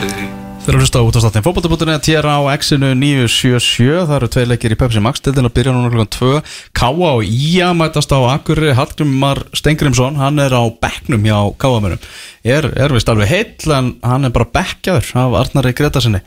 Þeir 0.00 0.72
eru 0.72 0.80
hlusta 0.80 1.00
á 1.00 1.04
útastáttin 1.04 1.44
fókbaltabúturinn 1.44 2.00
TR 2.00 2.24
á 2.24 2.40
X-inu 2.56 2.94
977 2.96 4.06
Það 4.08 4.14
eru 4.16 4.28
tvei 4.32 4.44
leikir 4.48 4.72
í 4.72 4.78
Pepsi 4.80 5.02
Max 5.04 5.20
Til 5.20 5.34
að 5.36 5.50
byrja 5.56 5.74
núna 5.76 5.90
klukkan 5.92 6.10
2 6.14 6.30
Káa 6.76 7.10
og 7.18 7.24
Ía 7.28 7.68
mætast 7.76 8.12
á 8.16 8.20
Akurri 8.32 8.72
Hallgrimar 8.78 9.42
Stengrimsson 9.52 10.16
Hann 10.20 10.40
er 10.40 10.56
á 10.56 10.64
bekknum 10.72 11.26
hjá 11.28 11.36
Káamönum 11.60 12.00
Er, 12.40 12.70
er 12.80 12.96
vist 12.96 13.12
alveg 13.12 13.28
heill 13.28 13.76
En 13.76 13.94
hann 14.00 14.24
er 14.24 14.32
bara 14.32 14.48
bekkjaður 14.56 15.12
af 15.20 15.36
Arnari 15.42 15.76
Gretasinni 15.76 16.22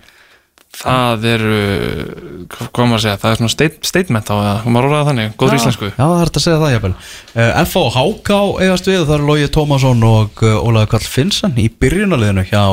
Það 0.74 1.26
er, 1.30 1.44
hvað 2.50 2.88
maður 2.90 2.98
að 2.98 3.04
segja, 3.04 3.18
það 3.22 3.30
er 3.30 3.40
svona 3.40 3.54
state, 3.54 3.78
statement 3.86 4.32
á 4.32 4.34
það, 4.34 4.64
maður 4.74 4.88
orðaði 4.88 5.08
þannig, 5.10 5.36
góður 5.38 5.58
íslensku. 5.60 5.90
Já, 5.92 6.00
það 6.02 6.14
er 6.16 6.24
hægt 6.24 6.40
að 6.40 6.46
segja 6.46 6.62
það 6.64 6.74
jáfnvel 6.74 6.92
uh, 6.96 7.52
F 7.62 7.76
og 7.78 7.90
HK 7.94 8.40
eigast 8.66 8.90
við, 8.90 8.98
það 9.04 9.14
er 9.16 9.26
Lógi 9.28 9.52
Tómasson 9.54 10.08
og 10.08 10.42
uh, 10.42 10.56
Ólaður 10.66 10.90
Karl 10.96 11.08
Finnsson 11.14 11.62
í 11.62 11.68
byrjunaliðinu 11.84 12.48
hjá 12.50 12.64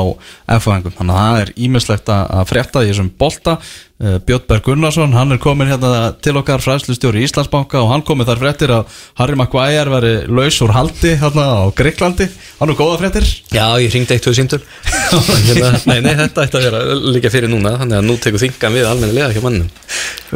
F-fæðingum 0.57 0.97
Þannig 0.97 1.19
að 1.19 1.29
það 1.29 1.43
er 1.43 1.53
ímislegt 1.67 2.11
að 2.15 2.43
frétta 2.49 2.83
í 2.83 2.89
þessum 2.89 3.13
bolta 3.21 3.55
uh, 4.01 4.17
Björn 4.27 4.47
Berg 4.49 4.65
Gunnarsson, 4.65 5.13
hann 5.15 5.31
er 5.35 5.41
komin 5.41 5.69
hérna 5.71 6.11
til 6.21 6.35
okkar 6.41 6.63
fræðslustjóri 6.63 7.21
í 7.21 7.27
Íslandsbanka 7.29 7.79
og 7.81 7.91
hann 7.93 8.05
komið 8.07 8.31
þar 8.33 8.41
fréttir 8.43 8.73
að 8.75 8.99
Harry 9.21 9.37
Maguire 9.39 9.93
veri 9.93 10.13
laus 10.27 10.59
úr 10.65 10.73
haldi 10.75 11.15
hérna 11.21 11.47
á 11.61 11.63
Greiklandi 11.77 12.27
Hann 12.61 12.69
er 12.69 12.77
góða 12.77 12.99
fréttir. 13.01 13.25
Já, 13.49 13.65
ég 13.81 13.89
ringdi 13.89 14.13
eitt 14.13 14.27
og 14.29 14.35
símtöl. 14.37 14.59
Hérna, 15.47 15.71
Nei, 15.89 15.97
nei, 16.05 16.13
þetta 16.19 16.43
ætti 16.45 16.59
að 16.59 16.65
vera 16.67 16.81
líka 17.15 17.31
fyrir 17.33 17.49
núna 17.51 17.73
þannig 17.81 17.97
að 17.97 18.05
nú 18.05 18.17
tekur 18.21 18.39
þingan 18.43 18.75
við 18.77 18.85
almennilega 18.87 19.33
hjá 19.35 19.41
mannum 19.43 19.67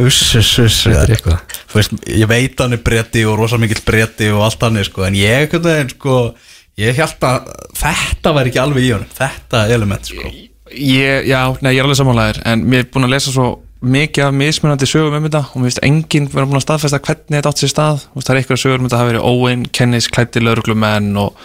Uss, 0.03 0.19
uss, 0.35 0.49
uss 0.59 0.79
veist, 1.75 1.95
ég 2.09 2.27
veit 2.27 2.59
hann 2.59 2.75
er 2.75 2.81
bretti 2.83 3.23
og 3.27 3.37
rosa 3.39 3.59
mikill 3.61 3.83
bretti 3.85 4.31
og 4.33 4.43
allt 4.47 4.65
hann 4.67 4.81
er 4.81 4.89
sko, 4.89 5.05
en 5.07 5.15
ég, 5.19 5.47
hvernig, 5.53 5.95
sko, 5.95 6.17
ég 6.81 6.97
held 6.99 7.29
að 7.29 7.53
þetta 7.79 8.35
væri 8.35 8.51
ekki 8.51 8.63
alveg 8.65 8.89
í 8.89 8.91
honum, 8.97 9.15
þetta 9.21 9.65
element 9.75 10.11
sko. 10.11 10.35
Ég, 10.73 11.27
já, 11.29 11.41
nei, 11.61 11.75
ég 11.75 11.83
er 11.83 11.85
alveg 11.85 11.99
samanlegaður, 11.99 12.41
en 12.49 12.63
mér 12.65 12.85
er 12.85 12.87
búin 12.93 13.05
að 13.05 13.11
lesa 13.13 13.33
svo 13.33 13.49
mikið 13.85 14.23
af 14.25 14.31
mismunandi 14.33 14.87
sögum 14.89 15.19
um 15.19 15.27
þetta 15.27 15.41
og 15.51 15.59
mér 15.59 15.69
finnst 15.69 15.83
enginn 15.85 16.29
vera 16.31 16.47
búin 16.49 16.57
að 16.57 16.65
staðfesta 16.65 16.99
hvernig 17.05 17.37
þetta 17.37 17.51
átt 17.51 17.61
sér 17.61 17.71
stað, 17.71 18.07
veist, 18.15 18.25
það 18.25 18.33
er 18.33 18.39
eitthvað 18.39 18.61
sögur 18.63 18.81
um 18.81 18.87
þetta 18.87 19.01
hafi 19.01 19.11
verið 19.11 19.27
Owen, 19.29 19.67
Kennis, 19.77 20.07
klætti 20.09 20.41
lauruglumenn 20.41 21.11
og 21.21 21.37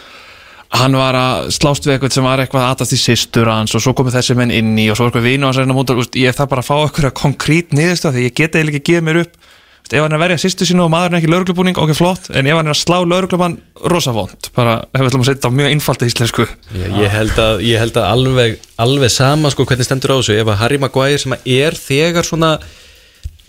hann 0.80 0.96
var 0.96 1.18
að 1.18 1.50
slást 1.52 1.84
við 1.84 1.96
eitthvað 1.96 2.16
sem 2.16 2.28
var 2.30 2.40
eitthvað 2.40 2.66
aðast 2.68 2.96
í 2.96 3.00
systur 3.02 3.50
hans 3.50 3.74
og 3.76 3.84
svo 3.84 3.92
komið 3.98 4.16
þessi 4.16 4.38
menn 4.38 4.54
inn 4.54 4.72
í 4.78 4.86
og 4.88 4.96
svo 4.96 5.10
eitthvað 5.10 5.26
vinu 5.26 5.48
hans 5.50 5.60
reyna 5.60 5.76
mútur, 5.76 6.00
ég 6.16 6.36
þarf 6.38 6.52
bara 6.54 6.64
að 6.64 6.70
fá 6.70 6.76
eitthvað 6.78 7.16
konkrét 7.20 7.74
niðurstöð 7.76 8.16
því 8.16 8.26
ég 8.28 8.36
geta 8.40 8.60
eiginlega 8.60 8.80
ekki 8.80 8.94
gefið 8.94 9.08
mér 9.10 9.22
upp 9.26 9.50
Veist, 9.90 9.98
ef 9.98 10.04
hann 10.04 10.12
er 10.14 10.18
að 10.20 10.22
verja 10.22 10.38
sýstu 10.38 10.66
sínu 10.68 10.84
og 10.84 10.90
maðurinn 10.92 11.16
er 11.16 11.20
ekki 11.20 11.30
lauruglubúning, 11.32 11.78
ok, 11.82 11.92
flott. 11.98 12.28
En 12.30 12.46
ef 12.46 12.54
hann 12.54 12.68
er 12.68 12.74
að 12.74 12.78
slá 12.78 12.98
lauruglumann, 13.02 13.56
rosa 13.90 14.12
vond 14.14 14.50
bara, 14.54 14.76
ef 14.94 15.00
við 15.02 15.08
ætlum 15.10 15.24
að 15.24 15.30
setja 15.32 15.50
á 15.50 15.56
mjög 15.56 15.72
einfalda 15.74 16.06
íslensku. 16.06 16.46
Ég, 16.78 16.92
ég 17.00 17.10
held 17.10 17.40
að, 17.42 17.62
ég 17.66 17.80
held 17.82 17.96
að 17.98 18.06
alveg, 18.12 18.54
alveg 18.78 19.10
sama 19.10 19.50
sko 19.50 19.66
hvernig 19.66 19.88
stendur 19.88 20.14
á 20.14 20.16
þessu. 20.20 20.36
Ef 20.38 20.46
að 20.52 20.60
Harry 20.62 20.78
Maguire 20.78 21.18
sem 21.18 21.34
er 21.42 21.74
þegar 21.74 22.28
svona 22.28 22.52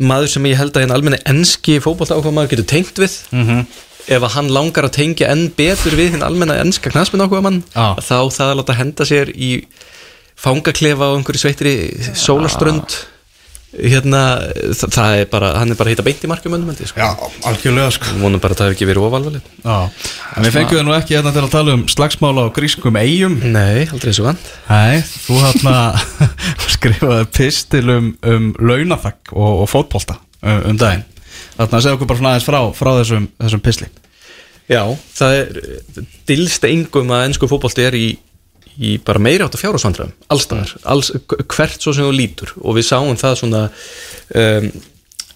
maður 0.02 0.32
sem 0.34 0.50
ég 0.50 0.58
held 0.58 0.74
að 0.74 0.82
hérna 0.88 0.98
almenni 0.98 1.22
enski 1.30 1.78
fótbolta 1.84 2.18
ákvað 2.18 2.34
maður 2.40 2.54
getur 2.56 2.70
tengt 2.74 2.98
við 2.98 3.20
Mhm. 3.38 3.66
ef 4.08 4.22
að 4.26 4.34
hann 4.34 4.50
langar 4.50 4.88
að 4.90 4.96
tengja 4.98 5.30
enn 5.30 5.52
betur 5.54 5.94
við 5.94 6.16
hinn 6.16 6.24
almenna 6.26 6.58
enska 6.58 6.90
knaspin 6.90 7.22
ákvað 7.22 7.44
mann 7.46 7.64
Já. 7.76 7.94
þá 8.02 8.18
það 8.34 8.48
að 8.50 8.58
láta 8.58 8.74
henda 8.82 9.06
sér 9.06 9.30
í 9.38 9.52
fangaklefa 10.42 11.06
á 11.06 11.14
einhverju 11.14 11.38
sveitri 11.44 11.74
sólaströnd 12.18 12.98
hérna, 13.72 14.22
það, 14.76 14.94
það 14.96 15.18
er 15.20 15.30
bara 15.32 15.52
hann 15.56 15.72
er 15.72 15.78
bara 15.80 15.92
að 15.92 15.96
hitta 15.96 16.06
beint 16.06 16.26
í 16.26 16.30
markum 16.32 16.56
önnum 16.58 16.76
sko. 16.76 17.00
Já, 17.00 17.30
algjörlega 17.48 17.94
sko. 17.96 18.16
Vonum 18.20 18.42
bara 18.44 18.56
að 18.56 18.62
það 18.62 18.70
hefur 18.70 18.78
ekki 18.78 18.90
verið 18.90 19.38
Já, 19.62 19.78
en 20.36 20.48
við 20.48 20.56
fengjum 20.58 20.88
nú 20.88 20.96
ekki 20.98 21.18
hérna 21.18 21.34
til 21.36 21.46
að 21.46 21.54
tala 21.54 21.78
um 21.78 21.86
slagsmála 21.92 22.48
á 22.52 22.56
grískum 22.56 23.00
eigum 23.00 23.38
Nei, 23.54 23.88
aldrei 23.88 24.12
svo 24.18 24.28
vant. 24.28 24.52
Nei, 24.68 25.00
þú 25.06 25.40
hérna 25.46 25.78
skrifaði 26.76 27.32
pistil 27.38 27.86
um, 27.96 28.12
um 28.28 28.52
launafæk 28.60 29.32
og, 29.32 29.64
og 29.64 29.72
fótbolta 29.72 30.20
um, 30.42 30.72
um 30.74 30.80
daginn. 30.82 31.08
Þarna 31.56 31.82
segja 31.84 31.98
okkur 31.98 32.10
bara 32.10 32.22
svona 32.22 32.36
aðeins 32.36 32.48
frá, 32.48 32.60
frá 32.76 32.92
þessum, 33.00 33.28
þessum 33.40 33.64
pisli 33.64 33.92
Já, 34.72 34.84
það 35.18 35.38
er 35.38 35.50
dilst 36.30 36.66
engum 36.68 37.12
að 37.12 37.26
ennsku 37.28 37.50
fótbolti 37.52 37.84
er 37.84 37.98
í, 37.98 38.06
í 38.80 38.96
bara 39.04 39.20
meiri 39.20 39.44
átt 39.44 39.58
að 39.58 39.64
fjárhásvandræðum 39.66 40.14
allstaðar, 40.32 40.72
alls, 40.94 41.12
hvert 41.52 41.82
svo 41.84 41.94
sem 41.98 42.08
þú 42.08 42.14
lítur. 42.16 42.54
Og 42.64 42.78
við 42.80 42.88
sáum 42.88 43.18
það 43.20 43.36
svona 43.42 43.62
um, 44.36 44.72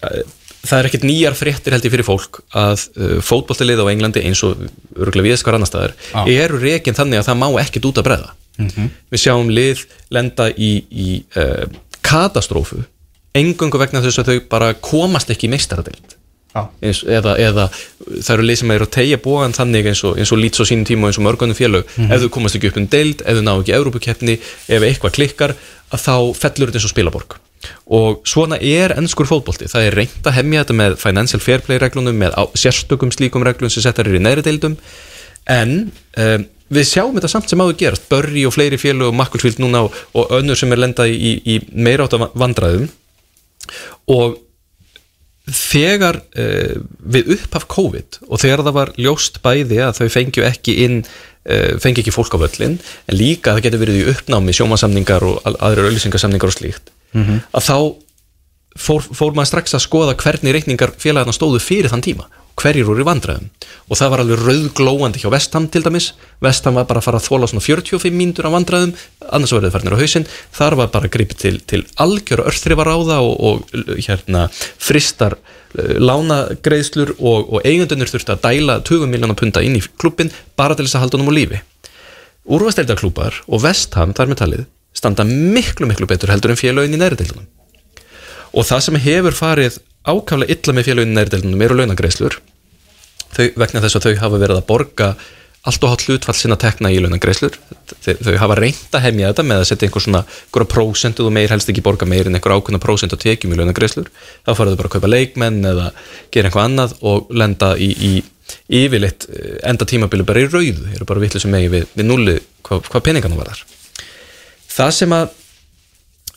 að- 0.06 0.24
það 0.66 0.78
er 0.80 0.88
ekkert 0.88 1.04
nýjar 1.06 1.36
fréttir 1.38 1.76
held 1.76 1.84
ég 1.86 1.92
fyrir 1.94 2.06
fólk 2.08 2.40
að 2.58 2.86
uh, 2.98 3.20
fótboltilið 3.22 3.84
á 3.86 3.90
Englandi 3.92 4.24
eins 4.26 4.40
og 4.42 4.64
örgulega 4.98 5.28
viðskar 5.30 5.54
annar 5.58 5.70
staðar 5.70 5.92
Já. 6.10 6.24
eru 6.46 6.58
rekin 6.58 6.96
þannig 6.96 7.20
að 7.20 7.28
það 7.28 7.38
má 7.44 7.48
ekkert 7.62 7.86
út 7.92 8.00
að 8.02 8.08
breða 8.08 8.32
við 9.12 9.20
sjáum 9.20 9.50
lið 9.52 9.84
lenda 10.16 10.48
í, 10.56 10.72
í 10.90 11.08
uh, 11.38 11.68
katastrófu 12.02 12.80
engungu 13.36 13.78
vegna 13.78 14.00
þess 14.02 14.22
að 14.24 14.30
þau 14.32 14.38
bara 14.50 14.72
komast 14.80 15.30
ekki 15.30 15.46
í 15.46 15.52
meistaradeild 15.52 16.15
Já, 16.15 16.15
eins, 16.80 17.02
eða, 17.04 17.36
eða 17.42 17.66
það 18.10 18.32
eru 18.36 18.46
lið 18.48 18.60
sem 18.60 18.74
eru 18.76 18.86
að 18.86 18.94
tegja 18.96 19.18
bóðan 19.22 19.56
þannig 19.56 19.90
eins 19.92 20.04
og, 20.06 20.20
eins 20.20 20.32
og 20.34 20.40
lýts 20.40 20.62
á 20.62 20.64
sínum 20.68 20.86
tíma 20.88 21.10
eins 21.10 21.20
og 21.20 21.26
mörgunum 21.26 21.58
félög. 21.58 21.90
Ef 22.06 22.22
þú 22.22 22.30
komast 22.36 22.58
ekki 22.58 22.70
upp 22.70 22.80
um 22.80 22.88
deild, 22.92 23.24
ef 23.24 23.38
þú 23.38 23.44
ná 23.46 23.52
ekki 23.56 23.76
Evrópukeppni, 23.76 24.38
ef 24.68 24.86
eitthvað 24.86 25.16
klikkar 25.18 25.56
að 25.90 26.02
þá 26.06 26.14
fellur 26.38 26.70
þetta 26.70 26.80
eins 26.80 26.88
og 26.88 26.94
spilaborg. 26.94 27.38
Og 27.86 28.20
svona 28.28 28.58
er 28.62 28.94
ennskur 28.96 29.28
fótbolti. 29.28 29.68
Það 29.70 29.88
er 29.88 29.96
reynd 30.00 30.28
að 30.28 30.36
hemja 30.38 30.64
þetta 30.64 30.76
með 30.80 30.98
financial 31.02 31.42
fair 31.42 31.64
play 31.66 31.80
reglunum, 31.82 32.18
með 32.20 32.36
sérstökum 32.58 33.12
slíkum 33.14 33.46
reglum 33.46 33.72
sem 33.72 33.84
settar 33.84 34.08
eru 34.08 34.20
í 34.20 34.22
neðri 34.22 34.46
deildum. 34.46 34.76
En 35.50 35.76
um, 36.18 36.46
við 36.74 36.88
sjáum 36.90 37.14
þetta 37.16 37.30
samt 37.30 37.50
sem 37.50 37.62
áður 37.62 37.78
gerast, 37.82 38.08
Börri 38.10 38.42
og 38.46 38.54
fleiri 38.54 38.78
félög 38.80 39.12
og 39.12 39.18
Makkelsvíld 39.18 39.60
núna 39.62 39.84
og, 39.86 40.00
og 40.18 40.34
önnur 40.38 40.58
sem 40.58 40.72
er 40.74 40.82
lendað 40.82 41.14
í, 41.14 41.36
í 41.46 41.60
meira 41.72 42.06
átt 42.06 42.18
vandræðum. 42.34 42.88
Og 44.14 44.40
þegar 45.46 46.20
uh, 46.38 46.76
við 47.06 47.32
upphaf 47.36 47.68
COVID 47.70 48.20
og 48.26 48.42
þegar 48.42 48.64
það 48.66 48.78
var 48.80 48.92
ljóst 48.98 49.40
bæði 49.44 49.82
að 49.86 50.00
þau 50.00 50.08
fengju 50.16 50.46
ekki 50.48 50.78
inn 50.86 50.96
uh, 51.04 51.76
fengju 51.82 52.02
ekki 52.02 52.14
fólk 52.14 52.34
á 52.34 52.42
völlin 52.42 52.78
en 52.80 53.18
líka 53.18 53.52
að 53.52 53.60
það 53.60 53.68
getur 53.68 53.84
verið 53.84 54.00
í 54.00 54.08
uppnámi 54.14 54.56
sjómasamningar 54.56 55.26
og 55.26 55.38
aðrir 55.54 55.90
auðlýsingasamningar 55.90 56.50
og 56.50 56.58
slíkt 56.58 56.92
að 57.16 57.62
þá 57.64 57.78
fór, 58.76 59.06
fór 59.06 59.36
maður 59.36 59.52
strax 59.52 59.76
að 59.76 59.86
skoða 59.86 60.16
hvernig 60.20 60.56
reikningar 60.56 60.92
félagarna 61.00 61.34
stóðu 61.34 61.62
fyrir 61.62 61.88
þann 61.92 62.04
tíma 62.04 62.26
hverjir 62.56 62.86
voru 62.88 63.02
í 63.02 63.06
vandræðum. 63.06 63.48
Og 63.86 63.98
það 64.00 64.12
var 64.12 64.22
alveg 64.22 64.42
rauðglóandi 64.42 65.20
hjá 65.22 65.28
Vestham 65.32 65.68
til 65.72 65.82
dæmis. 65.84 66.10
Vestham 66.42 66.78
var 66.78 66.86
bara 66.88 67.02
að 67.02 67.06
fara 67.08 67.20
að 67.20 67.28
þóla 67.28 67.50
svona 67.50 67.64
45 67.64 68.16
mínútur 68.16 68.48
af 68.48 68.54
vandræðum, 68.56 68.94
annars 69.36 69.54
var 69.54 69.66
það 69.66 69.76
farnir 69.76 69.96
á 69.96 70.02
hausinn. 70.02 70.28
Þar 70.56 70.78
var 70.80 70.92
bara 70.94 71.10
gripið 71.12 71.42
til, 71.42 71.54
til 71.68 71.82
algjöra 72.02 72.46
örþrifaráða 72.50 73.18
og, 73.22 73.34
og 73.50 73.98
hérna 74.06 74.46
fristar 74.52 75.36
uh, 75.36 75.96
lánagreiðslur 76.00 77.16
og, 77.18 77.50
og 77.58 77.66
eigendunir 77.68 78.10
þurfti 78.12 78.36
að 78.36 78.46
dæla 78.48 78.80
20 78.88 79.12
miljónar 79.12 79.38
punta 79.38 79.64
inn 79.64 79.76
í 79.78 79.84
klubbin 80.00 80.32
bara 80.56 80.78
til 80.78 80.88
þess 80.88 80.98
að 80.98 81.06
halda 81.06 81.20
honum 81.20 81.34
á 81.34 81.38
lífi. 81.38 81.60
Úrvasteildaklúpar 82.46 83.42
og 83.50 83.62
Vestham 83.64 84.14
þar 84.16 84.32
með 84.32 84.42
talið 84.44 84.66
standa 84.96 85.26
miklu 85.28 85.88
miklu 85.90 86.08
betur 86.08 86.32
heldur 86.32 86.54
en 86.54 86.60
félögin 86.60 86.96
í 86.96 87.00
næriðdeildunum 87.00 87.46
og 88.56 88.64
það 88.64 88.84
sem 88.86 88.98
hefur 89.04 89.36
farið 89.36 89.78
ákaflega 90.06 90.52
illa 90.54 90.76
með 90.76 90.90
félögin 90.90 91.14
í 91.14 91.18
næriðdeildunum 91.18 91.64
eru 91.66 91.80
launagreislur 91.80 92.38
þau, 93.34 93.48
vegna 93.58 93.82
þess 93.84 93.98
að 93.98 94.06
þau 94.06 94.22
hafa 94.22 94.40
verið 94.42 94.60
að 94.60 94.68
borga 94.70 95.10
allt 95.66 95.82
og 95.82 95.90
hátt 95.90 96.04
hlutfall 96.06 96.36
sinna 96.38 96.56
tekna 96.60 96.92
í 96.94 97.00
launagreislur 97.02 97.56
þau, 97.58 98.14
þau 98.22 98.36
hafa 98.38 98.58
reynt 98.60 98.94
að 98.94 99.04
hemja 99.08 99.32
þetta 99.32 99.44
með 99.50 99.62
að 99.62 99.68
setja 99.70 99.88
einhver 99.88 100.04
svona 100.04 100.22
einhverja 100.22 100.70
prósentu 100.70 101.26
og 101.26 101.34
meir 101.34 101.50
helst 101.50 101.72
ekki 101.72 101.82
borga 101.84 102.06
meir 102.08 102.30
en 102.30 102.38
einhver 102.38 102.54
ákveðna 102.54 102.82
prósent 102.82 103.16
og 103.16 103.22
tekjum 103.22 103.56
í 103.56 103.58
launagreislur 103.58 104.10
þá 104.46 104.52
fara 104.52 104.72
þau 104.72 104.78
bara 104.78 104.90
að 104.92 104.94
kaupa 104.94 105.10
leikmenn 105.10 105.70
eða 105.72 105.88
gera 106.34 106.50
einhvað 106.50 106.68
annað 106.70 106.94
og 107.02 107.32
lenda 107.34 107.72
í, 107.82 107.90
í 107.90 108.12
yfirleitt 108.78 109.26
eh, 109.32 109.56
enda 109.66 109.88
tímabili 109.88 110.26
bara 110.26 110.44
í 110.44 110.50
rauðu, 110.50 110.86
eru 110.94 111.08
bara 111.08 111.24
vitlu 111.24 111.42
sem 111.42 111.50
megi 111.50 111.72
við, 111.72 111.88
við 111.98 112.08
nulli 112.12 112.36
hvað, 112.62 112.86
hvað 112.92 113.06
peningana 113.08 113.38
var 113.40 113.50
þar 113.50 113.64
það 114.76 114.92
sem 115.00 115.16
að 115.16 115.26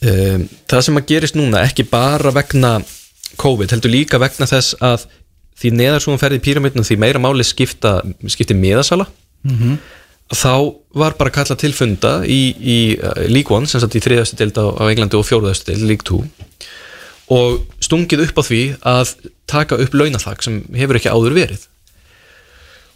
um, 0.09 0.47
það 0.71 0.85
sem 0.87 0.99
að 1.01 1.11
gerist 1.13 1.37
núna 1.37 1.61
ekki 1.67 1.85
bara 1.91 2.33
vegna 2.33 2.79
COVID 3.39 3.73
heldur 3.75 3.93
líka 3.93 4.19
vegna 4.21 4.47
þess 4.49 4.75
að 4.83 5.07
því 5.59 5.71
neðar 5.75 6.03
svo 6.03 6.13
hún 6.13 6.21
ferði 6.21 6.39
í 6.39 6.43
píramidnum 6.45 6.87
því 6.87 6.99
meira 7.01 7.21
máli 7.21 7.45
skipta, 7.47 7.99
skipti 8.31 8.55
miðasala 8.55 9.07
-hmm. 9.43 9.79
þá 10.31 10.53
var 10.95 11.17
bara 11.19 11.33
kallað 11.35 11.61
til 11.63 11.73
funda 11.75 12.13
í, 12.23 12.41
í 12.59 12.79
uh, 12.97 13.25
League 13.27 13.55
One 13.55 13.67
sem 13.67 13.81
sagt 13.81 13.95
í 13.95 14.03
þriðastu 14.03 14.39
deild 14.39 14.59
á, 14.59 14.65
á 14.79 14.83
Englandi 14.87 15.19
og 15.19 15.27
fjóruðastu 15.27 15.71
deild, 15.71 15.87
League 15.87 16.05
2 16.07 16.23
og 17.29 17.59
stungið 17.83 18.25
upp 18.25 18.39
á 18.41 18.43
því 18.43 18.61
að 18.81 19.11
taka 19.49 19.77
upp 19.77 19.93
launathag 19.93 20.41
sem 20.43 20.63
hefur 20.73 20.97
ekki 20.97 21.11
áður 21.11 21.35
verið 21.37 21.67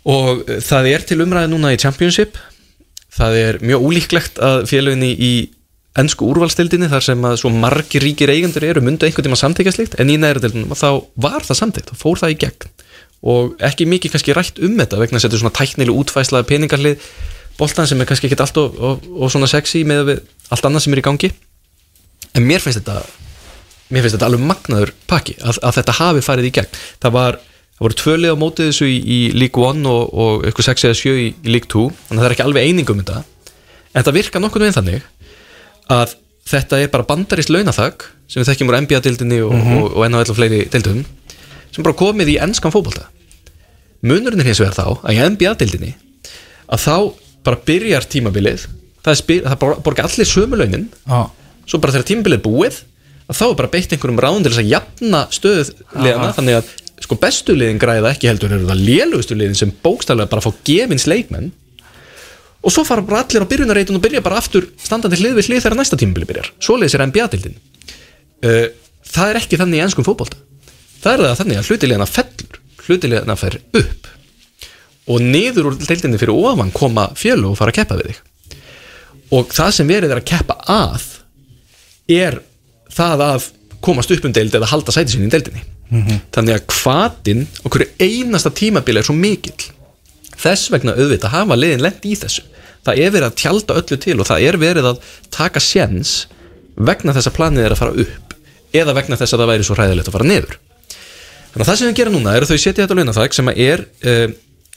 og 0.03 0.43
uh, 0.47 0.59
það 0.63 0.89
er 0.93 1.07
til 1.07 1.21
umræði 1.21 1.51
núna 1.51 1.73
í 1.75 1.81
Championship 1.81 2.39
það 3.13 3.37
er 3.37 3.59
mjög 3.61 3.83
ólíklegt 3.89 4.39
að 4.41 4.65
félöginni 4.71 5.11
í 5.13 5.33
ennsku 5.99 6.25
úrvalstildinni 6.31 6.89
þar 6.89 7.05
sem 7.05 7.25
að 7.27 7.35
svo 7.43 7.51
margir 7.53 8.01
ríkir 8.01 8.31
eigendur 8.33 8.65
eru 8.65 8.81
myndu 8.81 9.05
einhvern 9.05 9.27
tíma 9.27 9.37
samþykja 9.37 9.75
slíkt 9.75 9.97
en 10.01 10.09
í 10.09 10.17
næriðildinum 10.21 10.73
þá 10.77 10.87
var 11.21 11.45
það 11.45 11.59
samþykt 11.59 11.93
og 11.93 11.99
fór 11.99 12.21
það 12.23 12.33
í 12.33 12.39
gegn. 12.43 12.71
Og 13.33 13.53
ekki 13.63 13.87
mikið 13.87 14.15
kannski 14.15 14.35
rætt 14.35 14.59
um 14.65 14.75
þetta 14.79 14.99
vegna 14.99 15.19
að 15.19 15.27
þetta 15.27 15.37
er 15.37 15.43
svona 15.43 15.57
tæknileg 15.59 15.99
útfæslaða 16.01 16.49
peningarlið 16.49 17.05
boltan 17.59 17.87
sem 17.87 18.01
er 18.01 18.09
kannski 18.09 18.29
ekki 18.29 18.39
allt 18.41 18.59
og, 18.59 18.79
og, 18.81 19.05
og 19.13 19.31
svona 19.31 19.49
sexy 19.51 19.83
með 19.87 20.05
við 20.09 20.23
allt 20.51 20.67
annað 20.67 20.85
sem 20.87 20.95
er 20.95 21.03
í 21.03 21.05
gangi. 21.05 21.29
En 22.33 22.47
mér 22.47 22.63
finnst 22.63 22.81
þetta 22.81 23.03
mér 23.93 24.03
finnst 24.03 24.17
þetta 24.17 24.29
alveg 24.31 24.45
magnaður 24.49 24.93
pakki 25.07 25.37
að, 25.39 25.61
að 25.61 25.77
þetta 25.79 25.97
hafi 25.99 26.23
farið 26.25 26.49
í 26.49 26.53
gegn. 26.57 26.79
Það 27.03 27.15
var 27.19 27.39
það 27.73 27.85
voru 27.85 27.99
tvö 28.01 28.15
lið 28.17 28.33
á 28.33 28.41
mótið 28.41 28.71
þessu 28.71 28.89
í, 28.89 28.97
í 28.97 29.19
League 29.37 29.69
1 29.69 29.87
og, 29.93 30.01
og 30.25 30.47
eitthvað 30.47 30.71
6 30.71 30.87
eða 30.89 30.99
7 31.03 31.13
í, 31.13 31.29
í 31.29 31.53
League 31.53 31.69
2 31.69 31.85
þannig 31.93 32.17
að 32.17 32.23
það 32.23 32.29
er 32.29 32.35
ekki 32.35 32.45
alveg 32.47 32.67
einingum 32.67 32.99
um 32.99 33.05
þetta. 33.05 33.23
En 33.93 34.01
þetta 34.01 34.15
virka 34.15 34.41
nokkurnu 34.41 34.67
veginn 34.67 34.79
þannig 34.79 35.07
að 35.93 36.15
þetta 36.53 36.79
er 36.83 36.91
bara 36.93 37.07
bandarist 37.07 37.51
launathag 37.53 38.05
sem 38.27 38.41
við 38.41 38.49
þekkjum 38.51 38.71
úr 38.71 38.77
NBA-dildinni 38.83 39.41
og, 39.45 39.53
og, 39.53 39.85
og 39.97 40.05
NHL 40.09 40.31
og 40.33 40.37
fleiri 40.39 40.61
dildum 40.73 41.03
sem 41.73 41.85
bara 41.85 41.97
komið 41.97 42.33
í 42.35 42.39
ennskan 42.43 42.73
fótbolta. 42.73 43.07
Munurinn 44.03 44.41
er 44.43 44.49
hins 44.51 44.59
vegar 44.61 44.75
þá 44.77 44.87
að 45.07 45.15
í 45.15 45.21
NBA-dildinni 45.33 45.93
að 46.73 46.83
þá 46.83 46.95
bara 47.43 47.59
byrjar 47.67 48.05
tímabilið 48.11 48.65
það, 49.03 49.17
spyr, 49.19 49.41
það 49.47 49.57
bor- 49.63 49.79
borga 49.85 50.05
allir 50.07 50.27
sömu 50.29 50.59
launin 50.59 50.85
Já, 51.07 51.21
svo 51.67 51.79
bara 51.83 51.95
þegar 51.95 52.07
tímabilið 52.11 52.39
er 52.39 52.45
búið 52.45 52.77
að 53.31 53.39
þá 53.39 53.43
er 53.49 53.57
bara 53.61 53.71
beitt 53.73 53.95
einhverjum 53.95 54.21
ráðum 54.23 54.43
til 54.45 54.51
þess 54.53 54.63
að 54.63 54.71
jafna 54.73 55.21
stöðliðana 55.37 56.29
þannig 56.37 56.57
að 56.59 56.71
sko 57.03 57.17
bestu 57.19 57.55
liðin 57.55 57.79
græða 57.81 58.11
ekki 58.15 58.29
heldur 58.31 58.53
eru 58.55 58.67
það 58.69 58.83
lélugustu 58.87 59.35
liðin 59.39 59.57
sem 59.59 59.71
bókstæðlega 59.83 60.31
bara 60.31 60.43
fá 60.45 60.51
gefins 60.67 61.07
leikmenn 61.11 61.49
og 62.63 62.71
svo 62.71 62.85
fara 62.87 63.03
bara 63.03 63.23
allir 63.23 63.43
á 63.43 63.51
byrjunarreitun 63.51 63.99
og 63.99 64.03
byrja 64.03 64.23
bara 64.23 64.39
aftur 64.39 64.69
standandi 64.79 65.19
hlið 65.19 65.37
við 65.39 65.49
hlið 65.49 65.65
þegar 65.65 65.77
næsta 65.79 65.99
tímabili 65.99 66.29
byrjar. 66.29 66.49
Svoleiðis 66.63 66.95
er 66.97 67.05
NBA-dildin 67.09 67.57
uh, 67.59 68.67
það 69.13 69.31
er 69.31 69.39
ekki 69.41 69.59
þannig 69.59 69.81
í 69.81 69.85
ennskum 69.85 70.07
fótbolta. 70.07 70.39
Það 71.03 71.13
er 71.13 71.25
það 71.27 71.39
þannig 71.41 71.59
að 71.59 71.71
hlutiliðana 71.71 72.09
fellur 72.09 72.61
hlutiliðana 72.83 73.35
fer 73.39 73.59
upp. 73.79 74.07
Og 75.11 75.19
niður 75.23 75.71
úr 75.71 75.79
deildinni 75.81 76.19
fyrir 76.19 76.35
ofan 76.35 76.71
koma 76.75 77.09
fjölu 77.19 77.51
og 77.51 77.59
fara 77.59 77.73
að 77.73 77.81
keppa 77.81 77.99
við 77.99 78.13
þig. 78.13 78.21
Og 79.35 79.51
það 79.51 79.75
sem 79.75 79.89
verið 79.89 80.13
er 80.13 80.21
að 80.21 80.29
keppa 80.29 80.57
að 80.71 81.05
er 82.13 82.39
það 82.93 83.25
að 83.27 83.47
komast 83.83 84.11
upp 84.15 84.27
um 84.27 84.35
deild 84.35 84.55
eða 84.55 84.69
halda 84.71 84.95
sæti 84.95 85.15
sinni 85.15 85.27
í 85.27 85.33
deildinni. 85.33 85.63
Þannig 86.33 86.55
að 86.55 86.67
hvatin 86.73 87.43
okkur 87.67 87.85
einasta 87.99 88.51
tímabili 88.55 89.01
er 89.01 89.07
svo 89.07 89.15
mikill 89.17 89.71
þess 90.39 90.71
vegna 90.73 90.95
auðvitað 90.97 91.35
hafa 91.35 91.57
liðin 91.59 91.83
lent 91.83 92.05
í 92.05 92.15
þessu. 92.19 92.45
Það 92.83 92.99
er 92.99 93.13
verið 93.15 93.27
að 93.29 93.39
tjálta 93.39 93.77
öllu 93.79 93.97
til 94.03 94.17
og 94.19 94.27
það 94.27 94.45
er 94.47 94.59
verið 94.59 94.89
að 94.89 95.01
taka 95.31 95.61
séns 95.63 96.13
vegna 96.75 97.15
þess 97.15 97.29
að 97.29 97.37
planið 97.37 97.67
er 97.67 97.75
að 97.75 97.81
fara 97.83 98.05
upp 98.05 98.37
eða 98.73 98.95
vegna 98.97 99.19
þess 99.19 99.35
að 99.35 99.43
það 99.43 99.51
væri 99.53 99.67
svo 99.67 99.77
hræðilegt 99.77 100.09
að 100.09 100.17
fara 100.17 100.29
niður. 100.29 100.57
Þannig 101.53 101.63
að 101.63 101.69
það 101.69 101.79
sem 101.79 101.89
við 101.89 101.97
gera 101.99 102.13
núna 102.13 102.33
er 102.33 102.43
að 102.43 102.51
þau 102.51 102.59
setja 102.63 102.83
þetta 102.83 102.97
launathag 102.97 103.35
sem 103.37 103.51
er 103.53 103.85
uh, 104.09 104.27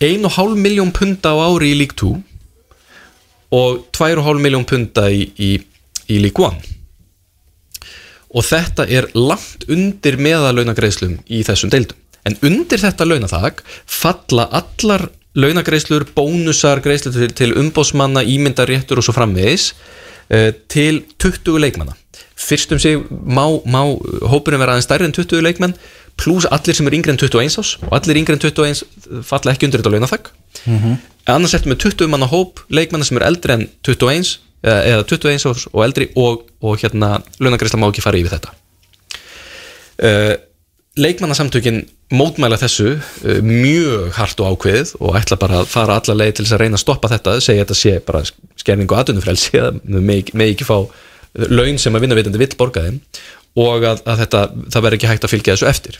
1,5 0.04 0.56
miljón 0.60 0.92
punta 0.92 1.32
á 1.32 1.36
ári 1.40 1.72
í 1.72 1.78
League 1.80 1.96
2 1.96 2.12
og 3.56 3.86
2,5 3.96 4.42
miljón 4.44 4.66
punta 4.68 5.06
í, 5.08 5.22
í, 5.40 5.54
í 6.12 6.18
League 6.20 6.50
1 6.50 6.74
og 8.36 8.44
þetta 8.44 8.84
er 8.92 9.08
langt 9.16 9.64
undir 9.72 10.18
meðalaunagreislum 10.20 11.16
í 11.32 11.40
þessum 11.46 11.72
deildum. 11.72 11.96
En 12.26 12.36
undir 12.44 12.82
þetta 12.82 13.06
launathag 13.06 13.62
falla 13.86 14.48
allar 14.60 15.06
launagreislur, 15.36 16.06
bónusar 16.16 16.80
greislur 16.84 17.14
til, 17.14 17.34
til 17.36 17.54
umbósmanna, 17.60 18.24
ímyndaréttur 18.24 19.00
og 19.00 19.06
svo 19.06 19.14
framvegis 19.16 19.70
uh, 20.32 20.50
til 20.72 21.04
20 21.22 21.60
leikmanna. 21.62 21.96
Fyrst 22.36 22.72
um 22.72 22.80
sig 22.80 22.98
má, 23.10 23.46
má 23.64 23.82
hópurinn 24.28 24.60
vera 24.60 24.76
aðeins 24.76 24.88
stærri 24.88 25.08
en 25.08 25.16
20 25.16 25.44
leikmenn 25.44 25.76
pluss 26.16 26.48
allir 26.48 26.76
sem 26.76 26.88
er 26.88 26.96
yngri 26.96 27.12
en 27.12 27.20
21 27.20 27.60
ás 27.60 27.76
og 27.84 27.92
allir 27.96 28.16
yngri 28.16 28.36
en 28.36 28.40
21 28.40 29.22
falla 29.24 29.52
ekki 29.52 29.68
undir 29.68 29.82
þetta 29.82 29.92
launathag 29.92 30.30
mm 30.64 30.96
annars 31.34 31.56
ertu 31.56 31.70
með 31.70 31.80
20 31.88 32.10
manna 32.12 32.28
hóp 32.30 32.62
leikmanna 32.70 33.06
sem 33.06 33.18
er 33.18 33.26
eldri 33.26 33.56
en 33.56 33.64
21 33.86 34.36
eða, 34.62 34.76
eða 34.92 35.06
21 35.08 35.48
árs 35.50 35.66
og 35.72 35.82
eldri 35.86 36.08
og, 36.14 36.46
og 36.62 36.78
hérna 36.82 37.16
launagreisla 37.42 37.80
má 37.80 37.88
ekki 37.88 38.04
fara 38.04 38.20
yfir 38.20 38.36
þetta. 38.36 38.52
Uh, 39.96 40.34
leikmannasamtökin 41.00 41.82
mótmæla 42.14 42.58
þessu 42.60 42.92
uh, 42.96 43.40
mjög 43.42 44.12
hart 44.18 44.40
og 44.42 44.54
ákveðið 44.54 44.92
og 45.00 45.18
ætla 45.18 45.38
bara 45.40 45.62
að 45.62 45.70
fara 45.72 45.98
alla 46.00 46.16
leið 46.20 46.36
til 46.36 46.46
þess 46.46 46.56
að 46.56 46.62
reyna 46.62 46.78
að 46.78 46.84
stoppa 46.84 47.10
þetta 47.12 47.36
segja 47.44 47.64
þetta 47.64 47.78
sé 47.80 47.94
bara 48.06 48.22
skerning 48.60 48.90
og 48.90 49.00
atvinnufrelsi 49.00 49.58
eða 49.58 49.72
með, 49.82 50.32
með 50.32 50.52
ekki 50.52 50.68
fá 50.68 50.76
laun 51.50 51.80
sem 51.82 51.96
að 51.96 52.06
vinnavitandi 52.06 52.42
vill 52.42 52.52
borga 52.58 52.84
þeim 52.86 53.00
og 53.62 53.88
að, 53.88 54.04
að 54.04 54.22
þetta, 54.24 54.42
það 54.72 54.84
verður 54.86 54.98
ekki 54.98 55.10
hægt 55.10 55.26
að 55.26 55.32
fylgja 55.32 55.56
þessu 55.56 55.70
eftir. 55.70 55.98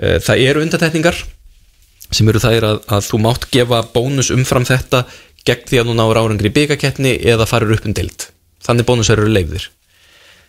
Uh, 0.00 0.18
það 0.24 0.44
eru 0.48 0.64
undantekningar 0.66 1.22
sem 2.14 2.28
eru 2.30 2.42
er 2.50 2.66
að, 2.68 2.82
að 2.92 3.06
þú 3.08 3.22
mátt 3.24 3.48
gefa 3.54 3.80
bónus 3.94 4.28
umfram 4.34 4.66
þetta 4.68 5.06
gegn 5.44 5.64
því 5.70 5.80
að 5.80 5.88
þú 5.88 5.94
náur 5.98 6.20
árangri 6.20 6.50
í 6.50 6.54
byggakeppni 6.54 7.16
eða 7.32 7.48
farir 7.48 7.72
upp 7.74 7.88
um 7.88 7.96
deild. 7.96 8.28
Þannig 8.64 8.86
bónusar 8.88 9.20
eru 9.20 9.32
leifðir 9.32 9.70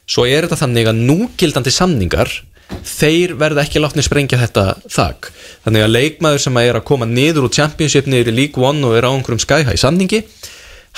svo 0.10 0.26
er 0.30 0.46
þetta 0.46 0.62
þannig 0.62 0.90
að 0.90 1.02
núgildandi 1.08 1.74
samningar 1.74 2.32
þeir 2.86 3.36
verða 3.40 3.64
ekki 3.66 3.82
látni 3.82 4.04
sprengja 4.06 4.40
þetta 4.42 4.66
þak. 4.92 5.30
Þannig 5.66 5.86
að 5.86 5.94
leikmaður 5.94 6.44
sem 6.46 6.60
er 6.62 6.80
að 6.80 6.88
koma 6.90 7.08
niður 7.10 7.48
úr 7.48 7.56
championship 7.56 8.10
niður 8.10 8.32
í 8.34 8.36
League 8.40 8.62
One 8.62 8.86
og 8.88 8.98
er 8.98 9.08
á 9.08 9.12
einhverjum 9.12 9.68
high 9.70 9.80
samningi 9.80 10.24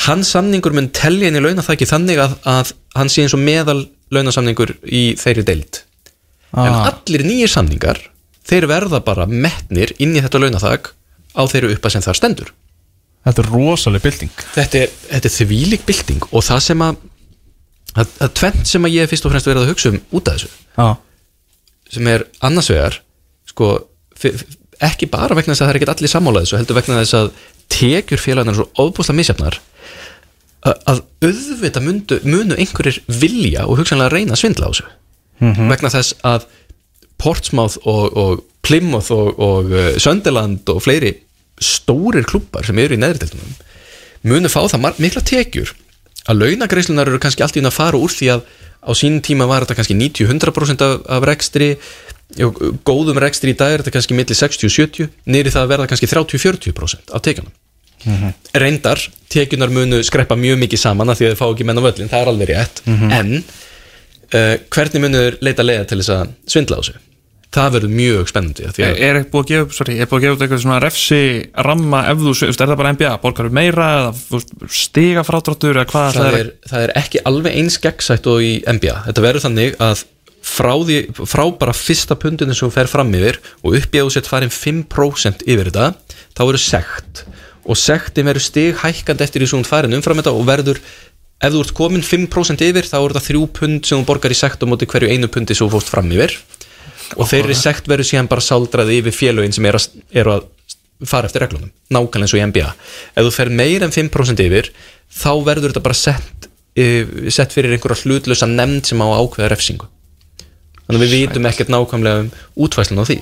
hans 0.06 0.30
samningur 0.36 0.76
mun 0.78 0.92
telja 0.94 1.30
inn 1.30 1.40
í 1.40 1.42
launathaki 1.42 1.88
þannig 1.90 2.20
að, 2.22 2.36
að 2.46 2.74
hann 2.98 3.10
sé 3.10 3.24
eins 3.26 3.34
og 3.34 3.42
meðal 3.42 3.80
launasamningur 4.14 4.76
í 4.86 5.18
þeirri 5.18 5.46
deild. 5.48 5.82
En 6.54 6.70
ah, 6.70 6.92
allir 6.92 7.26
nýjir 7.28 7.52
samningar 7.52 8.00
þeir 8.48 8.70
verða 8.70 9.02
bara 9.04 9.26
metnir 9.28 9.96
inn 10.00 10.16
í 10.16 10.22
þetta 10.24 10.44
launathak 10.44 10.94
á 11.34 11.42
þeirri 11.50 11.74
uppa 11.76 11.92
sem 11.92 12.06
það 12.06 12.20
stendur. 12.22 12.54
Þetta 13.28 13.44
er 13.44 13.50
rosaleg 13.52 14.06
bylting. 14.06 14.44
Þetta 14.54 14.84
er, 14.86 14.94
þetta 15.10 15.28
er 15.28 15.36
þvílík 15.36 15.84
bylting 15.90 16.30
og 16.30 16.46
það 16.46 16.62
sem 16.70 16.84
að 16.86 17.02
að, 17.98 18.14
að 18.22 18.34
tvent 18.40 18.70
sem 18.70 18.88
að 18.88 18.96
ég 18.98 19.12
fyrst 19.12 19.28
og 19.28 19.34
fremst 19.34 19.50
verið 19.50 19.66
að 19.66 19.72
hugsa 19.74 19.92
um 19.94 20.00
út 20.18 20.30
af 20.30 20.38
þessu 20.38 20.50
Já, 20.78 20.88
sem 21.94 22.10
er 22.12 22.26
annars 22.46 22.70
vegar 22.72 23.00
sko, 23.50 23.72
ekki 24.84 25.10
bara 25.12 25.38
vegna 25.38 25.54
þess 25.54 25.64
að 25.64 25.68
það 25.68 25.74
er 25.74 25.80
ekki 25.80 25.90
allir 25.94 26.14
sammálaðis 26.14 26.54
og 26.54 26.62
heldur 26.62 26.80
vegna 26.80 27.02
þess 27.02 27.18
að 27.18 27.32
tekjur 27.74 28.24
félagnar 28.24 28.56
er 28.56 28.60
svo 28.62 28.88
óbúslega 28.88 29.20
misjafnar 29.20 29.60
að, 30.68 31.02
auðvita 31.24 31.84
munu, 31.84 32.20
munu 32.28 32.58
einhverjir 32.58 33.02
vilja 33.08 33.68
og 33.68 33.82
hugsanlega 33.82 34.14
reyna 34.14 34.36
að 34.36 34.42
svindla 34.42 34.68
á 34.68 34.72
þessu. 34.72 34.88
Vegna 35.70 35.92
þess 35.94 36.18
að 36.28 36.48
Portsmouth 37.22 37.78
og, 37.86 38.18
og 38.18 38.44
Plymouth 38.66 39.14
og, 39.14 39.40
og 39.40 39.72
uh, 39.72 39.90
Sunderland 40.02 40.68
og 40.74 40.82
fleiri 40.86 41.14
stórir 41.62 42.26
klubbar 42.30 42.66
sem 42.68 42.78
eru 42.82 42.98
í 42.98 43.02
neðriteldunum 43.02 43.56
munu 44.28 44.50
fá 44.52 44.62
það 44.68 45.00
mikla 45.02 45.24
tekjur. 45.26 45.74
Að 46.28 46.42
launagreislunar 46.44 47.10
eru 47.10 47.20
kannski 47.22 47.46
allt 47.46 47.58
í 47.58 47.62
einu 47.62 47.72
að 47.72 47.78
fara 47.78 48.00
úr 48.00 48.12
því 48.12 48.32
að 48.34 48.48
á 48.88 48.92
sínum 48.96 49.22
tíma 49.24 49.48
var 49.50 49.66
þetta 49.66 49.78
kannski 49.82 49.98
90-100% 50.00 50.86
af, 50.88 51.00
af 51.18 51.28
rekstri. 51.28 51.70
Og 52.44 52.58
góðum 52.88 53.20
rekstri 53.24 53.54
í 53.54 53.58
dag 53.58 53.74
er 53.74 53.84
þetta 53.84 53.96
kannski 53.96 54.16
milli 54.18 54.36
60-70 54.36 55.08
niður 55.32 55.48
í 55.48 55.54
það 55.54 55.64
að 55.64 55.72
verða 55.72 55.88
kannski 55.92 56.10
30-40% 56.12 57.16
af 57.16 57.24
tekjunum. 57.24 57.54
Reyndar, 58.54 59.02
tekjunar 59.32 59.72
munu 59.74 60.02
skreppa 60.06 60.36
mjög 60.40 60.60
mikið 60.62 60.82
saman 60.84 61.10
að 61.12 61.22
því 61.22 61.28
að 61.28 61.32
þið 61.34 61.40
fá 61.40 61.48
ekki 61.48 61.68
menn 61.68 61.82
á 61.82 61.88
völlin, 61.88 62.12
það 62.12 62.24
er 62.24 62.32
alveg 62.32 62.52
rétt. 62.52 62.82
En 63.18 63.32
uh, 63.40 64.56
hvernig 64.76 65.04
munu 65.04 65.24
leita 65.44 65.66
leiða 65.66 65.88
til 65.90 66.02
þess 66.02 66.14
að 66.18 66.36
svindla 66.52 66.78
á 66.78 66.82
þessu 66.84 67.00
það 67.56 67.78
verður 67.78 67.94
mjög 67.96 68.32
spennandi 68.32 68.66
Er, 68.68 68.98
er 68.98 69.22
búið 69.32 69.44
að 69.44 69.52
gefa 69.52 69.66
upp, 69.66 69.78
sorry, 69.78 69.96
er 69.98 70.10
búið 70.10 70.20
að 70.20 70.26
gefa 70.26 70.36
upp 70.36 70.44
eitthvað 70.46 70.64
svona 70.66 70.82
refsi 70.84 71.22
ramma 71.68 72.04
ef 72.12 72.20
þú, 72.26 72.34
er 72.50 72.60
það 72.60 72.76
bara 72.82 72.94
NBA, 72.98 73.14
borgar 73.24 73.50
meira 73.56 73.88
stiga 74.68 75.24
frádráttur 75.28 75.80
eða 75.80 75.88
hvað 75.92 76.20
það, 76.20 76.38
er, 76.42 76.52
það 76.68 76.86
er 76.86 76.94
ekki 77.02 77.24
alveg 77.32 77.58
eins 77.62 77.80
gegnsætt 77.84 78.30
og 78.30 78.44
í 78.44 78.54
NBA 78.68 79.00
þetta 79.08 79.26
verður 79.26 79.48
þannig 79.48 79.80
að 79.88 80.04
frá, 80.48 80.74
því, 80.84 81.00
frá 81.28 81.44
bara 81.60 81.76
fyrsta 81.76 82.18
pundinu 82.20 82.56
sem 82.56 82.68
þú 82.68 82.76
fer 82.76 82.92
fram 82.92 83.12
yfir 83.18 83.40
og 83.64 83.78
upp 83.80 83.96
í 83.96 84.02
að 84.02 84.08
þú 84.08 84.16
sett 84.16 84.30
farin 84.30 84.54
5% 84.54 85.46
yfir 85.48 85.72
þetta 85.72 85.92
þá 86.38 86.44
verður 86.46 86.64
sekt. 86.64 87.26
Og 87.68 87.80
sektin 87.80 88.28
verður 88.30 88.46
stig 88.46 88.78
hækkandi 88.80 89.26
eftir 89.26 89.44
því 89.44 89.52
sem 89.52 89.64
þú 89.64 89.72
farin 89.72 89.98
umfram 89.98 90.22
þetta 90.22 90.36
og 90.36 90.48
verður 90.48 90.80
ef 91.38 91.54
þú 91.54 91.64
ert 91.64 91.74
komin 91.78 92.06
5% 92.06 92.64
yfir 92.66 92.88
þá 92.88 92.98
er 93.00 93.14
þetta 93.14 93.26
3 93.28 93.42
pund 93.60 93.90
sem 93.90 94.00
þú 94.00 94.08
borgar 94.08 94.34
í 94.34 94.38
sekt 94.38 94.64
á 94.64 94.66
móti 94.70 94.88
hverju 94.90 95.12
einu 95.12 95.30
pundi 95.30 95.58
sem 95.58 95.68
þú 95.68 95.76
fórst 95.76 95.92
fram 95.94 96.10
yfir 96.16 96.34
og 97.16 97.28
þeirri 97.30 97.56
sekt 97.56 97.88
verður 97.88 98.10
síðan 98.10 98.28
bara 98.32 98.44
saldraði 98.44 98.98
yfir 99.02 99.16
félögin 99.16 99.54
sem 99.56 99.66
eru 99.70 99.80
að, 99.80 99.88
eru 100.12 100.34
að 100.36 100.48
fara 101.08 101.30
eftir 101.30 101.44
reglunum, 101.46 101.70
nákvæmlega 101.94 102.26
eins 102.26 102.34
og 102.34 102.40
í 102.42 102.46
NBA 102.50 102.70
ef 103.16 103.28
þú 103.28 103.32
fer 103.36 103.52
meir 103.54 103.86
en 103.86 103.94
5% 103.94 104.42
yfir 104.44 104.72
þá 105.14 105.30
verður 105.46 105.70
þetta 105.72 105.84
bara 105.86 105.98
sett 106.00 106.48
eh, 106.76 107.06
sett 107.32 107.54
fyrir 107.56 107.76
einhverja 107.78 108.04
hlutlösa 108.04 108.50
nefnd 108.50 108.90
sem 108.90 109.02
á 109.02 109.08
ákveða 109.08 109.52
refsingu. 109.54 109.88
Þannig 110.88 110.98
að 111.00 111.06
við 111.06 111.14
vitum 111.16 111.48
ekkert 111.50 111.72
nákvæmlega 111.74 112.24
um 112.26 112.32
útfæslun 112.66 113.02
á 113.04 113.06
því. 113.08 113.18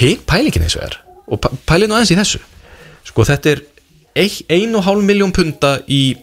Hinn 0.00 0.20
pælingin 0.26 0.64
og 0.66 0.76
er 0.86 0.96
og 1.32 1.40
pæ- 1.44 1.54
pælið 1.68 1.90
nú 1.90 1.96
aðeins 1.98 2.12
í 2.14 2.18
þessu. 2.18 2.40
Sko 3.08 3.24
þetta 3.28 3.52
er 3.56 3.62
1,5 4.22 5.02
miljón 5.08 5.32
punta 5.34 5.76
í, 5.88 6.14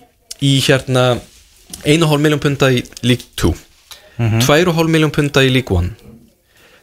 í 0.42 0.52
hérna 0.66 1.20
1,5 1.86 2.22
miljón 2.22 2.42
punta 2.44 2.70
í 2.74 2.84
League 3.06 3.26
2 3.40 3.54
2,5 4.44 4.90
miljón 4.92 5.12
punta 5.16 5.44
í 5.46 5.50
League 5.54 5.76
1 5.78 5.94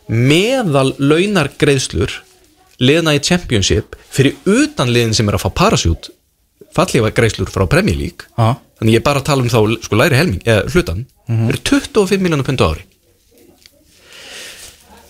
meðal 0.08 0.92
launar 0.98 1.50
greiðslur 1.58 2.12
liðna 2.82 3.16
í 3.16 3.22
Championship 3.24 3.96
fyrir 4.12 4.36
utan 4.46 4.92
liðin 4.92 5.16
sem 5.16 5.28
er 5.28 5.38
að 5.38 5.46
fá 5.46 5.50
parasjút 5.62 6.10
fallífa 6.76 7.12
greiðslur 7.16 7.48
frá 7.52 7.64
Premier 7.70 7.96
League. 7.96 8.28
Já, 8.36 8.58
þannig 8.78 8.98
ég 8.98 9.00
er 9.00 9.06
bara 9.06 9.22
að 9.22 9.28
tala 9.30 9.44
um 9.44 9.52
þá 9.52 9.60
sko 9.86 9.96
læri 9.96 10.18
helming, 10.18 10.42
eða 10.44 10.66
hlutan 10.74 11.06
eru 11.48 11.62
25 11.72 12.22
miljónum 12.22 12.46
pund 12.46 12.60
á 12.60 12.66
ári. 12.68 12.84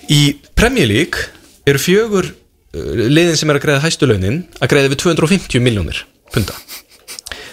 Í 0.06 0.20
Premier 0.54 0.86
League 0.86 1.26
eru 1.66 1.82
fjögur 1.82 2.30
uh, 2.30 3.06
liðin 3.10 3.38
sem 3.38 3.50
er 3.50 3.58
að 3.58 3.66
greiða 3.66 3.84
hæstu 3.84 4.08
launin 4.08 4.44
að 4.60 4.70
greiða 4.72 4.92
við 4.92 5.02
250 5.02 5.64
miljónir 5.64 6.04
punda 6.34 6.54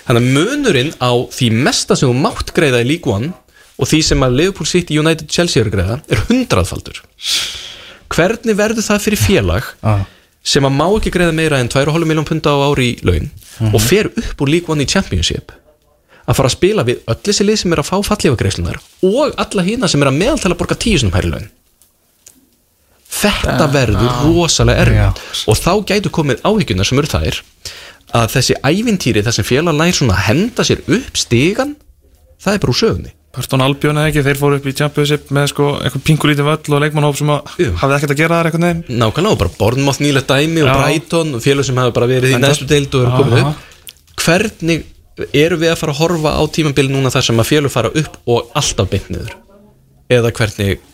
þannig 0.04 0.20
að 0.20 0.34
munurinn 0.36 0.92
á 1.00 1.12
því 1.32 1.50
mesta 1.64 1.98
sem 1.98 2.12
þú 2.12 2.24
mátt 2.26 2.52
greiða 2.56 2.84
í 2.84 2.90
League 2.92 3.10
One 3.10 3.32
og 3.78 3.90
því 3.90 4.00
sem 4.06 4.26
að 4.26 4.36
Liverpool 4.40 4.70
City 4.70 4.98
United 5.00 5.30
Chelsea 5.32 5.64
eru 5.64 5.74
greiða 5.74 6.00
er 6.12 6.22
hundraðfaldur. 6.30 7.00
Hvernig 8.14 8.58
verður 8.58 8.86
það 8.86 9.02
fyrir 9.08 9.22
félag 9.22 9.72
ah. 9.82 10.04
sem 10.46 10.66
að 10.66 10.78
má 10.78 10.86
ekki 10.92 11.14
greiða 11.16 11.36
meira 11.36 11.62
en 11.62 11.72
2,5 11.72 12.06
miljón 12.10 12.28
punda 12.30 12.54
á 12.54 12.58
ári 12.70 12.94
í 12.94 13.00
laun 13.08 13.32
og 13.72 13.82
fer 13.82 14.12
upp 14.12 14.44
úr 14.44 14.54
League 14.54 14.70
One 14.70 14.86
í 14.86 14.90
Championship? 14.90 15.52
Að 16.24 16.38
fara 16.38 16.48
að 16.48 16.56
spila 16.56 16.86
við 16.88 17.02
öll 17.10 17.20
þessi 17.26 17.48
lið 17.48 17.60
sem 17.60 17.74
er 17.76 17.82
að 17.82 17.90
fá 17.90 17.98
fallífagreislunar 18.08 18.80
og 19.10 19.34
alla 19.44 19.66
hína 19.66 19.90
sem 19.92 20.04
er 20.04 20.12
að 20.12 20.20
meðaltala 20.22 20.56
að 20.56 20.62
borga 20.62 20.80
tíu 20.80 21.02
sinum 21.02 21.16
hærri 21.18 21.34
laun. 21.34 21.50
Þetta 23.14 23.66
verður 23.72 24.22
rosalega 24.26 24.86
erfitt. 24.86 25.20
Og 25.52 25.58
þá 25.60 25.74
gætu 25.92 26.12
komið 26.14 26.42
áhyggjuna 26.48 26.86
sem 26.88 27.02
eru 27.02 27.12
þær 27.12 27.42
að 28.14 28.30
þessi 28.36 28.56
ævintýri 28.62 29.24
sem 29.26 29.46
félag 29.48 29.76
nær 29.78 29.96
svona 29.98 30.16
að 30.18 30.26
henda 30.30 30.66
sér 30.68 30.84
upp 30.86 31.18
stigan 31.18 31.76
það 32.44 32.56
er 32.56 32.64
bara 32.64 32.74
úr 32.74 32.80
sögunni 32.80 33.14
Pörstón 33.34 33.64
Albjörn 33.66 33.98
eða 33.98 34.10
ekki, 34.12 34.22
þeir 34.28 34.38
fóru 34.38 34.58
upp 34.60 34.66
í 34.70 34.76
Championship 34.78 35.32
með 35.34 35.48
sko 35.50 35.68
eitthvað 35.82 36.04
pingulítið 36.06 36.46
völl 36.46 36.76
og 36.78 36.82
leikmannhóp 36.84 37.16
sem 37.18 37.32
hafði 37.34 37.96
ekkert 37.96 38.12
að 38.14 38.20
gera 38.20 38.38
þar 38.38 38.50
eitthvað 38.50 38.62
nefn 38.68 39.00
nákvæmlega 39.02 39.34
og 39.34 39.40
bara 39.42 39.54
Bournemouth 39.58 40.02
nýlegt 40.04 40.30
dæmi 40.30 40.62
og 40.62 40.68
Já. 40.70 40.74
Brighton 40.78 41.32
og 41.34 41.42
félag 41.42 41.66
sem 41.66 41.80
hafa 41.82 41.96
bara 41.96 42.10
verið 42.12 42.36
í 42.36 42.42
næstu 42.44 42.68
deild 42.70 42.94
og 42.94 43.08
eru 43.08 43.24
komið 43.24 43.42
upp. 43.42 43.64
Hvernig 44.22 44.84
eru 45.42 45.58
við 45.64 45.72
að 45.72 45.80
fara 45.82 45.96
að 45.96 46.02
horfa 46.04 46.34
á 46.38 46.42
tímabili 46.54 46.94
núna 46.94 47.14
þar 47.14 47.26
sem 47.26 47.42
að 47.42 47.50
félag 47.50 47.74
fara 47.74 47.92
upp 48.04 48.20
og 48.36 48.54
alltaf 48.62 48.92
beint 48.94 49.10
niður? 49.16 49.34
Eða 50.14 50.34
hvernig 50.38 50.86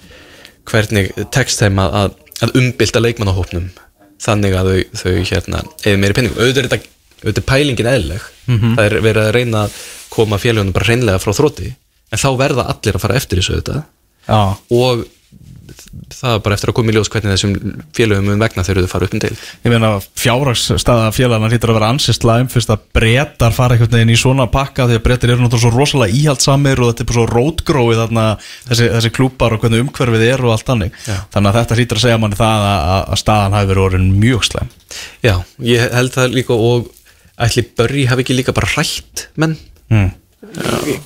hvernig 0.70 1.12
tekst 1.36 1.60
þeim 1.60 1.84
að, 1.84 2.00
að, 2.00 2.16
að 2.48 2.56
umbylta 2.62 3.04
leikmannahópnum 3.04 3.68
þannig 4.24 4.56
að 4.56 4.72
þau, 4.72 5.04
þau 5.04 5.12
hérna 5.34 5.66
eða 5.84 6.00
meiri 6.06 6.16
penning, 6.16 6.40
auðvitað 6.40 6.64
er 6.64 6.72
þetta 6.72 6.96
auðvitað 7.20 7.48
pælingin 7.52 7.92
eðlileg. 7.98 8.32
Það 8.48 8.84
er 8.86 8.98
verið 9.04 9.22
að 9.26 9.34
reyna 9.36 9.68
að 9.68 9.78
koma 10.16 10.40
félagunum 10.40 10.76
bara 10.76 10.88
reynlega 10.94 11.20
frá 11.20 11.36
þrótti 11.36 11.74
en 12.12 12.24
þá 12.26 12.30
verða 12.42 12.68
allir 12.74 12.98
að 13.00 13.06
fara 13.06 13.16
eftir 13.22 13.40
þessu 13.42 13.56
auðvitað. 13.60 13.84
Já, 14.30 14.42
og 14.76 15.08
það 16.14 16.34
er 16.36 16.42
bara 16.44 16.56
eftir 16.58 16.70
að 16.72 16.76
koma 16.78 16.92
í 16.92 16.96
ljós 16.96 17.10
hvernig 17.12 17.32
þessum 17.34 17.54
félögum 17.96 18.28
um 18.34 18.42
vegna 18.42 18.64
þegar 18.66 18.84
þau 18.86 18.92
fara 18.92 19.08
upp 19.08 19.14
um 19.16 19.22
deil 19.24 19.36
ég 19.66 19.72
meina 19.72 19.90
fjárhagsstaða 20.22 21.08
félagana 21.16 21.50
hlýtur 21.52 21.72
að 21.74 21.78
vera 21.80 21.90
ansist 21.94 22.24
slæm 22.26 22.50
fyrst 22.52 22.72
að 22.74 22.84
brettar 22.98 23.54
fara 23.56 23.76
einhvern 23.78 23.94
veginn 23.96 24.12
í 24.14 24.18
svona 24.20 24.46
pakka 24.52 24.88
því 24.90 24.98
að 25.00 25.04
brettir 25.06 25.34
eru 25.34 25.44
náttúrulega 25.46 25.64
svo 25.66 25.72
rosalega 25.80 26.18
íhaldsamir 26.20 26.82
og 26.84 26.92
þetta 26.92 27.06
er 27.06 27.10
bara 27.12 27.18
svo 27.20 27.26
rótgróið 27.32 28.02
þarna 28.04 28.26
þessi, 28.70 28.90
þessi 28.96 29.12
klúpar 29.18 29.56
og 29.56 29.64
hvernig 29.64 29.84
umhverfið 29.86 30.26
er 30.30 30.46
og 30.46 30.54
allt 30.56 30.68
þannig. 30.70 31.00
Já. 31.08 31.18
þannig 31.36 31.52
að 31.54 31.60
þetta 31.62 31.80
hlýtur 31.80 32.00
að 32.02 32.06
segja 32.06 32.22
manni 32.26 32.40
það 32.42 32.68
að, 32.70 32.80
að- 32.96 33.10
að 33.16 33.22
staðan 33.24 33.58
hafi 33.60 33.72
verið 33.74 33.86
orðin 33.88 34.10
mjög 34.26 34.48
slæm. 34.50 34.72
Já, 35.26 35.36
ég 35.74 35.96
held 36.00 36.16
það 36.18 36.38
líka 36.40 36.60
og 36.70 36.90
ætli 37.40 37.66
Börri 37.80 38.08
hafi 38.10 38.26
ekki 38.26 38.40
líka 38.42 38.56
bara 38.58 38.74
hrætt 38.76 39.28
menn? 39.40 39.58
Mm. 39.90 40.10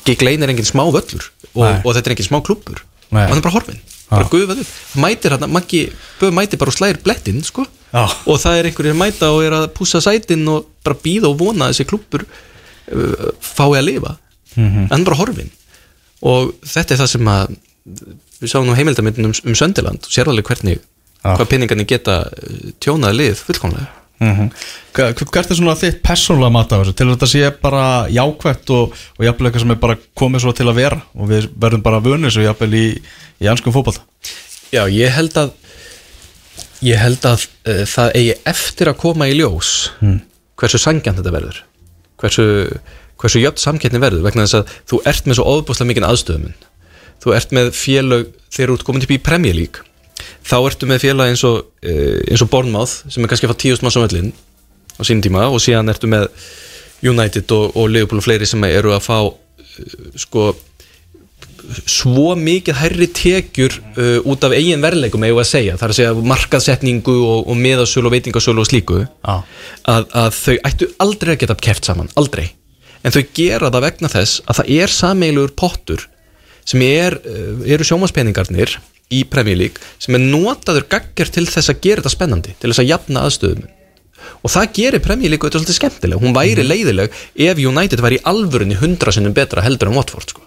Giglein 0.06 0.44
er 0.46 0.52
engin 0.54 0.68
smá 0.68 0.84
völlur 0.94 1.26
og, 1.54 1.64
og 1.84 1.90
þetta 1.96 2.10
er 2.10 2.16
engin 2.16 2.28
smá 2.30 2.40
klúppur 2.46 2.84
Nei. 3.14 3.26
hann 3.30 3.38
er 3.38 3.44
bara 3.46 3.54
horfin, 3.54 3.80
bara 4.10 4.26
guðvað 4.30 4.62
upp. 4.64 4.74
Mætir 5.02 5.36
hann, 5.36 5.46
Maggi, 5.54 5.84
Böð 6.22 6.34
mætir 6.34 6.62
bara 6.62 6.74
og 6.74 6.78
slæðir 6.78 7.02
blettinn 7.06 7.44
sko, 7.46 7.66
Já. 7.94 8.08
og 8.26 8.40
það 8.42 8.60
er 8.60 8.70
einhverjir 8.70 8.98
mæta 8.98 9.30
og 9.34 9.44
er 9.46 9.54
að 9.58 9.68
pússa 9.78 10.02
sætin 10.02 10.48
og 10.50 10.66
bara 10.86 10.98
býða 11.04 11.30
og 11.30 11.38
vona 11.42 11.68
að 11.68 11.76
þessi 11.76 11.88
klúppur 11.92 12.26
uh, 12.26 13.28
fái 13.42 13.70
að 13.80 13.86
lifa. 13.92 14.16
Mhm. 14.54 14.84
en 14.86 14.90
hann 14.92 15.02
er 15.02 15.08
bara 15.10 15.18
horfin 15.18 15.50
og 16.22 16.54
þetta 16.62 16.94
er 16.94 17.00
það 17.02 17.08
sem 17.10 17.30
að 17.34 17.56
við 18.44 18.52
sáum 18.52 18.68
nú 18.70 18.76
heimildamindin 18.78 19.26
um, 19.26 19.34
um 19.34 19.56
Söndiland 19.58 20.06
og 20.06 20.14
sérðalega 20.14 20.52
hvernig 20.52 20.78
Já. 20.78 21.32
hvað 21.34 21.50
peningarnir 21.50 21.90
geta 21.90 22.20
uh, 22.30 22.72
tjónaði 22.84 23.18
lið 23.18 23.42
fullkomlega 23.48 23.90
Mm 24.22 24.50
Hvert 24.94 25.50
er 25.50 25.58
svona 25.58 25.74
þitt 25.74 26.04
persónulega 26.06 26.54
mat 26.54 26.72
af 26.72 26.84
þessu? 26.84 26.94
Til 26.94 27.08
þetta 27.10 27.28
sé 27.28 27.48
bara 27.62 27.86
jákvætt 28.14 28.70
og, 28.70 28.94
og 29.18 29.26
jafnvel 29.26 29.48
eitthvað 29.48 29.64
sem 29.64 29.72
er 29.74 29.80
bara 29.82 29.98
komið 30.14 30.44
svo 30.44 30.54
til 30.54 30.68
að 30.70 30.78
vera 30.78 31.00
og 31.18 31.30
við 31.32 31.48
verðum 31.58 31.82
bara 31.82 32.02
vunni 32.04 32.30
svo 32.32 32.44
jafnvel 32.46 32.74
í, 32.78 32.86
í 33.42 33.50
anskum 33.50 33.74
fótbolta? 33.74 34.06
Já, 34.70 34.86
ég 34.86 35.10
held 35.16 35.38
að 35.38 35.56
ég 36.86 37.00
held 37.02 37.26
að 37.26 37.48
uh, 37.66 37.86
það 37.90 38.12
eigi 38.20 38.36
eftir 38.54 38.92
að 38.92 39.00
koma 39.02 39.30
í 39.32 39.38
ljós 39.40 39.90
hversu 40.60 40.78
sangjant 40.78 41.18
þetta 41.18 41.34
verður. 41.34 41.64
Hversu, 42.22 42.46
hversu 43.18 43.42
jöfn 43.42 43.64
samkettni 43.64 44.02
verður 44.04 44.28
vegna 44.28 44.46
þess 44.46 44.62
að 44.62 44.76
þú 44.92 45.02
ert 45.10 45.26
með 45.26 45.40
svo 45.40 45.48
óbúslega 45.58 45.90
mikinn 45.90 46.08
aðstöðumun. 46.08 46.54
Þú 47.24 47.34
ert 47.34 47.56
með 47.56 47.74
félög 47.74 48.30
þegar 48.52 48.70
þú 48.70 48.78
ert 48.78 48.88
komin 48.88 49.08
upp 49.08 49.16
í 49.18 49.54
League 49.58 49.93
þá 50.44 50.58
ertu 50.60 50.90
með 50.90 51.06
félag 51.06 51.32
eins 51.32 51.44
og, 51.48 51.64
eins 51.84 52.44
og 52.44 52.52
Bournemouth 52.52 53.08
sem 53.12 53.24
er 53.24 53.32
kannski 53.32 53.48
að 53.48 53.54
fá 53.54 53.62
tíust 53.64 53.86
mann 53.86 53.96
samvöldin 53.96 54.34
á 55.00 55.02
sínum 55.02 55.24
tíma 55.24 55.48
og 55.50 55.62
síðan 55.64 55.92
ertu 55.94 56.10
með 56.12 56.28
United 57.04 57.52
og, 57.52 57.74
og 57.76 57.90
Liverpool 57.92 58.22
og 58.22 58.28
fleiri 58.28 58.48
sem 58.48 58.64
eru 58.68 58.94
að 58.96 59.04
fá 59.06 59.18
uh, 59.24 59.34
sko 60.20 60.54
svo 61.88 62.34
mikið 62.36 62.76
hærri 62.76 63.08
tekjur 63.16 63.76
uh, 63.96 64.18
út 64.30 64.44
af 64.44 64.56
eigin 64.56 64.84
verðleikum 64.84 65.24
við 65.24 65.40
að 65.40 65.48
segja, 65.48 65.78
það 65.80 65.86
er 65.86 65.94
að 65.94 66.00
segja 66.00 66.26
markaðsetningu 66.34 67.16
og, 67.24 67.46
og 67.48 67.60
miðasölu 67.60 68.10
og 68.10 68.16
veitingasölu 68.18 68.64
og 68.64 68.68
slíku. 68.68 69.00
Já. 69.08 69.36
að, 69.88 70.10
að 70.12 70.36
þau 70.40 70.58
ættu 70.70 70.90
aldrei 71.06 71.34
að 71.36 71.40
geta 71.46 71.60
keft 71.70 71.88
saman, 71.88 72.12
aldrei. 72.20 72.50
En 73.04 73.16
þau 73.16 73.24
gera 73.36 73.72
það 73.72 73.86
vegna 73.88 74.12
þess 74.12 74.44
að 74.44 74.60
það 74.60 74.74
er 74.76 74.94
sameilugur 74.98 75.56
pottur 75.60 76.04
sem 76.68 76.84
er, 76.84 77.18
eru 77.68 77.88
sjómaspeningarnir 77.88 78.78
í 79.14 79.24
Premier 79.30 79.60
League 79.60 79.94
sem 80.02 80.18
er 80.18 80.26
notaður 80.26 80.90
gaggar 80.92 81.32
til 81.34 81.46
þess 81.50 81.72
að 81.72 81.82
gera 81.86 82.04
þetta 82.04 82.18
spennandi 82.18 82.58
til 82.60 82.72
þess 82.72 82.84
að 82.84 82.92
jafna 82.92 83.26
aðstöðum. 83.28 83.72
Og 84.44 84.52
það 84.52 84.72
gerir 84.76 85.04
Premier 85.04 85.32
League 85.32 85.44
auðvitað 85.44 85.64
svolítið 85.64 85.78
skemmtileg. 85.78 86.22
Hún 86.24 86.36
væri 86.36 86.64
leiðileg 86.66 87.14
ef 87.46 87.60
United 87.60 88.04
væri 88.04 88.20
í 88.20 88.24
alvörunni 88.28 88.78
hundra 88.80 89.14
sinnum 89.16 89.36
betra 89.36 89.64
heldur 89.64 89.92
en 89.92 89.98
Watford 89.98 90.34
sko. 90.34 90.44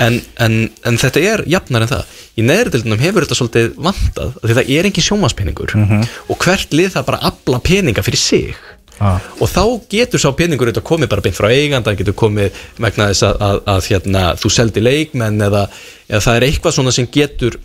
en, 0.00 0.20
en, 0.40 0.58
en 0.88 0.98
þetta 1.00 1.22
er 1.24 1.44
jafnar 1.48 1.86
en 1.86 1.92
það. 1.94 2.18
Í 2.36 2.44
neðrildunum 2.48 3.00
hefur 3.00 3.26
þetta 3.26 3.38
svolítið 3.38 3.70
vantað 3.88 4.36
því 4.42 4.58
það 4.58 4.74
er 4.76 4.90
engin 4.90 5.08
sjómaspeningur 5.08 5.74
og 6.30 6.44
hvert 6.44 6.76
lið 6.76 6.92
það 6.96 7.08
bara 7.08 7.24
afla 7.32 7.62
peninga 7.64 8.04
fyrir 8.06 8.24
sig. 8.24 8.60
Já. 9.00 9.16
og 9.40 9.48
þá 9.48 9.62
getur 9.88 10.20
sá 10.20 10.28
peningur 10.36 10.68
auðvitað 10.68 10.84
komið 10.84 11.08
bara 11.08 11.22
beint 11.24 11.36
frá 11.38 11.46
eiganda, 11.48 11.88
hann 11.88 11.96
getur 11.96 12.12
komið 12.20 12.58
vegna 12.76 13.06
þess 13.08 13.24
að, 13.30 13.38
að, 13.46 13.60
að 13.72 13.86
hérna, 13.88 14.24
þú 14.36 14.50
seldi 14.52 14.82
leikmenn 14.84 15.40
eða, 15.46 15.62
eða 16.10 16.20
það 16.26 16.36
er 16.36 16.46
eitthvað 16.50 16.74
svona 16.76 16.92
sem 16.92 17.08
getur 17.08 17.56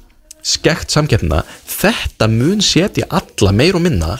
skekt 0.45 0.93
samkeppna 0.93 1.41
þetta 1.69 2.29
mun 2.29 2.61
setja 2.63 3.07
alla 3.09 3.53
meir 3.55 3.77
og 3.77 3.85
minna 3.85 4.15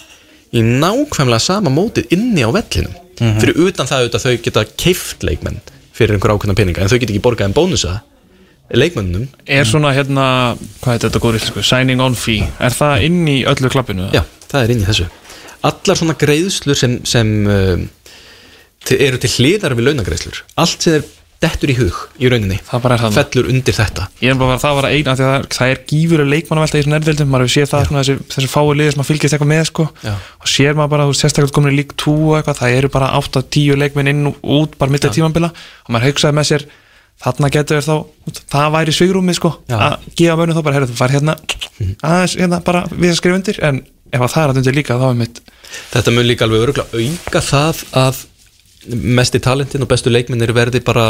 í 0.56 0.64
nákvæmlega 0.66 1.44
sama 1.44 1.72
mótið 1.74 2.14
inni 2.16 2.46
á 2.46 2.50
vellinum. 2.50 2.94
Fyrir 3.16 3.60
utan 3.68 3.88
það 3.88 4.10
að 4.10 4.24
þau 4.26 4.36
geta 4.44 4.66
keift 4.76 5.24
leikmenn 5.24 5.62
fyrir 5.96 6.18
einhver 6.18 6.36
ákveðna 6.36 6.58
peninga 6.58 6.84
en 6.84 6.92
þau 6.92 6.98
geta 7.00 7.14
ekki 7.14 7.24
borgað 7.24 7.50
en 7.50 7.56
bónusa 7.56 7.94
leikmennunum 8.74 9.28
Er 9.48 9.68
svona 9.70 9.94
hérna, 9.96 10.26
hvað 10.82 10.98
er 10.98 11.04
þetta 11.06 11.22
góður 11.24 11.40
íslensku, 11.40 11.64
signing 11.64 12.02
on 12.04 12.18
fee 12.18 12.48
Er 12.60 12.76
það 12.76 13.06
inn 13.08 13.22
í 13.30 13.38
öllu 13.48 13.72
klappinu? 13.72 14.10
Já, 14.16 14.24
það 14.50 14.64
er 14.64 14.74
inn 14.74 14.82
í 14.82 14.88
þessu. 14.90 15.08
Allar 15.66 16.00
svona 16.00 16.18
greiðslur 16.20 16.78
sem, 16.78 16.98
sem 17.08 17.32
um, 17.50 17.86
til, 18.86 19.00
eru 19.08 19.22
til 19.22 19.32
hliðar 19.38 19.78
við 19.78 19.90
launagreiðslur. 19.90 20.42
Allt 20.62 20.86
sem 20.86 21.00
er 21.00 21.08
dettur 21.46 21.72
í 21.72 21.76
hug 21.78 21.98
í 22.20 22.30
rauninni. 22.32 22.58
Fellur 22.66 23.50
undir 23.52 23.78
þetta. 23.78 24.08
Ég 24.24 24.34
er 24.34 24.40
bara 24.40 24.58
að 24.58 24.64
það 24.66 24.78
var 24.80 24.88
að 24.90 24.96
eina 24.98 25.16
það 25.20 25.48
það 25.56 25.74
er 25.74 25.82
gífurlega 25.92 26.32
leikmannavelta 26.34 26.78
í 26.78 26.82
þessum 26.82 26.96
nærvildum, 26.96 27.30
maður 27.32 27.46
hefur 27.46 27.56
séð 27.56 27.72
það 27.72 27.86
svona, 27.90 28.04
þessi, 28.06 28.28
þessi 28.36 28.52
fái 28.52 28.64
liðir 28.80 28.96
sem 28.96 29.04
að 29.04 29.10
fylgjast 29.12 29.38
eitthvað 29.38 29.52
með 29.52 29.64
sko. 29.70 29.88
Og 30.42 30.50
sér 30.52 30.80
maður 30.80 30.94
bara, 30.96 31.08
sérstaklega 31.22 31.56
komin 31.56 31.76
í 31.76 31.80
lík 31.80 31.96
2 32.02 32.16
og 32.16 32.38
eitthvað, 32.40 32.60
það 32.62 32.80
eru 32.80 32.92
bara 32.96 33.12
8-10 33.22 33.80
leikminn 33.84 34.12
inn 34.12 34.32
og 34.32 34.42
út, 34.58 34.78
bara 34.82 34.96
mitt 34.96 35.08
að 35.08 35.16
tímambila 35.20 35.52
og 35.54 35.96
maður 35.96 36.12
hugsaði 36.12 36.40
með 36.40 36.50
sér, 36.52 36.68
þarna 37.26 37.50
getur 37.54 37.84
þá 37.86 37.96
það 38.52 38.72
væri 38.76 38.94
svigrúmið 38.96 39.38
sko 39.38 39.52
Já. 39.72 39.76
að 39.78 40.08
gefa 40.20 40.36
mönnum 40.40 40.58
þá 40.58 40.66
bara, 40.68 40.76
heyrðu, 40.76 40.90
þú 40.92 40.98
fær 41.00 41.14
hérna 41.16 41.36
aðeins, 42.04 42.36
hérna, 42.42 42.60
bara 42.66 42.82
við 42.92 43.14
að 43.14 43.20
skrifa 43.22 43.40
undir. 43.40 43.60
En 43.64 43.80
ef 44.12 44.22
að 44.26 44.34
það 44.34 44.42
er 44.42 44.52
að 44.52 44.60
undir 44.62 44.76
líka, 44.76 44.98
þá 45.00 45.06
er 45.10 45.20
mitt 45.22 45.40
Þetta 45.92 46.14
mun 46.16 46.28
líka 46.28 46.46
alveg 46.46 46.66
öruglega 46.66 47.00
auka 47.00 47.42
það 47.44 47.84
að 48.04 48.20
mesti 49.18 49.42
talentin 49.42 49.86
og 49.86 49.90
bestu 49.90 50.12
leikmennir 50.12 50.54
verði 50.56 50.82
bara 50.86 51.08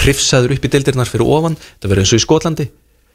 hrifsaður 0.00 0.56
upp 0.56 0.64
í 0.64 0.72
deildirnar 0.72 1.10
fyrir 1.10 1.28
ofan 1.28 1.58
það 1.58 1.90
verður 1.90 2.04
eins 2.04 2.14
og 2.14 2.22
í 2.22 2.24
Skotlandi 2.26 2.68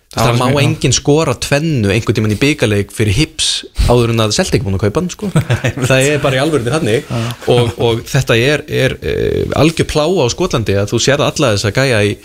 Það 0.07 0.29
það 0.29 0.37
má 0.39 0.45
já. 0.47 0.57
enginn 0.63 0.93
skora 0.95 1.33
tvennu 1.35 1.89
einhvern 1.91 2.15
tímann 2.15 2.31
í 2.31 2.39
byggarleik 2.39 2.93
fyrir 2.95 3.17
hips 3.17 3.47
áður 3.89 4.13
en 4.13 4.23
að 4.23 4.37
Celtic 4.37 4.63
búin 4.63 4.77
að 4.77 4.85
kaupa 4.85 5.01
hann 5.01 5.09
sko. 5.11 5.27
það 5.89 6.05
er 6.13 6.21
bara 6.23 6.37
í 6.37 6.39
alvörði 6.39 6.71
hannig 6.71 7.09
og, 7.51 7.73
og 7.83 8.03
þetta 8.07 8.37
er, 8.39 8.63
er 8.71 8.95
uh, 8.95 9.57
algjör 9.59 9.89
pláa 9.91 10.07
á 10.07 10.27
Skotlandi 10.31 10.77
að 10.79 10.93
þú 10.93 11.01
sér 11.03 11.23
alla 11.25 11.51
þess 11.57 11.67
að 11.67 11.81
gæja 11.81 11.99
í, 12.07 12.15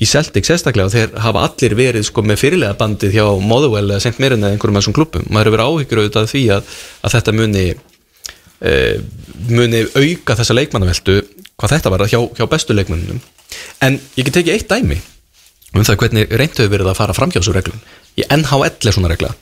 í 0.00 0.08
Celtic 0.08 0.48
sérstaklega 0.48 0.88
og 0.88 0.96
þeir 0.96 1.12
hafa 1.26 1.44
allir 1.50 1.76
verið 1.76 2.08
sko, 2.08 2.24
með 2.24 2.40
fyrirlega 2.40 2.78
bandið 2.80 3.18
hjá 3.18 3.26
Motherwell 3.52 3.84
eða 3.90 4.00
St. 4.00 4.16
Mirren 4.24 4.40
eða 4.40 4.56
einhverjum 4.56 4.80
af 4.80 4.86
þessum 4.86 4.96
klubbum 4.96 5.28
maður 5.28 5.52
hefur 5.52 5.66
áhyggjur 5.66 6.02
auðvitað 6.02 6.32
því 6.32 6.44
að, 6.56 6.74
að 7.04 7.16
þetta 7.18 7.36
muni 7.36 7.66
uh, 7.76 8.94
muni 9.52 9.84
auka 9.92 10.40
þessa 10.40 10.56
leikmannaveltu 10.56 11.20
hvað 11.52 11.76
þetta 11.76 11.92
var 11.92 12.08
hjá, 12.08 12.22
hjá 12.32 12.48
bestu 12.48 12.80
leikmönnum 12.80 13.20
en 13.84 14.00
ég 14.16 14.26
get 14.28 14.34
tekið 14.38 14.56
eitt 14.56 14.70
dæmi 14.72 14.98
um 15.76 15.84
það 15.84 15.98
hvernig 16.02 16.30
reynt 16.40 16.56
hefur 16.56 16.72
verið 16.72 16.90
að 16.92 16.98
fara 16.98 17.16
fram 17.16 17.32
hjá 17.32 17.40
þessu 17.40 17.54
reglum. 17.56 17.80
Í 18.16 18.24
NHL 18.32 18.88
er 18.88 18.94
svona 18.96 19.10
regla. 19.12 19.32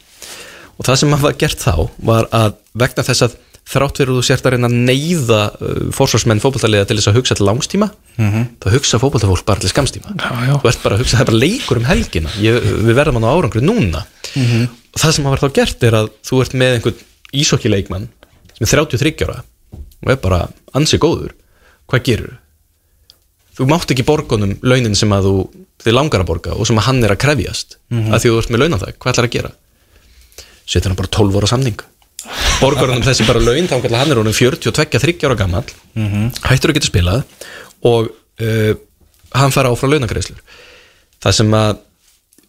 Og 0.75 0.87
það 0.89 1.01
sem 1.01 1.13
var 1.23 1.37
gert 1.39 1.61
þá 1.63 1.75
var 2.03 2.27
að 2.35 2.57
vegna 2.75 3.05
þess 3.07 3.23
að 3.29 3.37
þrátt 3.65 4.01
að 4.03 4.11
þú 4.13 4.23
sért 4.27 4.45
að 4.45 4.55
reyna 4.57 4.69
að 4.69 4.75
neyða 4.89 5.39
uh, 5.57 5.77
fórsvarsmenn 5.97 6.43
fótballtaliða 6.43 6.89
til 6.91 6.99
þess 6.99 7.09
að 7.09 7.17
hugsa 7.17 7.37
til 7.39 7.47
langstíma 7.49 7.87
þá 8.61 8.67
hugsa 8.75 8.99
fótballtafólk 9.01 9.47
bara 9.49 9.63
til 9.63 9.71
skamstíma 9.73 10.13
Já, 10.21 10.29
já. 10.51 10.53
þú 10.61 10.69
ert 10.69 10.83
bara 10.83 10.99
að 10.99 11.01
hugsa, 11.05 11.17
það 11.17 11.23
er 11.25 11.31
bara 11.31 11.41
leikur 11.41 11.81
um 11.81 11.87
helgina. 11.89 12.35
Ég, 12.45 12.59
við 12.85 12.99
verðum 12.99 13.21
að 13.23 13.25
ná 13.25 13.31
árangri 13.31 13.63
núna. 13.65 14.03
Og 14.93 15.01
það 15.01 15.15
sem 15.17 15.31
var 15.31 15.41
þá 15.41 15.49
gert 15.57 15.87
er 15.89 15.97
að 16.03 16.11
þú 16.29 16.43
ert 16.45 16.59
með 16.61 16.77
einhvern 16.77 17.01
ísokkileikmann 17.41 18.09
sem 18.59 18.67
er 18.67 18.73
33 18.85 19.15
ára 19.31 19.41
og 20.05 20.13
er 20.13 20.21
bara 20.21 20.43
ansi 20.77 21.01
góður. 21.01 21.33
Hvað 21.89 22.05
gerur 22.11 22.37
þú 23.55 23.67
mátt 23.71 23.91
ekki 23.95 24.07
borgunum 24.07 24.57
launin 24.67 24.97
sem 24.99 25.13
að 25.15 25.29
þú 25.29 25.35
þið 25.85 25.97
langar 25.97 26.25
að 26.25 26.31
borga 26.31 26.55
og 26.57 26.67
sem 26.69 26.79
að 26.81 26.87
hann 26.89 27.03
er 27.05 27.15
að 27.15 27.21
krefjast. 27.25 27.77
Að 28.15 28.23
því 28.25 28.31
þú 28.33 28.39
ert 28.41 28.53
með 28.55 28.63
launanþæk, 28.65 28.99
hvað 28.99 29.13
ætlar 29.13 29.29
að 29.29 29.35
gera? 29.37 29.51
Setur 30.65 30.91
hann 30.91 30.99
bara 30.99 31.13
12 31.19 31.39
ára 31.41 31.51
samning. 31.51 31.83
Hann 32.95 33.05
þessi 33.05 33.27
bara 33.29 33.43
laun 33.45 33.69
þá 33.69 33.75
hann 33.99 34.11
er 34.15 34.21
honum 34.23 34.33
42-30 34.33 35.27
ára 35.29 35.37
gammal 35.37 35.65
hættur 36.49 36.73
að 36.73 36.79
geta 36.79 36.89
spilað 36.89 37.25
og 37.85 38.09
uh, 38.41 38.73
hann 39.37 39.53
fara 39.53 39.69
áfrá 39.69 39.91
launagreislur 39.93 40.41
það 41.21 41.37
sem 41.37 41.53
að 41.59 41.83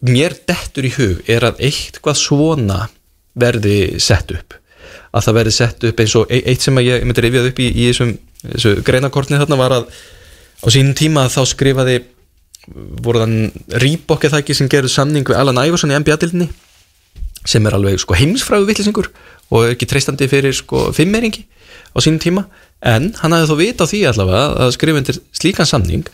mér 0.06 0.32
dettur 0.48 0.88
í 0.88 0.92
hug 0.96 1.28
er 1.28 1.44
að 1.44 1.60
eitthvað 1.68 2.16
svona 2.20 2.88
verði 3.36 3.98
sett 4.00 4.32
upp. 4.32 4.56
Að 5.12 5.24
það 5.26 5.36
verði 5.38 5.52
sett 5.56 5.84
upp 5.88 6.00
eins 6.00 6.14
og 6.16 6.32
e- 6.32 6.42
eitt 6.48 6.64
sem 6.64 6.76
að 6.76 6.88
ég, 6.88 7.04
myndi 7.04 7.24
rifjað 7.24 7.48
upp 7.50 7.60
í, 7.60 7.68
í 7.68 7.86
þessum, 7.90 8.12
þessu 8.46 8.72
greinakortni 8.84 9.40
þarna 9.40 9.58
var 9.60 9.74
að 9.76 9.88
á 10.62 10.66
sínum 10.72 10.94
tíma 10.96 11.26
þá 11.32 11.42
skrifaði 11.48 11.96
voru 13.02 13.22
þann 13.22 13.36
Reebok 13.82 14.26
eða 14.26 14.40
ekki 14.42 14.56
sem 14.58 14.70
gerðu 14.70 14.90
samning 14.92 15.26
við 15.26 15.38
Alan 15.38 15.60
Iverson 15.62 15.92
í 15.92 15.98
NBA-dildinni 16.00 16.48
sem 17.46 17.66
er 17.68 17.76
alveg 17.76 18.00
sko 18.02 18.16
heimsfræðu 18.18 18.66
vittlisingur 18.70 19.10
og 19.54 19.68
ekki 19.70 19.86
treystandi 19.86 20.26
fyrir 20.30 20.54
sko 20.56 20.88
fimmeringi 20.96 21.44
á 21.94 21.98
sínum 22.02 22.18
tíma. 22.22 22.46
En 22.82 23.12
hann 23.22 23.34
hafði 23.34 23.50
þó 23.52 23.60
vita 23.60 23.86
á 23.86 23.90
því 23.90 24.00
allavega 24.10 24.46
að 24.66 24.72
skrifa 24.74 25.00
undir 25.00 25.20
slíkan 25.30 25.68
samning 25.68 26.08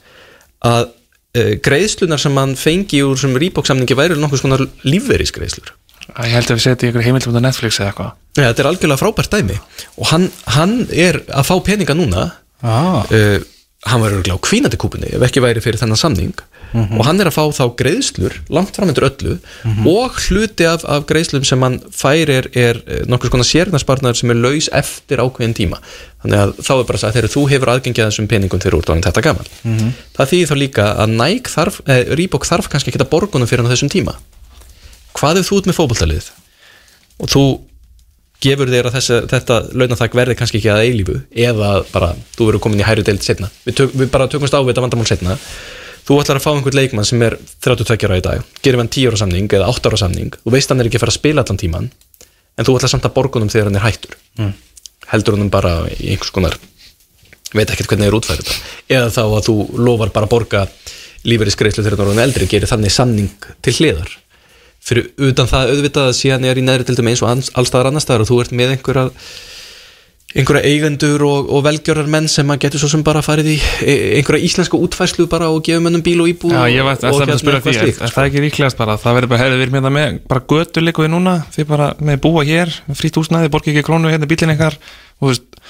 að 0.63 0.91
uh, 0.93 1.55
greiðslunar 1.65 2.21
sem 2.21 2.37
hann 2.39 2.53
fengi 2.61 3.01
úr 3.07 3.17
sem 3.19 3.33
Reebok 3.33 3.67
samningi 3.67 3.97
væri 3.99 4.21
nokkuð 4.21 4.45
svona 4.45 4.61
lífverisgreiðslur 4.85 5.73
Ég 6.13 6.35
held 6.35 6.51
að 6.51 6.59
við 6.59 6.65
setjum 6.67 6.91
ykkur 6.91 7.05
heimildum 7.07 7.39
á 7.39 7.47
Netflix 7.47 7.79
eða 7.79 7.91
eitthvað. 7.93 8.09
Ja, 8.37 8.49
þetta 8.49 8.63
er 8.63 8.69
algjörlega 8.69 9.01
frábært 9.01 9.33
dæmi. 9.33 9.59
Og 9.97 10.09
hann, 10.11 10.27
hann 10.51 10.75
er 10.91 11.21
að 11.31 11.47
fá 11.49 11.55
peninga 11.65 11.95
núna 11.97 12.25
ah. 12.61 13.07
uh, 13.07 13.39
hann 13.83 14.03
var 14.03 14.15
örgulega 14.15 14.39
á 14.39 14.47
kvínandi 14.47 14.79
kúpunni 14.79 15.09
ef 15.11 15.23
ekki 15.27 15.43
væri 15.43 15.63
fyrir 15.63 15.81
þennan 15.81 15.99
samning. 15.99 16.35
Og 16.73 17.03
hann 17.05 17.19
er 17.21 17.29
að 17.29 17.35
fá 17.35 17.43
þá 17.53 17.65
greiðslur 17.77 18.37
langt 18.49 18.77
framöndur 18.79 19.05
öllu 19.11 19.35
og 19.91 20.15
hluti 20.25 20.65
af, 20.65 20.87
af 20.89 21.05
greiðslum 21.11 21.45
sem 21.45 21.61
hann 21.61 21.81
fær 21.93 22.31
er, 22.33 22.49
er 22.57 22.79
nokkuð 23.11 23.33
skona 23.33 23.45
sérnarspartnaður 23.45 24.21
sem 24.21 24.33
er 24.33 24.39
laus 24.41 24.71
eftir 24.73 25.21
ákveðin 25.21 25.57
tíma. 25.59 25.81
Þannig 26.23 26.39
að 26.39 26.55
þá 26.63 26.73
er 26.77 26.87
bara 26.89 27.03
að 27.03 27.19
þegar 27.19 27.35
þú 27.35 27.43
hefur 27.51 27.73
aðgengið 27.75 28.05
að 28.05 28.13
þessum 28.13 28.31
peningum 28.31 28.63
þegar 28.63 28.79
úrdáðin 28.79 29.05
þetta 29.09 29.25
gaman 29.27 29.51
það 30.17 30.31
þýðir 30.33 30.53
þá 30.53 30.57
líka 30.63 30.87
að 31.03 31.17
Nike 31.19 31.53
þarf 31.53 31.81
eh, 31.89 32.03
Reebok 32.15 32.47
þarf 32.47 32.71
kannski 32.71 32.93
ekki 32.93 33.03
að 33.03 33.11
borgunum 33.11 33.51
fyrir 33.51 33.65
hann 33.65 33.69
á 33.69 33.75
þessum 33.75 33.93
tíma. 33.93 34.17
Hvað 35.19 35.43
ef 35.43 35.51
þú 35.51 35.59
ert 35.59 35.69
með 35.69 35.79
fótboltalið 35.81 36.31
og 37.19 37.35
þú 37.35 37.45
gefur 38.43 38.73
þér 38.73 38.89
að 38.89 38.97
þessi, 38.99 39.19
þetta 39.31 39.59
launathak 39.79 40.17
verði 40.19 40.37
kannski 40.39 40.59
ekki 40.61 40.73
að 40.73 40.87
eilífu 40.87 41.21
eða 41.47 41.71
bara 41.93 42.13
þú 42.35 42.49
verður 42.49 42.65
komin 42.65 42.83
í 42.83 42.87
hæri 42.87 43.05
deild 43.07 43.23
setna 43.25 43.51
við, 43.67 43.77
tök, 43.79 43.95
við 43.95 44.11
bara 44.13 44.29
tökumst 44.31 44.57
á 44.57 44.61
við 44.61 44.73
þetta 44.73 44.85
vandamál 44.87 45.09
setna 45.11 45.37
þú 46.03 46.19
ætlar 46.19 46.41
að 46.41 46.47
fá 46.47 46.51
einhvern 46.53 46.79
leikmann 46.79 47.07
sem 47.07 47.23
er 47.23 47.37
32 47.63 48.09
ára 48.09 48.19
í 48.19 48.25
dag 48.25 48.57
gerir 48.65 48.83
hann 48.83 48.91
10 48.91 49.13
ára 49.13 49.21
samning 49.23 49.55
eða 49.59 49.71
8 49.71 49.93
ára 49.93 50.01
samning 50.03 50.35
þú 50.41 50.55
veist 50.57 50.73
hann 50.73 50.83
er 50.83 50.91
ekki 50.91 50.99
að 50.99 51.05
fara 51.05 51.15
að 51.15 51.21
spila 51.21 51.45
allan 51.45 51.63
tíman 51.63 51.89
en 52.59 52.69
þú 52.69 52.77
ætlar 52.79 52.93
samt 52.93 53.07
að 53.09 53.15
borgunum 53.17 53.53
þegar 53.53 53.71
hann 53.71 53.79
er 53.79 53.87
hættur. 53.87 54.19
Mm. 54.41 54.53
heldur 55.13 55.39
hann 55.39 55.53
bara 55.53 55.73
í 55.93 56.13
einhvers 56.13 56.35
konar 56.35 56.59
veit 57.53 57.71
ekkert 57.71 57.93
hvernig 57.93 58.09
það 58.09 58.11
er 58.11 58.19
útfærið 58.19 58.53
eða 58.97 59.13
þá 59.13 59.23
að 59.25 59.47
þú 59.49 59.57
lofar 59.79 60.13
bara 60.15 60.29
að 60.29 60.35
borga 60.35 60.67
lífeyrisgreislu 61.29 61.85
þegar 61.85 62.09
hann 62.09 62.19
er 62.19 62.29
eldri 62.29 62.49
gerir 62.51 62.71
þannig 62.71 62.95
samning 62.95 63.49
til 63.63 63.75
hliðar 63.79 64.15
fyrir 64.83 65.09
utan 65.31 65.47
það 65.51 65.73
auðvitað 65.77 66.11
að 66.11 66.17
síðan 66.19 66.45
er 66.51 66.59
í 66.59 66.67
neðri 66.67 66.89
til 66.89 66.99
dæmis 66.99 67.15
eins 67.17 67.23
og 67.25 67.33
ans- 67.37 67.53
alls 67.55 67.71
staðar 67.71 67.93
annars 67.93 68.07
staðar 68.09 68.25
og 68.25 68.31
þú 68.33 68.41
ert 68.43 68.55
með 68.59 68.73
einhverja 68.77 69.05
einhverja 70.33 70.65
eigendur 70.65 71.23
og, 71.29 71.51
og 71.53 71.61
velgjörar 71.67 72.07
menn 72.09 72.25
sem 72.33 72.49
að 72.55 72.63
getur 72.65 72.81
svo 72.81 72.89
sem 72.89 73.03
bara 73.05 73.21
farið 73.25 73.51
í 73.53 73.57
e- 73.85 73.97
einhverja 74.17 74.47
íslenska 74.49 74.79
útfærslu 74.81 75.27
bara 75.31 75.51
og 75.53 75.61
gefa 75.67 75.83
mönnum 75.85 76.01
bíl 76.07 76.23
og 76.25 76.31
íbú 76.31 76.49
Já, 76.55 76.63
ég 76.73 76.87
veit, 76.87 77.03
og, 77.05 77.19
það 77.19 77.27
er 77.27 77.33
að 77.35 77.43
spyrja 77.43 77.61
því, 77.61 77.75
eitthvað 77.75 77.91
er, 77.91 78.07
er 78.09 78.15
það 78.17 78.29
ekki 78.31 78.45
líklegast 78.47 78.79
bara 78.81 78.95
það 79.03 79.19
verður 79.19 79.33
bara, 79.35 79.43
hefur 79.45 79.59
við 79.61 79.65
erum 79.67 79.77
hérna 79.77 79.93
með 79.99 80.17
bara 80.33 80.45
götu 80.55 80.85
líkuði 80.87 81.11
núna, 81.13 81.35
þið 81.53 81.69
bara 81.69 81.89
með 82.01 82.23
búa 82.25 82.47
hér 82.49 82.73
frýtt 82.97 83.21
húsnæði, 83.21 83.51
borgi 83.53 83.75
ekki 83.75 83.85
krónu 83.91 84.09
hérna 84.15 84.31
bílinn 84.31 84.55
ykkar 84.57 84.79
og 84.81 85.21
þú 85.21 85.33
veist 85.35 85.61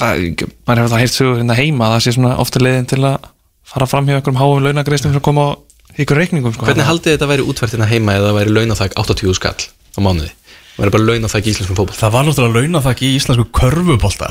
það, 0.00 0.26
maður 0.66 0.82
hefur 0.82 0.94
það 0.96 1.04
heilt 1.04 1.14
sögur 1.14 1.38
hérna 1.44 1.58
heima 1.62 1.92
það 1.94 2.02
sé 2.08 2.16
svona 2.18 2.34
ofta 2.42 2.64
leiðin 2.66 2.90
til 2.90 3.00
að 3.06 3.30
fara 3.74 3.86
fram 3.94 4.10
hjá 4.10 4.18
einhverjum 4.18 4.42
háum 4.42 4.66
launagreistum 4.66 5.14
sem 5.14 5.22
koma 5.24 5.46
á 5.46 5.50
ykkur 5.98 6.20
reikningum 6.20 6.54
sko. 6.54 6.66
Hvernig 6.68 6.88
haldið 6.88 7.16
þetta 7.16 7.30
væri 7.30 7.46
útfærtina 7.50 7.90
heima 7.90 8.16
eða 8.18 8.30
það 8.30 8.40
væri 8.40 8.56
launathæk 8.58 8.96
80 9.04 9.38
skall 9.38 9.68
á 9.94 9.98
mánuði? 10.02 10.32
Það 10.74 10.82
væri 10.82 10.92
bara 10.96 11.06
launathæk 11.06 11.46
í 11.46 11.52
íslenskum 11.52 11.76
fótboll 11.78 11.94
Það 12.00 12.14
var 12.16 12.24
náttúrulega 12.26 12.62
launathak 12.64 13.02
í 13.06 13.08
íslensku 13.14 13.44
körfubólta 13.54 14.30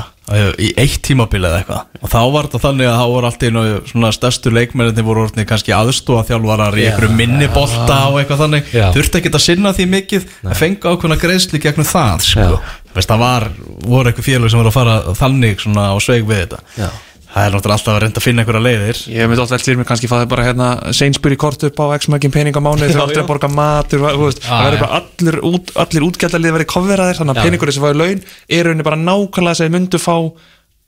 í 0.60 0.66
eitt 0.80 0.98
tímabili 1.04 1.48
eða 1.48 1.62
eitthvað 1.62 2.02
og 2.04 2.10
þá 2.12 2.18
var 2.34 2.48
þetta 2.48 2.60
þannig 2.66 2.88
að 2.90 2.98
þá 3.00 3.04
voru 3.14 3.28
allt 3.30 3.44
í 3.46 3.48
einu 3.48 3.62
svona 3.88 4.10
stærstu 4.12 4.52
leikmenninni 4.52 5.04
voru 5.06 5.24
orðinni 5.24 5.46
kannski 5.48 5.72
aðstóða 5.72 6.26
þjálfarar 6.28 6.76
í 6.76 6.84
einhverju 6.90 7.16
minni 7.16 7.48
bolta 7.54 7.98
og 8.10 8.20
eitthvað 8.20 8.42
þannig 8.44 8.70
Já. 8.76 8.86
þurfti 8.92 9.20
ekki 9.22 9.32
að 9.32 9.44
sinna 9.46 9.72
því 9.76 9.88
mikið 9.94 10.28
að 10.44 10.60
fenga 10.60 10.92
ákveðna 10.92 11.18
greiðsli 11.24 11.62
gegnum 11.64 11.88
það 11.88 12.24
sko. 12.28 12.60
Veist, 12.94 13.10
það 13.10 13.24
var, 13.24 13.48
voru 13.88 14.12
eitthvað 14.12 14.28
félag 14.28 14.52
sem 14.52 14.60
voru 14.60 14.72
að 14.72 14.78
fara 14.78 15.16
þannig 15.18 15.64
svona 15.64 15.88
á 15.92 15.96
sveig 16.04 16.28
við 16.28 16.44
þetta 16.44 16.60
Já. 16.76 16.88
Það 17.34 17.46
er 17.48 17.54
náttúrulega 17.54 17.76
alltaf 17.76 17.92
að 17.94 18.00
reynda 18.04 18.20
að 18.20 18.24
finna 18.24 18.42
einhverja 18.44 18.62
leiðir 18.62 19.00
Ég 19.10 19.28
myndi 19.30 19.42
alltaf 19.42 19.64
fyrir 19.64 19.78
mig 19.80 19.88
kannski 19.88 20.10
fá 20.10 20.14
þið 20.20 20.28
bara 20.30 20.46
hérna 20.46 20.68
Sainsbury 20.94 21.38
kort 21.40 21.66
upp 21.66 21.80
á 21.82 21.86
x 21.98 22.08
mörgin 22.12 22.34
pening 22.34 22.54
á 22.54 22.62
mánuði 22.62 22.92
þegar 22.92 23.08
aldrei 23.08 23.22
að 23.24 23.30
borga 23.32 23.50
matur 23.50 24.04
þú 24.04 24.28
veist, 24.28 24.42
það 24.44 24.66
verður 24.68 24.84
bara 24.84 25.00
allir, 25.00 25.38
út, 25.50 25.72
allir 25.84 26.06
útgjaldalið 26.08 26.56
verið 26.58 26.70
kofveraðir 26.70 27.18
þannig 27.20 27.34
að 27.34 27.40
Já. 27.40 27.46
peningurinn 27.48 27.76
sem 27.76 27.86
fáið 27.86 28.00
laun 28.02 28.22
er 28.58 28.68
rauninni 28.68 28.86
bara 28.86 29.00
nákvæmlega 29.02 29.58
sem 29.58 29.66
þið 29.66 29.74
myndu 29.74 30.02
fá 30.04 30.16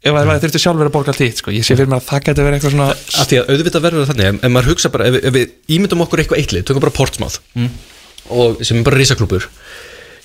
ef 0.06 0.12
það 0.12 0.22
mm. 0.22 0.40
þurfti 0.44 0.62
sjálfur 0.62 0.86
að 0.86 0.94
borga 0.94 1.12
allt 1.12 1.24
hitt 1.24 1.42
sko. 1.42 1.50
ég 1.56 1.66
sé 1.66 1.74
fyrir 1.74 1.90
mér 1.90 1.98
að 1.98 2.08
það 2.12 2.24
getur 2.28 2.46
verið 2.46 2.58
eitthvað 2.60 2.74
svona 2.76 2.88
Af 2.94 3.30
því 3.30 3.40
að 3.40 3.50
auðvitað 3.50 3.86
verður 3.86 4.04
það 4.04 4.10
þannig 4.12 4.28
ef, 4.28 4.36
ef 4.38 4.52
maður 4.54 4.70
hugsa 4.70 4.90
bara, 4.94 5.06
ef, 5.08 5.16
ef 5.18 5.34
við 5.34 5.76
ímyndum 5.76 6.04
okkur 6.04 6.22
eitthvað 6.22 6.82
bara 6.84 6.94
Portsmouth 6.94 7.40
og 8.30 8.62
sem 8.66 8.80
er 8.80 8.86
bara 8.86 9.00
risaklúpur 9.00 9.48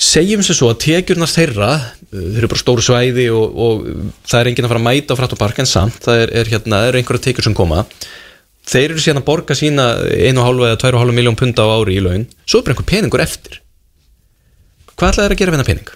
segjum 0.02 0.42
sér 0.46 0.58
svo 0.58 0.72
að 0.72 0.80
tekjurnar 0.86 1.30
þeirra 1.30 1.70
þeir 2.10 2.42
eru 2.42 2.50
bara 2.52 2.62
stóru 2.62 2.84
svæði 2.86 3.28
og, 3.36 3.62
og 3.66 3.86
það 4.28 4.40
er 4.40 4.50
enginn 4.52 4.68
að 4.68 4.74
fara 4.74 4.82
að 4.82 4.88
mæta 4.88 5.16
á 5.16 5.20
frætt 5.20 5.36
og 5.36 5.42
park 5.42 5.62
en 5.62 5.70
samt 5.70 6.02
það 6.08 6.24
er, 6.24 6.34
er 6.42 6.52
hérna, 6.52 6.82
það 6.82 6.90
eru 6.90 7.02
einhverja 7.02 7.26
tekjur 7.28 7.48
sem 7.48 7.58
koma. 7.58 7.86
Þeir 8.72 8.94
eru 8.94 9.04
síðan 9.04 9.22
að 9.22 9.28
borga 9.30 9.58
sína 9.58 9.88
1,5 10.12 10.66
eða 10.68 10.80
2,5 10.84 11.16
miljón 11.18 11.38
punda 11.38 11.66
á 11.66 11.74
ári 11.78 11.98
í 11.98 12.04
laun. 12.04 12.28
Svo 12.46 12.62
er 12.62 12.68
bara 12.68 12.76
einhver 12.76 12.90
peningur 12.92 13.24
eftir. 13.24 13.62
Hvað 14.96 15.14
ætlaði 15.14 15.28
þeir 15.28 15.36
að 15.36 15.42
gera 15.42 15.54
við 15.54 15.58
hennar 15.58 15.70
pening? 15.72 15.94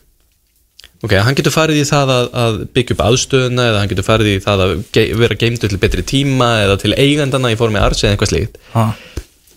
Ok, 1.05 1.13
hann 1.21 1.35
getur 1.37 1.53
farið 1.53 1.81
í 1.81 1.85
það 1.85 2.11
að, 2.13 2.27
að 2.41 2.55
byggja 2.73 2.95
upp 2.95 3.03
aðstöðuna 3.05 3.67
eða 3.69 3.81
hann 3.81 3.91
getur 3.91 4.07
farið 4.07 4.31
í 4.31 4.37
það 4.41 4.63
að 4.63 4.71
ge 4.95 5.03
vera 5.19 5.37
geimdu 5.41 5.69
til 5.69 5.81
betri 5.81 6.05
tíma 6.07 6.47
eða 6.63 6.79
til 6.81 6.95
eigandana 6.95 7.51
í 7.53 7.59
formi 7.59 7.81
arts 7.81 8.01
eða 8.05 8.15
eitthvað 8.15 8.31
slíkt. 8.31 8.57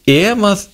Ef 0.08 0.44
að, 0.50 0.64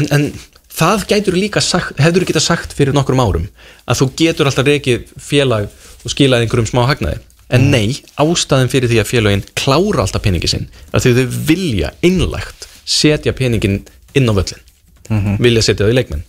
en, 0.00 0.08
en 0.16 0.26
það 0.74 1.06
gætur 1.12 1.38
líka 1.38 1.62
sagt, 1.62 1.98
hefur 2.02 2.26
geta 2.26 2.42
sagt 2.42 2.74
fyrir 2.76 2.96
nokkrum 2.96 3.22
árum 3.22 3.46
að 3.86 4.00
þú 4.00 4.10
getur 4.18 4.50
alltaf 4.50 4.66
reikið 4.66 5.06
félag 5.20 5.70
og 6.04 6.12
skilað 6.12 6.44
einhverjum 6.44 6.70
smá 6.70 6.84
hagnaði 6.90 7.22
en 7.54 7.68
nei, 7.70 7.94
ástæðin 8.18 8.70
fyrir 8.72 8.90
því 8.90 9.00
að 9.02 9.10
félagin 9.10 9.44
klára 9.58 10.04
alltaf 10.04 10.24
peningi 10.24 10.50
sinn 10.50 10.68
að 10.92 11.10
þau 11.10 11.34
vilja 11.50 11.92
innlægt 12.06 12.68
setja 12.84 13.34
peningin 13.36 13.82
inn 14.16 14.30
á 14.30 14.32
völlin 14.34 15.40
vilja 15.44 15.62
setja 15.62 15.84
það 15.84 15.94
í 15.94 15.98
leikmenn 16.00 16.24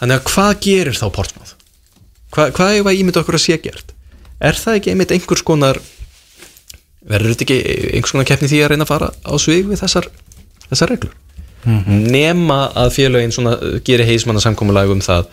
þannig 0.00 0.18
að 0.18 0.26
hvað 0.32 0.52
gerir 0.66 0.98
þá 0.98 1.06
Portsmouth? 1.14 1.52
Hva, 2.34 2.50
hvað 2.52 2.74
er 2.74 2.88
að 2.90 2.98
ímynda 3.00 3.22
okkur 3.22 3.38
að 3.38 3.44
sé 3.46 3.56
gert? 3.62 3.94
Er 4.44 4.58
það 4.58 4.80
ekki 4.80 4.92
einmitt 4.92 5.14
einhvers 5.14 5.44
konar 5.46 5.78
verður 7.06 7.32
þetta 7.32 7.46
ekki 7.46 7.76
einhvers 7.94 8.12
konar 8.12 8.28
keppni 8.28 8.50
því 8.50 8.60
að 8.64 8.72
reyna 8.72 8.84
að 8.84 8.90
fara 8.90 9.12
á 9.14 9.32
svig 9.40 9.70
við 9.70 9.80
þessar, 9.80 10.10
þessar 10.66 10.92
reglur? 10.92 11.14
Nema 11.64 12.70
að 12.74 12.92
félögin 12.98 13.32
svona 13.34 13.56
uh, 13.56 13.78
gerir 13.86 14.06
heismanna 14.06 14.40
samkomulag 14.40 14.90
um 14.90 15.00
það. 15.00 15.30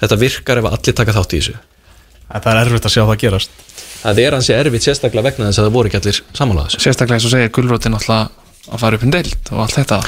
Þetta 0.00 0.20
virkar 0.20 0.58
ef 0.58 0.70
allir 0.70 0.96
taka 0.96 1.16
þátt 1.16 1.36
í 1.36 1.40
þessu. 1.40 1.56
Það 2.30 2.52
er 2.52 2.60
erfitt 2.64 2.86
að 2.86 2.94
sjá 2.94 3.02
það 3.04 3.20
gerast. 3.20 3.50
Það 4.00 4.20
er 4.22 4.36
hansi 4.36 4.52
erfitt 4.54 4.84
sérstaklega 4.86 5.26
vegna 5.28 5.48
þess 5.48 5.60
að 5.60 5.66
það 5.66 5.74
voru 5.76 5.90
ekki 5.90 6.00
allir 6.00 6.20
samanlega 6.32 6.68
þessu. 6.68 6.82
Sérstaklega 6.84 7.18
eins 7.18 7.26
og 7.26 7.34
segir 7.34 7.52
gulrótin 7.56 7.96
alltaf 7.98 8.40
að 8.70 8.82
fara 8.82 8.98
upp 8.98 9.04
um 9.06 9.12
deild 9.12 9.50
og 9.50 9.62
allt 9.64 9.76
þetta 9.78 9.98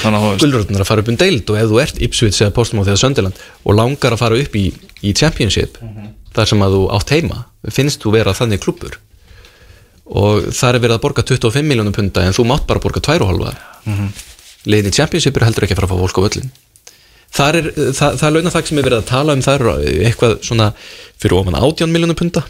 Gullröðin 0.41 0.77
er 0.77 0.83
að 0.83 0.89
fara 0.89 1.03
upp 1.03 1.09
um 1.11 1.17
deild 1.19 1.49
og 1.51 1.57
ef 1.59 1.71
þú 1.71 1.79
ert 1.83 2.01
Ipswich 2.05 2.41
eða 2.43 2.53
Portsmouth 2.55 2.89
eða 2.89 3.01
Sunderland 3.01 3.39
og 3.63 3.77
langar 3.77 4.15
að 4.15 4.21
fara 4.21 4.37
upp 4.39 4.57
í, 4.59 4.65
í 5.03 5.13
Championship 5.17 5.79
þar 6.33 6.51
sem 6.51 6.63
að 6.65 6.77
þú 6.77 6.83
átt 6.97 7.15
heima 7.15 7.39
finnst 7.73 8.03
þú 8.03 8.13
vera 8.15 8.35
þannig 8.37 8.61
klubbur 8.63 8.99
og 10.03 10.51
það 10.51 10.69
er 10.69 10.83
verið 10.83 10.95
að 10.97 11.03
borga 11.05 11.25
25 11.33 11.67
miljónum 11.67 11.95
punta 11.95 12.23
en 12.27 12.35
þú 12.35 12.45
mátt 12.49 12.67
bara 12.69 12.83
borga 12.83 13.01
2,5 13.01 13.25
mm 13.33 13.93
-hmm. 13.97 14.09
Liðin 14.69 14.91
í 14.91 14.95
Championship 14.95 15.37
er 15.37 15.47
heldur 15.47 15.67
ekki 15.67 15.75
að 15.77 15.81
fara 15.81 15.89
að 15.89 15.95
fá 15.95 16.03
fólk 16.05 16.21
á 16.21 16.25
völlin 16.27 16.53
það 17.33 17.57
er, 17.59 17.69
það, 17.97 18.19
það 18.19 18.27
er 18.27 18.35
launathag 18.37 18.69
sem 18.69 18.79
er 18.79 18.87
verið 18.87 18.99
að 18.99 19.07
tala 19.09 19.35
um 19.35 19.41
það 19.43 19.63
er 19.63 20.03
eitthvað 20.09 20.35
svona 20.45 20.69
fyrir 21.21 21.39
ofan 21.39 21.57
18 21.57 21.93
miljónum 21.93 22.19
punta. 22.19 22.43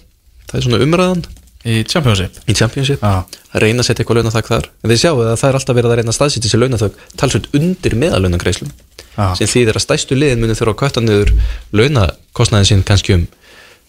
Það 0.49 0.59
er 0.59 0.65
svona 0.67 0.81
umræðan. 0.83 1.23
Í 1.63 1.77
Championship? 1.87 2.39
Í 2.51 2.55
Championship. 2.59 2.99
Já. 3.03 3.23
að 3.53 3.63
reyna 3.63 3.83
að 3.83 3.87
setja 3.87 4.03
eitthvað 4.03 4.19
launathag 4.19 4.49
þar. 4.49 4.67
En 4.83 4.91
þið 4.91 4.99
sjáu 4.99 5.13
að 5.23 5.31
það 5.39 5.47
er 5.49 5.57
alltaf 5.59 5.77
verið 5.77 5.93
að 5.93 5.99
reyna 5.99 6.11
að 6.11 6.17
staðsýta 6.17 6.49
þessi 6.49 6.59
launathag 6.59 6.99
talsveit 7.21 7.47
undir 7.55 7.95
meðalaunagreislum 8.01 8.73
Já. 9.13 9.27
sem 9.39 9.51
þýðir 9.53 9.79
að 9.79 9.85
stæstu 9.85 10.17
liðin 10.17 10.43
muni 10.43 10.57
þurfa 10.57 10.73
að 10.73 10.79
kvætta 10.81 11.03
niður 11.05 11.31
launakostnaðin 11.71 12.69
sín 12.71 12.83
kannski 12.87 13.15
um 13.15 13.27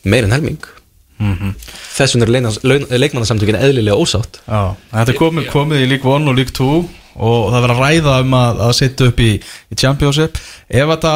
meir 0.07 0.29
en 0.29 0.37
helming. 0.37 0.71
Mhm. 1.15 1.53
þess 1.95 2.17
vegna 2.19 2.51
er 2.51 2.99
leikmannasamtökin 2.99 3.57
eðlilega 3.57 3.95
ósátt. 3.95 4.41
Já, 4.51 4.75
þetta 4.91 5.15
komið, 5.15 5.47
komið 5.53 5.85
í 5.85 5.89
League 5.93 6.11
1 6.11 6.27
og 6.29 6.35
League 6.35 6.55
2 6.59 6.89
og 7.15 7.51
það 7.53 7.61
verður 7.61 7.75
að 7.75 7.83
ræða 7.85 8.17
um 8.25 8.39
að, 8.41 8.63
að 8.69 8.77
setja 8.81 9.11
upp 9.11 9.23
í, 9.25 9.33
í 9.39 9.81
Championship. 9.81 10.41
Ef 10.69 10.95
þetta 10.95 11.15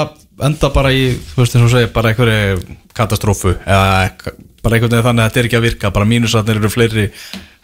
enda 0.49 0.71
bara 0.75 0.93
í 0.95 1.09
þú 1.33 1.43
veist 1.43 1.57
eins 1.57 1.67
og 1.67 1.73
segir, 1.75 1.91
bara 1.95 2.13
einhverju 2.13 2.79
katastrófu 2.99 3.57
eða 3.59 3.89
bara 4.63 4.77
einhvern 4.77 4.93
veginn 4.93 5.07
þannig 5.07 5.25
að 5.25 5.29
þetta 5.29 5.41
er 5.41 5.49
ekki 5.49 5.59
að 5.59 5.67
virka 5.67 5.91
bara 5.95 6.09
mínusatnir 6.09 6.61
eru 6.61 6.71
fleiri 6.71 7.09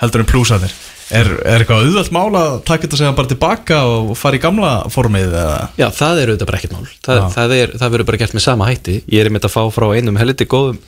heldur 0.03 0.23
en 0.23 0.29
plúsatnir 0.31 0.75
er, 1.13 1.31
er 1.45 1.63
eitthvað 1.63 1.85
auðvöld 1.85 2.13
mál 2.15 2.39
að 2.39 2.53
taka 2.69 2.87
þetta 2.87 3.01
segja 3.01 3.17
bara 3.17 3.31
tilbaka 3.31 3.81
og 3.91 4.13
fara 4.19 4.39
í 4.39 4.43
gamla 4.43 4.73
formið 4.93 5.35
eða? 5.41 5.59
Já, 5.81 5.87
það 5.95 6.21
er 6.21 6.33
auðvitað 6.33 6.51
bara 6.51 6.61
ekkert 6.61 6.77
mál. 6.77 6.87
Það, 7.05 7.21
Já. 7.21 7.25
það, 7.35 7.57
er, 7.59 7.75
það 7.83 7.95
verður 7.95 8.09
bara 8.11 8.21
gert 8.23 8.37
með 8.37 8.47
sama 8.47 8.69
hætti. 8.71 8.97
Ég 9.13 9.21
er 9.21 9.31
einmitt 9.31 9.49
að 9.49 9.55
fá 9.55 9.63
frá 9.75 9.87
einum 9.95 10.21
helviti 10.21 10.49
góðum 10.51 10.81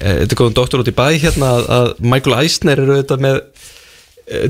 eh, 0.00 0.22
góðum 0.32 0.56
doktor 0.56 0.84
út 0.84 0.90
í 0.90 0.96
bæ 0.96 1.06
hérna 1.12 1.52
að, 1.58 1.68
að 1.78 1.90
Michael 2.14 2.38
Eisner 2.40 2.82
er 2.84 2.94
auðvitað 2.94 3.26
með 3.26 3.40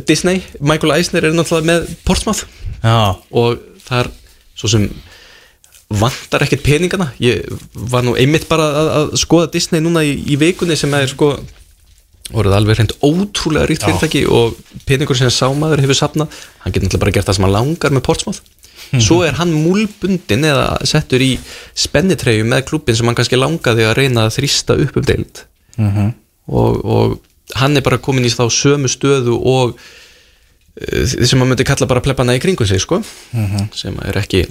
Disney, 0.07 0.43
Michael 0.61 0.95
Eisner 0.99 1.27
er 1.27 1.35
náttúrulega 1.35 1.71
með 1.73 1.91
Portsmouth. 2.07 2.45
Já, 2.85 3.17
og 3.35 3.61
það 3.87 4.05
er 4.05 4.11
svo 4.55 4.71
sem 4.71 4.87
vantar 5.95 6.45
ekkert 6.47 6.65
peningana. 6.65 7.11
Ég 7.23 7.45
var 7.75 8.05
nú 8.07 8.15
einmitt 8.19 8.47
bara 8.51 8.71
að, 8.71 8.91
að 8.99 9.13
skoða 9.25 9.51
Disney 9.55 9.83
núna 9.83 10.05
í, 10.07 10.15
í 10.31 10.39
vikunni 10.41 10.77
sem 10.79 10.95
er 10.97 11.11
sko 11.11 11.35
voruð 12.33 12.57
alveg 12.57 12.79
hreint 12.79 12.95
ótrúlega 13.05 13.69
ríkt 13.69 13.85
fyrirtæki 13.85 14.25
og 14.33 14.57
peningur 14.89 15.19
sem 15.19 15.29
sámaður 15.33 15.83
hefur 15.85 15.99
sapnað 15.99 16.39
hann 16.63 16.73
getur 16.73 16.87
náttúrulega 16.87 17.03
bara 17.03 17.15
gert 17.19 17.29
það 17.29 17.37
sem 17.37 17.47
hann 17.47 17.57
langar 17.59 17.95
með 17.95 18.07
Portsmouth. 18.07 18.41
Svo 19.03 19.21
er 19.27 19.37
hann 19.39 19.53
múlbundin 19.53 20.47
eða 20.47 20.79
settur 20.87 21.23
í 21.25 21.35
spennitreyju 21.79 22.47
með 22.47 22.67
klubbin 22.71 22.97
sem 22.97 23.09
hann 23.09 23.17
kannski 23.19 23.39
langaði 23.39 23.87
að 23.89 23.97
reyna 23.99 24.27
að 24.29 24.37
þrýsta 24.39 24.77
upp 24.85 24.99
um 25.01 25.07
deild. 25.09 25.45
Og, 26.47 26.81
og 26.85 27.15
hann 27.61 27.76
er 27.76 27.85
bara 27.85 28.00
komin 28.02 28.26
í 28.26 28.33
þá 28.33 28.46
sömu 28.52 28.90
stöðu 28.90 29.37
og 29.38 29.76
uh, 29.76 31.07
sem 31.07 31.38
maður 31.38 31.52
myndi 31.52 31.68
kalla 31.68 31.90
bara 31.90 32.04
pleppana 32.04 32.37
í 32.37 32.42
kringum 32.42 32.68
sig 32.68 32.83
sko. 32.83 33.02
Sem 33.76 33.98
er 34.04 34.22
ekki 34.22 34.46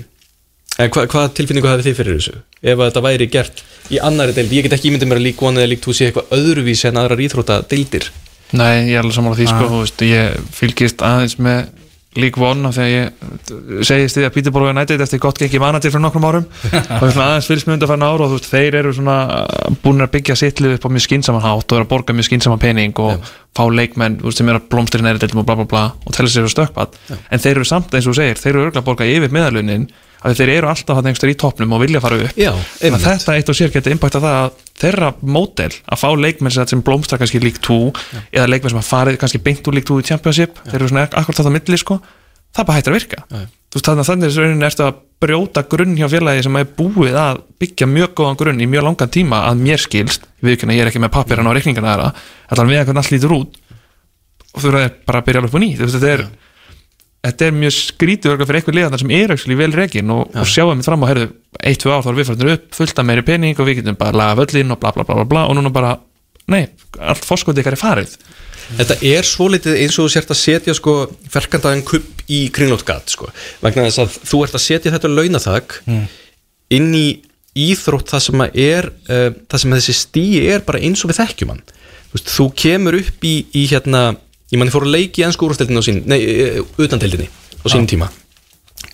en 0.82 0.90
hva, 0.90 1.06
hvað 1.10 1.34
tilfinningu 1.38 1.70
hafið 1.70 1.90
þið 1.90 1.98
fyrir 2.00 2.18
þessu? 2.18 2.36
Ef 2.64 2.80
þetta 2.82 3.04
væri 3.06 3.30
gert 3.30 3.64
í 3.94 4.00
annari 4.02 4.34
deild 4.34 4.54
ég 4.56 4.66
get 4.66 4.76
ekki 4.78 4.90
ímyndið 4.90 5.10
mér 5.12 5.20
að 5.22 5.28
lík 5.28 5.42
1 5.44 5.60
eða 5.62 5.70
lík 5.70 5.84
2 5.84 5.96
sé 5.98 6.08
eitthvað 6.10 6.34
öðruvísi 6.38 6.90
en 6.90 7.00
aðrar 7.02 7.22
íþrótta 7.22 7.60
deildir 7.70 8.10
Nei, 8.54 8.90
ég 8.90 8.98
er 8.98 9.02
alveg 9.02 9.16
sammála 9.18 9.38
því 9.38 9.48
sko, 9.50 9.68
þú 9.70 9.78
veist, 9.82 10.04
ég 10.06 10.50
fylgist 10.54 11.04
aðeins 11.06 11.40
með 11.42 11.72
Af 12.14 12.76
því 12.78 12.84
að 12.84 12.92
ég 12.94 13.86
segist 13.88 14.18
því 14.18 14.26
að 14.28 14.34
Peterborough 14.36 14.74
United 14.74 15.02
eftir 15.02 15.22
gott 15.24 15.40
gengi 15.42 15.62
manager 15.62 15.94
fyrir 15.94 16.04
nokkrum 16.06 16.28
árum. 16.30 16.46
Og 17.02 17.08
aðeins 17.10 17.50
fylgst 17.50 17.70
með 17.70 17.78
undarfæðan 17.78 18.06
ára 18.06 18.28
og 18.28 18.36
veist, 18.36 18.50
þeir 18.52 18.78
eru 18.82 18.94
svona 18.94 19.18
búin 19.84 20.06
að 20.06 20.14
byggja 20.18 20.38
sittlið 20.40 20.78
upp 20.78 20.88
á 20.88 20.94
mjög 20.94 21.06
skinsaman 21.08 21.46
hátt 21.46 21.66
og 21.66 21.80
eru 21.80 21.88
að 21.88 21.92
borga 21.96 22.18
mjög 22.18 22.30
skinsaman 22.30 22.62
pening 22.62 23.04
og 23.04 23.34
fá 23.58 23.64
leikmenn 23.70 24.20
veist, 24.22 24.40
sem 24.42 24.50
eru 24.50 24.62
að 24.62 24.70
blómstri 24.74 25.04
næri 25.06 25.22
deildum 25.22 25.44
og 25.44 25.50
bla 25.50 25.58
bla 25.60 25.68
bla 25.70 25.84
og 26.06 26.16
tella 26.16 26.32
sér 26.32 26.50
á 26.50 26.54
stökkbad 26.54 26.98
en 27.10 27.44
þeir 27.44 27.56
eru 27.58 27.68
samt 27.68 27.94
eins 27.94 28.08
og 28.08 28.14
þú 28.14 28.20
segir, 28.22 28.42
þeir 28.42 28.54
eru 28.54 28.66
örgulega 28.68 28.84
að 28.84 28.90
borga 28.90 29.10
yfir 29.10 29.34
meðalunin 29.34 29.88
að 30.24 30.40
þeir 30.40 30.52
eru 30.58 30.70
alltaf 30.72 30.98
hann 30.98 31.10
einhverstað 31.10 31.34
í 31.34 31.38
toppnum 31.44 31.76
og 31.76 31.84
vilja 31.84 32.02
fara 32.04 32.20
upp. 32.24 32.38
Já, 32.40 32.52
þetta 32.80 33.36
eitt 33.36 33.52
og 33.52 33.58
sér 33.58 33.74
getur 33.74 33.94
impacta 33.96 34.22
það 34.24 34.36
að 34.40 34.52
þeirra 34.84 35.10
mótel 35.22 35.72
að 35.84 36.02
fá 36.02 36.10
leikmenn 36.16 36.56
sem, 36.56 36.84
blómstra 36.86 37.20
kannski 37.22 37.42
lík 37.44 37.60
2 37.64 37.80
eða 38.32 38.50
leikmenn 38.50 38.74
sem 38.74 38.82
að 38.82 38.90
farið 38.90 39.20
kannski 39.22 39.42
beint 39.44 39.68
úr 39.68 39.76
lík 39.78 39.88
2 39.90 40.00
í 40.00 40.08
Championship 40.08 40.52
þeir 40.66 40.80
eru 40.80 40.92
svona 40.92 41.06
akkurat 41.10 41.42
þetta 41.42 41.56
milli 41.58 41.78
sko 41.82 42.00
það 42.54 42.68
bara 42.70 42.78
hættir 42.78 42.94
að 42.94 42.98
virka. 43.00 43.20
Já. 43.30 43.42
þú 43.74 43.80
veist 43.80 43.88
þannig 43.90 44.04
að 44.04 44.10
þannig 44.12 44.28
er 44.38 44.68
ertu 44.68 44.84
að 44.86 44.94
brjóta 45.24 45.62
grunn 45.72 45.98
hjá 45.98 46.08
félagi 46.12 46.44
sem 46.46 46.58
er 46.60 46.68
búið 46.78 47.16
að 47.18 47.40
byggja 47.64 47.86
mjög 47.90 48.12
góðan 48.20 48.40
grunn 48.40 48.62
í 48.62 48.68
mjög 48.70 48.84
langan 48.90 49.14
tíma 49.14 49.38
að 49.48 49.56
mér 49.64 49.80
skilst, 49.82 50.28
við 50.44 50.58
ekki 50.58 50.70
ég 50.70 50.84
er 50.84 50.92
ekki 50.92 51.02
með 51.02 51.14
pappirinn 51.16 51.50
á 51.50 51.56
reikningana 51.56 51.94
þetta 57.24 57.48
er 57.48 57.56
mjög 57.56 57.76
skrítið 57.78 58.42
fyrir 58.44 58.60
einhver 58.60 58.78
liðan 58.78 59.00
sem 59.00 59.12
er 59.16 59.34
actually 59.34 59.58
vel 59.60 59.72
rekin 59.76 60.12
og, 60.12 60.34
og 60.36 60.50
sjáum 60.50 60.80
við 60.80 60.88
fram 60.90 61.06
á 61.06 61.08
eitt, 61.14 61.80
tvö 61.80 61.94
ár 61.94 62.04
þá 62.04 62.10
erum 62.12 62.20
við 62.20 62.30
fannir 62.32 62.56
upp 62.58 62.66
fullt 62.76 63.00
af 63.00 63.08
meiri 63.08 63.26
pening 63.28 63.60
og 63.60 63.70
við 63.70 63.80
getum 63.80 64.00
bara 64.00 64.18
laga 64.20 64.40
völlin 64.42 64.74
og 64.76 64.82
bla 64.82 64.92
bla 64.96 65.06
bla 65.08 65.20
bla, 65.22 65.28
bla 65.30 65.44
og 65.48 65.56
núna 65.56 65.72
bara, 65.74 65.94
nei, 66.52 66.66
allt 67.00 67.28
fórskotið 67.28 67.64
ykkar 67.64 67.78
er 67.78 67.80
farið. 67.80 68.18
Þetta 68.74 68.98
er 69.08 69.28
svo 69.28 69.48
litið 69.52 69.78
eins 69.84 70.00
og 70.00 70.08
þú 70.08 70.14
sért 70.16 70.34
að 70.34 70.40
setja 70.40 70.76
sko 70.76 70.96
verkandaðan 71.32 71.84
kupp 71.88 72.24
í 72.32 72.42
kringlótgat 72.56 73.12
sko. 73.12 73.30
Vegna 73.64 73.88
þess 73.88 74.04
að 74.04 74.18
þú 74.32 74.42
ert 74.46 74.58
að 74.58 74.66
setja 74.66 74.94
þetta 74.96 75.12
launathag 75.12 75.78
inn 76.74 76.92
í 76.96 77.08
íþrótt 77.54 78.10
það 78.10 78.24
sem 78.26 78.44
að 78.44 78.60
er 78.64 78.90
uh, 78.90 79.30
það 79.52 79.64
sem 79.64 79.74
að 79.74 79.82
þessi 79.82 79.98
stíi 80.00 80.44
er 80.50 80.64
bara 80.66 80.82
eins 80.82 81.04
og 81.04 81.12
við 81.12 81.20
þekkjum 81.22 81.54
hann. 81.54 81.64
Þú, 81.68 82.16
veist, 82.18 82.32
þú 82.34 82.48
kemur 82.64 82.98
upp 82.98 83.28
í, 83.30 83.36
í 83.54 83.66
hérna 83.70 84.04
ég 84.54 84.62
manni 84.62 84.74
fór 84.74 84.86
að 84.88 84.96
leiki 84.98 85.24
í 85.24 85.26
ennsku 85.28 85.48
úrstildinu 85.48 85.82
á 85.82 85.86
sín 85.86 86.04
nei, 86.10 86.20
uh, 86.22 86.62
utandildinni 86.78 87.28
á 87.28 87.66
sínum 87.66 87.90
tíma 87.90 88.12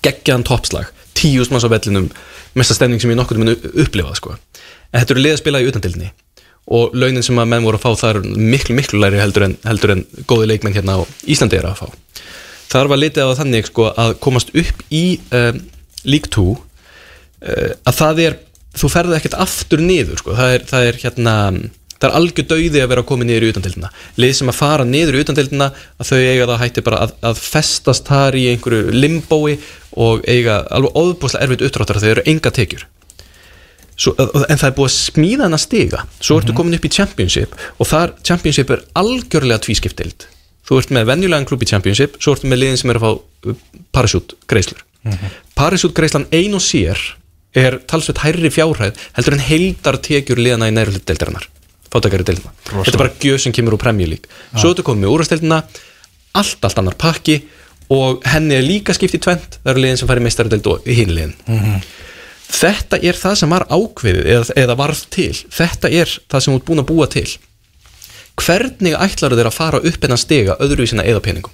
geggjaðan 0.06 0.48
toppslag 0.48 0.90
tíust 1.18 1.52
manns 1.52 1.68
á 1.68 1.74
vellinum 1.74 2.10
mesta 2.58 2.78
stemning 2.78 3.02
sem 3.02 3.12
ég 3.12 3.20
nokkuð 3.20 3.42
mun 3.42 3.54
upplifað 3.54 4.18
sko. 4.20 4.36
en 4.36 5.02
þetta 5.02 5.16
eru 5.16 5.24
liða 5.26 5.38
að 5.38 5.44
spila 5.44 5.62
í 5.62 5.70
utandildinni 5.70 6.12
og 6.70 6.94
launin 6.94 7.26
sem 7.26 7.40
að 7.42 7.50
menn 7.50 7.66
voru 7.66 7.80
að 7.80 7.86
fá 7.86 8.02
það 8.04 8.12
er 8.12 8.46
miklu 8.54 8.76
miklu 8.78 9.02
læri 9.02 9.22
heldur 9.22 9.48
en, 9.48 9.56
heldur 9.66 9.96
en 9.96 10.06
góði 10.30 10.52
leikmenn 10.52 10.76
hérna 10.76 11.00
á 11.02 11.04
Íslandi 11.26 11.58
er 11.58 11.70
að 11.70 11.82
fá 11.82 11.88
þar 12.70 12.92
var 12.92 13.02
litið 13.02 13.32
á 13.34 13.40
þannig 13.40 13.70
sko, 13.72 13.90
að 13.90 14.16
komast 14.22 14.54
upp 14.54 14.84
í 14.94 15.04
um, 15.34 15.64
League 16.06 16.30
2 16.36 16.46
uh, 16.54 16.60
að 17.90 17.98
það 17.98 18.24
er 18.28 18.38
þú 18.80 18.92
ferði 18.94 19.18
ekkert 19.18 19.40
aftur 19.42 19.82
niður 19.82 20.22
sko. 20.22 20.38
það, 20.38 20.56
er, 20.56 20.66
það 20.70 20.90
er 20.92 21.00
hérna 21.04 21.36
það 22.00 22.08
er 22.10 22.16
algjör 22.20 22.48
dauði 22.54 22.84
að 22.84 22.92
vera 22.92 23.04
að 23.04 23.10
koma 23.12 23.28
niður 23.28 23.46
í 23.46 23.52
utandildina. 23.54 23.92
Lið 24.20 24.36
sem 24.38 24.52
að 24.52 24.58
fara 24.60 24.86
niður 24.88 25.18
í 25.18 25.24
utandildina 25.26 25.68
að 26.00 26.10
þau 26.12 26.18
eiga 26.20 26.48
það 26.48 26.62
hætti 26.64 26.86
bara 26.86 27.02
að, 27.06 27.14
að 27.30 27.44
festast 27.44 28.08
þar 28.08 28.40
í 28.40 28.46
einhverju 28.54 28.96
limbói 28.96 29.58
og 30.00 30.24
eiga 30.30 30.62
alveg 30.72 30.96
óðbúslega 30.96 31.46
erfitt 31.46 31.66
uppdráttar 31.68 32.00
að 32.00 32.08
þau 32.08 32.12
eru 32.16 32.26
enga 32.34 32.54
tekjur. 32.56 32.88
Svo, 34.00 34.14
en 34.16 34.56
það 34.56 34.68
er 34.70 34.76
búið 34.78 34.90
að 34.90 34.96
smíða 34.96 35.46
hann 35.46 35.58
að 35.58 35.66
stiga. 35.66 36.04
Svo 36.24 36.40
ertu 36.40 36.56
komin 36.56 36.78
upp 36.78 36.86
í 36.88 36.94
Championship 36.96 37.56
og 37.76 37.90
þar 37.90 38.16
Championship 38.24 38.72
er 38.72 38.86
algjörlega 39.00 39.66
tvískiptild. 39.66 40.30
Þú 40.70 40.80
ert 40.80 40.94
með 40.96 41.10
venjulegan 41.10 41.50
klub 41.50 41.66
í 41.66 41.68
Championship 41.68 42.16
svo 42.22 42.38
ertu 42.38 42.48
með 42.48 42.64
liðin 42.64 42.80
sem 42.80 42.94
er 42.94 43.02
að 43.02 43.08
fá 43.10 43.58
parachute 43.92 44.38
greislur 44.48 44.86
mm 45.04 45.12
-hmm. 45.12 45.30
parachute 45.56 45.94
greislan 45.94 46.28
ein 46.32 46.54
og 46.54 46.62
sér 46.62 46.98
er 47.54 47.80
talsveit 47.88 48.18
hærri 48.18 48.50
fjárhæð 48.50 48.94
heldur 49.14 49.34
en 49.34 49.40
heildar 49.40 49.98
tekjur 49.98 50.38
liðana 50.38 50.70
í 50.70 50.74
næru 50.74 50.92
deildarinnar 50.92 51.48
fátakari 51.94 52.26
deildina. 52.28 52.52
Þetta 52.70 52.94
er 52.94 53.02
bara 53.02 53.16
gjöf 53.24 53.42
sem 53.46 53.56
kemur 53.56 53.76
úr 53.78 53.82
Premier 53.82 54.10
League. 54.12 54.30
Svo 54.56 54.74
ertu 54.74 54.86
komin 54.86 55.06
með 55.06 55.16
úrvasteildina 55.16 55.64
allt 56.40 56.66
allt 56.68 56.78
annar 56.82 56.98
pakki 57.00 57.40
og 57.90 58.22
henni 58.30 58.56
er 58.60 58.66
líka 58.66 58.94
skipt 58.94 59.16
í 59.18 59.22
tvent 59.24 59.58
það 59.64 59.72
eru 59.74 59.82
liðin 59.82 59.98
sem 59.98 60.10
færi 60.10 60.22
meistaradeild 60.22 60.68
og 60.70 60.86
hinliðin 60.86 61.34
þetta 62.50 63.00
er 63.02 63.18
það 63.18 63.36
sem 63.42 63.50
var 63.50 63.66
ákveðið 63.70 64.26
eða, 64.30 64.46
eða 64.58 64.76
varð 64.78 65.02
til. 65.14 65.34
Þetta 65.54 65.90
er 65.90 66.10
það 66.30 66.44
sem 66.46 66.54
þú 66.54 66.58
ert 66.60 66.68
búin 66.70 66.84
að 66.84 66.90
búa 66.90 67.08
til. 67.10 67.28
Hvernig 68.40 68.96
ætlar 68.96 69.36
þeir 69.36 69.50
að 69.50 69.58
fara 69.58 69.82
upp 69.84 70.04
en 70.06 70.16
að 70.16 70.22
stiga 70.22 70.56
öðruvísina 70.64 71.04
eða 71.06 71.22
peningum? 71.26 71.52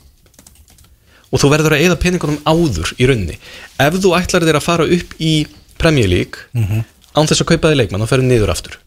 Og 1.33 1.41
þú 1.41 1.49
verður 1.51 1.75
að 1.75 1.85
eða 1.87 1.97
peningunum 1.99 2.37
áður 2.47 2.91
í 3.01 3.07
raunni 3.09 3.39
ef 3.81 3.97
þú 3.99 4.11
ætlar 4.19 4.45
þeir 4.45 4.59
að 4.59 4.67
fara 4.67 4.85
upp 4.85 5.15
í 5.19 5.33
Premier 5.81 6.07
League 6.07 6.37
án 7.15 7.27
þess 7.27 7.41
að 7.41 7.49
kaupa 7.53 7.71
þig 7.71 7.79
leikmann 7.81 8.03
þá 8.05 8.11
ferður 8.11 8.29
niður 8.29 8.51
aftur 8.53 8.77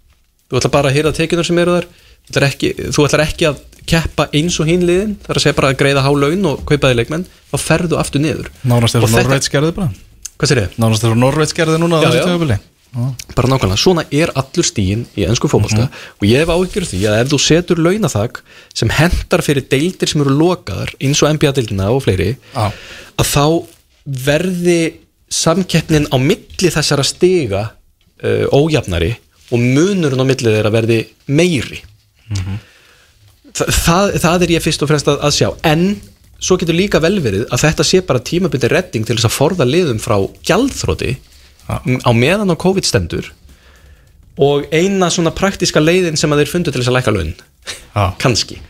þú 0.49 0.61
ætlar 0.61 0.75
bara 0.75 0.91
að 0.93 0.97
hýrða 0.99 1.15
tekjunar 1.19 1.47
sem 1.49 1.59
eru 1.63 1.77
þar. 1.79 1.89
Þú 2.29 2.33
ætlar 2.35 2.49
ekki, 2.49 2.71
þú 2.93 3.07
ætlar 3.09 3.25
ekki 3.25 3.49
að 3.49 3.61
keppa 3.89 4.27
eins 4.37 4.59
og 4.61 4.69
hinliðin 4.69 5.15
það 5.25 5.31
er 5.33 5.39
að 5.41 5.45
segja 5.47 5.57
bara 5.57 5.71
að 5.73 5.79
greiða 5.81 6.03
há 6.05 6.11
laun 6.13 6.49
og 6.51 6.65
kaupa 6.69 6.91
þig 6.91 6.99
leikmenn 7.01 7.25
þá 7.53 7.57
ferðu 7.63 7.97
aftur 8.01 8.21
niður. 8.21 8.51
Nánast 8.69 8.97
Og 8.99 9.01
þegar 9.01 9.09
þetta- 9.09 9.23
Norveits 9.23 9.49
gerði 9.55 9.75
bara. 9.79 9.91
Hvað 10.39 10.51
sér 10.51 10.61
ég? 10.63 10.75
Nánast 10.79 11.05
þegar 11.05 11.17
Norveits 11.23 11.55
gerði 11.57 11.79
núna 11.81 12.03
Já, 12.03 12.11
já. 12.13 12.59
bara 13.37 13.49
nákvæmlega, 13.49 13.77
svona 13.77 14.05
er 14.11 14.31
allur 14.35 14.65
stíin 14.65 15.07
í 15.17 15.25
ennsku 15.29 15.49
fótbolta. 15.49 15.89
Og 16.21 16.25
ég 16.25 16.41
hef 16.41 16.49
áhyggjur 16.49 16.87
því 16.89 17.01
að 17.09 17.21
ef 17.21 17.29
þú 17.33 17.39
setur 17.45 17.77
launathag 17.85 18.41
sem 18.75 18.89
hendar 18.89 19.43
fyrir 19.45 19.67
deildir 19.69 20.09
sem 20.09 20.21
eru 20.25 20.33
lokaðar 20.37 20.95
eins 21.01 21.21
og 21.23 21.29
NBA-deildina 21.37 21.91
og 21.93 22.03
fleiri 22.07 22.37
Já. 22.55 22.73
að 23.19 23.29
þá 23.29 23.45
verði 24.09 24.81
samkeppnin 25.29 26.09
á 26.09 26.17
milli 26.17 26.71
þessara 26.73 27.05
stiga 27.05 27.63
uh, 28.25 28.47
ójafnari 28.57 29.13
og 29.51 29.59
munurinn 29.63 30.21
á 30.23 30.27
milli 30.29 30.53
þeirra 30.53 30.73
verði 30.75 30.99
meiri. 31.29 31.81
Það, 33.59 33.73
það, 33.75 34.13
það 34.23 34.45
er 34.47 34.53
ég 34.55 34.63
fyrst 34.65 34.85
og 34.85 34.91
fremst 34.91 35.09
að, 35.11 35.19
að 35.25 35.35
sjá. 35.35 35.49
En 35.67 35.85
svo 36.39 36.59
getur 36.61 36.77
líka 36.79 37.01
vel 37.03 37.17
verið 37.25 37.47
að 37.51 37.63
þetta 37.65 37.87
sé 37.89 38.01
bara 38.07 38.23
tímabindi 38.23 38.69
redding 38.71 39.07
til 39.09 39.17
þess 39.19 39.27
að 39.31 39.35
forða 39.39 39.67
liðum 39.67 39.99
frá 40.03 40.17
gjaldþróti 40.47 41.15
m- 41.83 42.03
á 42.07 42.11
meðan 42.15 42.53
á 42.55 42.57
COVID 42.61 42.87
stendur 42.87 43.33
og 44.39 44.69
eina 44.71 45.09
svona 45.11 45.33
praktiska 45.35 45.81
leiðin 45.83 46.15
sem 46.21 46.31
að 46.31 46.45
þeir 46.45 46.53
fundu 46.53 46.71
til 46.71 46.79
þess 46.85 46.93
að 46.93 46.99
lækka 47.01 47.15
laun. 47.17 47.33
Já. 47.97 48.05
kannski, 48.23 48.61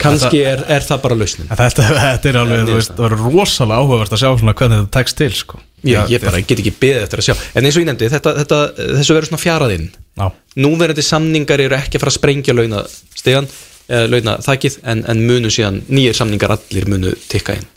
kannski 0.00 0.42
er, 0.46 0.62
er 0.72 0.84
það 0.86 1.02
bara 1.04 1.18
lausnin. 1.18 1.48
Þetta, 1.50 1.86
þetta 2.00 2.30
er 2.30 2.38
alveg, 2.40 2.64
þú 2.68 2.76
veist, 2.78 2.92
það 2.92 3.06
verður 3.06 3.36
rosalega 3.36 3.82
áhugavert 3.82 4.16
að 4.16 4.22
sjá 4.22 4.28
svona 4.30 4.54
hvernig 4.58 4.82
þetta 4.82 4.94
tekst 4.98 5.18
til, 5.20 5.30
sko. 5.36 5.62
Ég, 5.86 6.10
ég 6.10 6.24
bara 6.24 6.42
get 6.42 6.62
ekki 6.62 6.74
beðið 6.80 7.04
eftir 7.04 7.22
að 7.22 7.28
sjá. 7.28 7.34
En 7.54 7.66
eins 7.66 7.76
og 7.76 7.84
ég 7.84 7.88
nefndi, 7.90 8.10
þetta, 8.10 8.34
þetta, 8.40 8.60
þessu 8.96 9.16
verður 9.16 9.30
svona 9.30 9.42
fjaraðinn 9.42 9.88
Já, 10.16 10.26
núverandi 10.64 11.04
samningar 11.04 11.62
eru 11.62 11.76
ekki 11.76 11.98
að 11.98 12.04
fara 12.04 12.12
að 12.14 12.18
sprengja 12.18 12.56
launastegan 12.56 13.48
eða 13.86 14.10
launaþakið 14.14 14.78
en, 14.88 15.04
en 15.12 15.24
munu 15.28 15.52
síðan 15.52 15.82
nýjir 15.92 16.16
samningar 16.18 16.56
allir 16.56 16.88
munu 16.90 17.12
tikka 17.30 17.58
inn. 17.58 17.68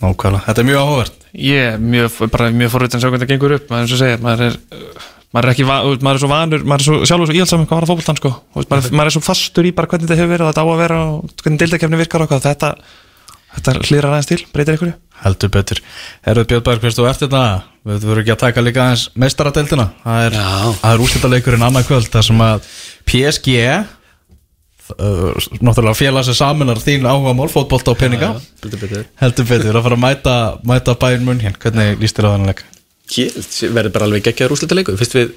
Nákvæmlega, 0.00 0.42
þetta 0.48 0.62
er 0.64 0.68
mjög 0.70 0.80
áhugavert. 0.82 1.20
Ég 1.34 1.68
er 1.74 1.78
mjög, 1.82 2.18
bara 2.32 2.50
mjög 2.54 2.72
forvitin 2.74 2.98
að 2.98 3.04
sjá 3.04 3.10
hvernig 3.10 3.26
það 3.26 3.34
gengur 3.34 3.56
upp 3.58 3.70
maður 3.70 3.78
er 3.78 3.86
eins 3.86 3.94
og 3.94 4.02
segir, 4.02 4.24
maður 4.24 4.46
er 4.48 4.58
maður 5.34 5.48
er 5.48 5.52
ekki, 5.54 5.66
va- 5.68 5.80
þú 5.84 5.92
veist, 5.94 6.04
maður 6.06 6.18
er 6.20 6.22
svo 6.24 6.30
vanur 6.30 6.64
maður 6.64 6.84
er 6.84 6.88
svo 6.88 6.98
sjálfur 7.10 7.30
svo 7.30 7.34
íhaldsamur 7.38 7.66
hvað 7.68 7.78
var 7.80 7.86
að 7.88 7.90
fókbaltan 7.92 8.20
sko. 8.20 8.30
Þú 8.54 8.60
veist, 8.62 8.70
maður, 8.70 8.84
er- 8.90 8.98
maður 9.00 9.10
er 9.10 9.16
svo 9.16 9.24
fastur 9.26 9.66
í 9.68 9.72
bara 9.74 9.90
hvernig 9.90 10.06
þetta 10.08 10.20
hefur 10.22 10.32
verið 10.34 10.46
og 10.46 10.52
þetta 10.54 10.64
á 10.64 10.68
að 10.70 10.82
vera 10.84 10.98
og 11.04 11.14
hvernig 11.42 11.60
deildakefni 11.64 12.00
virkar 12.00 12.22
og 12.24 12.28
hvað 12.30 12.46
þetta, 12.48 12.70
þetta 13.54 13.74
hlýrar 13.88 14.10
aðeins 14.14 14.30
til, 14.30 14.40
breytir 14.54 14.74
einhverju. 14.76 14.94
Heldur 15.24 15.50
betur. 15.54 15.78
Herðu 16.26 16.44
Björn 16.50 16.64
Bergqvist 16.66 16.98
og 17.02 17.06
eftir 17.10 17.28
þetta 17.30 17.62
Við 17.84 18.00
verðum 18.08 18.22
ekki 18.24 18.32
að 18.32 18.40
taka 18.40 18.62
líka 18.64 18.80
aðeins 18.86 19.02
meistaradeildina. 19.20 19.84
Það 20.04 20.22
er, 20.24 20.36
það 20.80 20.94
er 20.94 21.02
úrslitaleikurinn 21.04 21.64
annað 21.66 21.86
kvöld 21.90 22.08
þar 22.14 22.24
sem 22.24 22.40
að 22.40 22.68
PSG 23.04 23.48
uh, 23.68 23.84
Náttúrulega 25.60 25.98
félag 25.98 26.24
sem 26.24 26.36
saminar 26.38 26.80
þín 26.80 27.04
áhuga 27.08 27.34
mál 27.36 27.50
Fótbolta 27.52 27.92
og 27.92 27.98
peninga. 28.00 28.30
Heldur 28.62 28.80
betur. 28.80 29.04
Heldur 29.20 29.48
betur. 29.50 29.76
Að 29.76 29.84
fara 29.84 29.98
að 29.98 30.04
mæta, 30.06 30.36
mæta 30.64 30.96
verður 33.10 33.94
bara 33.94 34.08
alveg 34.08 34.26
geggjaður 34.28 34.56
úrslita 34.56 34.78
leikur 34.78 34.98
fyrst 35.00 35.16
við 35.18 35.34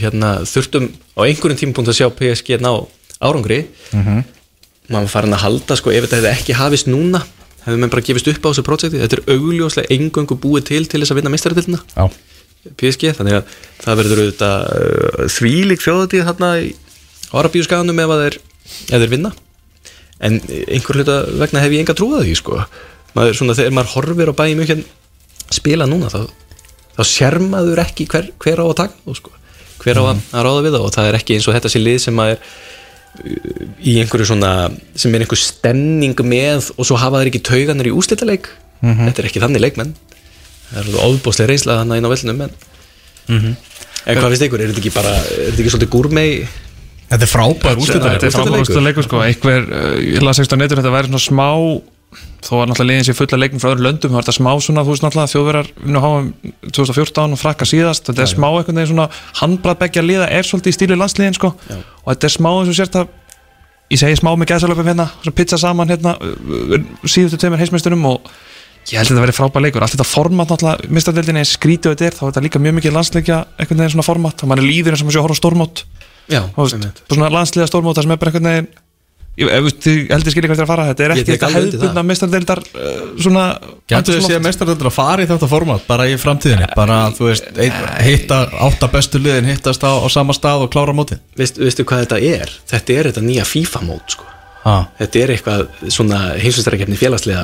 hérna, 0.00 0.36
þurftum 0.48 0.90
á 1.14 1.20
einhverjum 1.26 1.60
tímapunkt 1.60 1.92
að 1.92 2.00
sjá 2.00 2.08
PSG 2.10 2.58
ná 2.64 2.72
árangri. 3.20 3.64
Maður 3.92 5.04
var 5.04 5.12
farin 5.12 5.36
að 5.36 5.44
halda 5.44 5.76
sko, 5.80 5.92
ef 5.94 6.06
þetta 6.06 6.20
hefði 6.20 6.32
ekki 6.34 6.58
hafist 6.58 6.90
núna 6.90 7.22
hefði 7.64 7.80
maður 7.80 7.92
bara 7.94 8.04
gefist 8.04 8.28
upp 8.28 8.44
á 8.44 8.48
þessu 8.50 8.64
projekti 8.66 9.00
þetta 9.00 9.16
er 9.16 9.32
augljóslega 9.32 9.94
engöngu 9.94 10.36
búið 10.36 10.66
til 10.68 10.82
til 10.84 11.00
þess 11.00 11.14
að 11.14 11.20
vinna 11.20 11.30
meistaradildina 11.32 11.78
Já, 11.94 12.10
PSG, 12.80 13.12
þannig 13.16 13.38
að 13.38 13.54
það 13.84 13.98
verður 14.00 14.20
auðvitað 14.22 14.66
uh, 14.74 15.24
þvílík 15.32 15.84
þjóðatíð 15.84 16.28
þarna 16.28 16.50
í 16.60 16.70
Arabíuskaganum 17.34 18.00
ef 18.00 18.12
þeir, 18.14 18.36
ef 18.88 19.02
þeir 19.02 19.10
vinna. 19.12 19.32
En 20.24 20.38
einhver 20.46 21.00
hluta 21.00 21.16
vegna 21.42 21.62
hef 21.64 21.74
ég 21.74 21.82
enga 21.82 21.96
trúið 21.98 22.28
því 22.28 22.36
sko. 22.38 22.60
Maður, 23.16 23.38
svona, 23.40 23.56
þegar 23.58 23.74
maður 23.76 23.92
horfir 23.94 24.32
á 24.32 24.38
bæði 24.38 24.56
mjög 24.60 24.84
spila 25.54 25.88
núna 25.90 26.08
þá, 26.12 26.22
þá 26.94 27.02
sér 27.10 27.38
maður 27.42 27.82
ekki 27.84 28.06
hver, 28.10 28.30
hver 28.42 28.62
á 28.62 28.66
að 28.66 28.76
taka 28.82 29.00
þá 29.04 29.18
sko. 29.20 29.34
Hver 29.82 30.00
á 30.00 30.04
að, 30.04 30.22
að 30.32 30.46
ráða 30.46 30.64
við 30.64 30.76
það 30.76 30.86
og 30.86 30.94
það 30.94 31.08
er 31.10 31.18
ekki 31.18 31.36
eins 31.36 31.48
og 31.50 31.56
þetta 31.56 31.72
sé 31.72 31.82
lið 31.82 31.98
sem 32.04 32.16
maður 32.16 32.38
uh, 32.40 33.62
í 33.84 33.96
einhverju 34.02 34.28
svona 34.30 34.52
sem 34.98 35.14
er 35.14 35.24
einhver 35.26 35.40
stemning 35.42 36.24
með 36.24 36.70
og 36.76 36.88
svo 36.88 36.98
hafa 37.00 37.20
þeir 37.22 37.32
ekki 37.32 37.44
tauganir 37.50 37.90
í 37.90 37.94
úslitaleik 37.94 38.50
þetta 38.84 39.22
er 39.22 39.30
ekki 39.30 39.40
þannig 39.42 39.64
leikmenn. 39.64 39.94
Það 40.70 40.80
er 40.80 40.88
alveg 40.88 41.06
ofbóðslega 41.08 41.50
reynsla 41.52 41.78
þannig 41.82 42.00
inn 42.00 42.08
á 42.08 42.12
vellinum 42.14 42.44
en, 42.44 42.54
en 43.34 44.18
hvað 44.18 44.30
finnst 44.34 44.46
ykkur, 44.48 44.60
er 44.64 44.72
þetta 44.72 44.82
ekki 44.82 44.94
bara 44.94 45.12
er 45.20 45.50
þetta 45.50 45.62
ekki 45.62 45.72
svolítið 45.74 45.92
gúrmei 45.94 46.28
þetta 47.14 47.26
er 47.26 47.30
frábær 47.30 47.74
Þetta 47.74 47.84
úrslitaleikur 47.84 48.28
er 48.28 48.34
frábæð 48.34 48.60
úrslitaleikur 48.64 49.06
sko. 49.06 49.20
Einhver, 49.24 49.66
uh, 49.68 49.96
ég 50.00 50.24
las 50.24 50.40
eitthvað 50.40 50.58
á 50.58 50.62
netur 50.64 50.80
þetta 50.80 50.94
væri 50.94 51.10
svona 51.12 51.24
smá 51.24 51.48
þó 52.44 52.52
var 52.58 52.68
náttúrulega 52.68 52.90
liðin 52.90 53.06
sér 53.08 53.16
fulla 53.18 53.38
leikum 53.40 53.60
frá 53.62 53.70
öðru 53.72 53.84
löndum 53.86 54.12
þá 54.12 54.16
var 54.18 54.24
þetta 54.26 54.36
smá 54.36 54.50
svona, 54.62 54.84
þú 54.84 54.90
veist 54.92 55.04
náttúrulega 55.04 55.32
þjóðverðar 55.32 55.68
vinnu 55.80 56.00
háum 56.04 56.26
2014 56.68 57.34
og 57.34 57.40
frakka 57.40 57.64
síðast. 57.68 58.06
Þetta 58.08 58.22
er 58.24 58.30
smá 58.30 58.48
einhvern 58.50 58.78
veginn 58.80 58.92
svona 58.92 59.06
handbladbeggja 59.40 60.02
liða 60.04 60.26
er 60.30 60.44
svolítið 60.48 60.70
í 60.72 60.76
stílu 60.78 60.94
landsliðin 61.00 61.36
sko. 61.38 61.48
Og 62.04 62.08
þetta 62.12 62.26
er 62.28 62.34
smá 62.36 62.50
eins 62.52 62.70
og 62.72 62.78
sért 62.78 62.94
að 63.00 63.06
ég 63.92 63.98
segi 64.00 64.20
smá 64.20 64.30
með 64.36 64.50
gæðsalöpum 64.52 64.88
hérna 64.90 65.06
pizza 65.36 65.56
saman 65.60 65.90
hérna 65.92 66.12
uh, 66.20 66.78
síðustu 67.04 67.36
tveimur 67.40 67.60
heismeisturum 67.60 68.04
og 68.10 68.20
ég 68.90 68.96
held 68.98 69.08
að 69.08 69.12
þetta 69.12 69.24
verið 69.26 69.38
frábæð 69.40 69.62
leikur. 69.66 69.82
Allt 69.84 69.94
þetta 69.96 70.08
format 70.08 70.48
náttúrulega, 70.52 70.78
mistadeldinni 70.92 71.40
er 71.44 71.48
skrítið 71.48 71.88
þetta 71.94 72.04
er, 72.08 72.14
þá 72.16 72.24
er 72.24 72.28
þetta 72.30 72.44
líka 72.48 72.64
mjög 72.64 72.74
mikið 72.80 72.96
landsleikja 72.98 73.38
einhvern 73.56 73.80
veginn 78.44 78.83
þið 79.34 80.12
heldur 80.12 80.30
skilja 80.34 80.50
hvað 80.50 80.58
þetta 80.58 80.62
er 80.62 80.64
að 80.64 80.70
fara 80.70 80.84
þetta 80.90 81.04
er 81.04 81.14
ekki 81.14 81.32
þetta 81.32 81.48
hefðbundna 81.54 82.04
meistardeildar 82.06 82.60
uh, 82.62 82.98
svona 83.18 83.44
Gætu 83.58 83.88
þið 83.88 83.96
andrúmsloft. 83.98 84.28
séð 84.30 84.44
meistaradeildir 84.46 84.90
að 84.90 84.94
fara 84.94 85.24
í 85.24 85.30
þetta 85.32 85.48
format 85.50 85.88
bara 85.88 86.06
í 86.06 86.14
framtíðinni, 86.22 86.68
bara 86.76 86.98
þú 87.16 87.30
veist 87.30 87.48
hitta 88.06 88.38
átta 88.68 88.90
bestu 88.92 89.18
liðin 89.22 89.50
hittast 89.50 89.82
á, 89.82 89.90
á 89.98 90.06
sama 90.12 90.36
stað 90.36 90.66
og 90.68 90.70
klára 90.74 90.94
mótið 90.94 91.18
Veist, 91.40 91.58
veistu 91.58 91.86
hvað 91.88 92.04
þetta 92.06 92.20
er? 92.22 92.54
Þetta 92.70 92.96
er 92.98 93.10
þetta 93.10 93.24
nýja 93.26 93.44
FIFA 93.48 93.82
mót 93.88 94.14
sko. 94.14 94.28
ah. 94.64 94.86
þetta 95.02 95.22
er 95.24 95.34
eitthvað 95.34 95.66
svona 95.92 96.20
heimsvæstarakefni 96.38 96.96
félagslega 96.96 97.42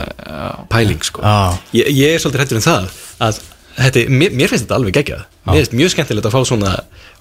pæling 0.70 1.02
sko. 1.04 1.24
Já. 1.26 1.58
ég, 1.74 1.90
ég 1.90 2.14
er 2.14 2.22
svolítið 2.22 2.44
hættur 2.46 2.60
um 2.62 2.68
það 2.68 2.86
að 3.26 3.42
þetta, 3.80 4.06
mér, 4.14 4.32
mér 4.38 4.50
finnst 4.52 4.64
þetta 4.68 4.78
alveg 4.78 4.96
geggjað 5.00 5.26
mér 5.46 5.62
finnst 5.62 5.76
mjög 5.78 5.94
skemmtilegt 5.94 6.28
að 6.28 6.36
fá 6.36 6.40
svona 6.48 6.74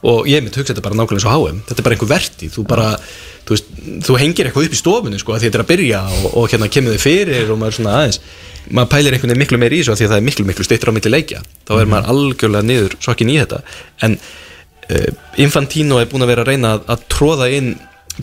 og 0.10 0.27
ég 0.27 0.43
mitt 0.43 0.58
hugsa 0.60 0.73
þetta 0.73 0.84
bara 0.86 0.97
nákvæmlega 0.99 1.23
svo 1.23 1.36
HM 1.36 1.63
þetta 1.69 1.79
er 1.79 1.88
bara 1.88 1.95
einhver 1.97 2.12
verti, 2.12 2.49
þú 2.51 2.65
bara 2.67 2.89
þú, 2.99 3.55
veist, 3.55 3.71
þú 4.05 4.19
hengir 4.19 4.49
eitthvað 4.49 4.67
upp 4.67 4.75
í 4.75 4.79
stofunni 4.79 5.21
sko, 5.21 5.36
að 5.36 5.47
þetta 5.47 5.60
er 5.60 5.63
að 5.65 5.71
byrja 5.71 6.01
og, 6.17 6.29
og 6.41 6.51
hérna 6.51 6.71
kemur 6.71 6.95
þið 6.97 7.05
fyrir 7.05 7.53
og 7.53 7.62
maður 7.62 7.79
svona 7.79 7.95
aðeins 8.01 8.21
maður 8.69 8.91
pælir 8.93 9.15
einhvern 9.15 9.34
veginn 9.34 9.43
miklu 9.43 9.60
meir 9.62 9.75
í 9.75 9.82
þessu 9.82 9.93
af 9.93 9.99
því 9.99 10.08
að 10.08 10.13
það 10.13 10.19
er 10.19 10.25
miklu 10.27 10.45
miklu 10.49 10.65
styrtur 10.67 10.91
á 10.91 10.95
milli 10.95 11.12
leikja. 11.13 11.41
Þá 11.67 11.73
er 11.77 11.89
maður 11.89 12.10
algjörlega 12.13 12.67
niður 12.69 12.95
sokkin 13.01 13.32
í 13.32 13.38
þetta. 13.39 13.62
En 14.05 14.17
uh, 14.19 15.08
Infantino 15.41 15.99
er 16.01 16.10
búin 16.12 16.25
að 16.25 16.34
vera 16.34 16.45
að 16.45 16.51
reyna 16.51 16.73
að, 16.77 16.84
að 16.93 17.05
tróða 17.15 17.49
inn 17.55 17.71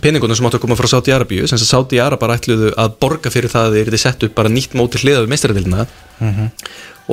peningunum 0.03 0.37
sem 0.37 0.47
áttu 0.49 0.61
að 0.61 0.67
koma 0.67 0.77
frá 0.79 0.91
Sáti 0.93 1.15
Arabíu 1.15 1.47
sem 1.49 1.61
Sáti 1.63 2.01
Arabar 2.03 2.35
ætluðu 2.37 2.73
að 2.77 2.99
borga 3.01 3.33
fyrir 3.33 3.53
það 3.53 3.71
að 3.71 3.79
þeir 3.79 3.91
eru 3.91 4.01
sett 4.03 4.27
upp 4.27 4.35
bara 4.37 4.53
nýtt 4.53 4.77
móti 4.77 5.01
hliða 5.01 5.23
við 5.25 5.33
meistaradilina 5.33 5.87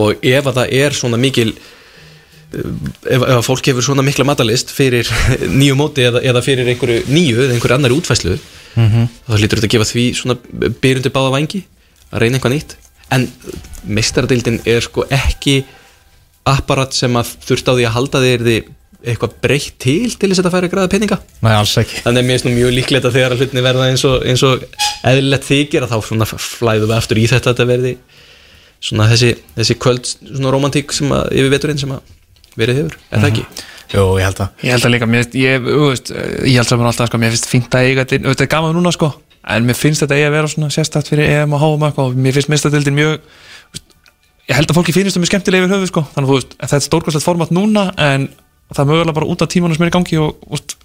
og 0.04 0.26
ef 0.26 0.50
að 0.50 0.58
það 0.58 0.74
er 0.82 0.98
svona 0.98 1.20
mikil 1.22 1.54
ef, 2.54 3.24
að 3.24 3.42
fólk 3.46 3.70
hefur 3.72 3.86
svona 3.86 4.06
mikla 4.06 4.26
matalist 4.28 4.74
fyrir 4.74 5.10
nýju 5.60 5.78
móti 5.80 6.06
eða, 6.08 6.24
eða 6.24 6.44
fyrir 6.46 6.70
einhverju 6.74 7.08
nýju 7.10 7.46
eða 7.46 7.58
einhverju 7.58 7.78
annari 7.78 7.98
útfæslu 7.98 8.38
þá 8.74 9.36
hlýtur 9.38 9.60
þetta 9.60 9.70
að 9.70 9.74
gefa 9.76 9.90
því 9.90 10.06
svona 10.18 10.38
byrjundu 10.82 11.14
báða 11.14 11.34
vangi 11.36 11.64
að 12.14 12.24
reyna 12.24 12.38
eitthvað 12.38 12.56
nýtt. 12.56 12.78
En 13.14 13.28
meistaradildin 13.86 14.62
er 14.70 14.86
sko 14.86 15.06
ekki 15.14 15.64
apparat 16.50 16.96
sem 16.96 17.14
að 17.20 17.36
þurft 17.48 17.70
á 17.70 17.74
því 17.74 17.86
að 17.88 17.96
halda 17.98 18.24
þeir 18.24 18.48
því 18.48 18.56
eitthvað 19.04 19.36
breytt 19.44 19.78
til 19.84 20.14
til 20.16 20.30
þess 20.32 20.40
að 20.40 20.46
þetta 20.46 20.54
færi 20.54 20.70
að 20.70 20.74
græða 20.74 20.92
peninga. 20.94 21.18
Nei, 21.44 21.54
alls 21.58 21.76
ekki. 21.80 22.02
Þannig 22.06 22.24
að 22.24 22.28
mér 22.30 22.46
nú 22.46 22.54
mjög 22.56 22.74
líklegt 22.78 23.08
að 23.08 23.18
þegar 23.18 23.36
að 23.36 23.44
hlutinni 23.44 23.64
verða 23.66 23.88
eins 23.92 24.04
og, 24.08 24.16
eins 24.24 24.44
og 24.48 24.64
eðlilegt 25.10 25.48
þykir 25.50 25.86
að 25.86 25.94
þá 25.94 26.08
svona 26.08 26.28
flæðum 26.32 26.90
við 26.90 26.96
aftur 26.98 27.20
í 27.20 27.26
þetta 27.28 27.52
að 27.52 27.58
þetta 27.58 27.70
verði 27.74 27.94
svona 28.84 29.08
þessi, 29.12 29.34
þessi 29.58 29.78
kvöld 29.80 30.08
svona 30.08 30.54
romantík 30.56 30.96
sem 30.96 31.12
að 31.16 31.34
yfir 31.36 31.52
veturinn 31.52 31.82
sem 31.84 31.92
að 31.96 32.14
verið 32.60 32.82
hefur, 32.82 32.98
er 33.10 33.24
það 33.24 33.30
ekki? 33.32 33.46
Jú, 33.94 34.04
ég 34.18 34.26
held 34.26 34.42
að 34.42 34.66
ég 34.66 34.74
held 34.74 34.88
að 34.88 34.94
líka, 34.96 35.08
mér, 35.10 35.28
ég, 35.38 35.66
veist, 35.68 36.12
ég 36.14 36.58
held 36.58 36.70
saman 36.70 36.90
alltaf 36.90 37.10
sko, 37.10 37.20
mér 37.22 37.34
finnst 37.34 37.50
fínt 37.50 37.78
að 37.78 37.90
eiga 37.90 38.06
þetta 38.10 38.46
er 38.46 38.52
gaman 38.52 38.74
núna 38.78 38.94
sko, 38.96 39.12
en 39.54 39.68
mér 39.68 39.78
finnst 39.78 40.06
þetta 40.06 40.18
eiga 40.18 40.30
að 40.32 40.38
vera 40.38 40.52
svona 40.54 40.72
sérstætt 40.74 41.12
fyrir 41.12 41.30
EM 41.30 41.54
og 41.54 41.62
HM 41.62 41.90
og 42.02 42.16
mér 42.18 42.38
finnst 42.38 42.52
mistadildin 42.54 42.98
mjög 42.98 43.18
veist, 43.76 43.98
ég 44.50 44.58
held 44.58 44.72
að 44.72 44.80
fólki 44.80 44.96
finnst 44.96 45.18
það 45.18 45.26
mjög 45.26 45.34
skemmtilega 45.34 45.68
yfir 45.68 45.76
höfu 45.78 45.92
sko, 45.92 46.06
þannig 46.16 46.34
að 46.34 46.56
þetta 46.64 46.80
er 46.80 46.88
stórkvæmslegt 46.88 47.28
format 47.28 47.54
núna 47.54 47.90
en 48.02 48.30
það 48.74 48.84
er 48.86 48.90
mögulega 48.90 49.18
bara 49.20 49.30
út 49.30 49.46
af 49.46 49.52
tímanum 49.54 49.78
sem 49.78 49.86
er 49.86 49.92
í 49.92 49.96
gangi 49.98 50.20
og, 50.24 50.42
og 50.50 50.78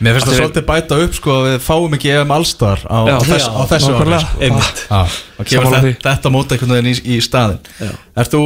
Mér 0.00 0.16
finnst 0.16 0.26
það 0.26 0.34
er- 0.34 0.40
svolítið 0.40 0.66
bæta 0.68 0.98
upp 1.04 1.14
sko 1.16 1.34
að 1.38 1.46
við 1.48 1.56
fáum 1.64 1.94
ekki 1.96 2.12
EM 2.14 2.34
allstar 2.36 2.82
á, 2.84 2.98
Já, 3.08 3.14
á, 3.16 3.20
þess, 3.24 3.46
já, 3.46 3.50
á 3.50 3.62
þessu 3.70 3.90
nákvæmlega. 3.94 4.20
sko. 4.20 4.40
Já, 4.90 5.00
og 5.40 5.46
kemur 5.46 5.64
Sammála 5.64 5.80
þetta, 5.86 6.04
þetta 6.10 6.32
mót 6.34 6.52
einhvern 6.56 6.74
veginn 6.76 6.90
í, 6.92 6.94
í 7.16 7.18
staðin 7.24 7.58
Já. 7.80 7.90
Ert 8.20 8.34
þú 8.36 8.42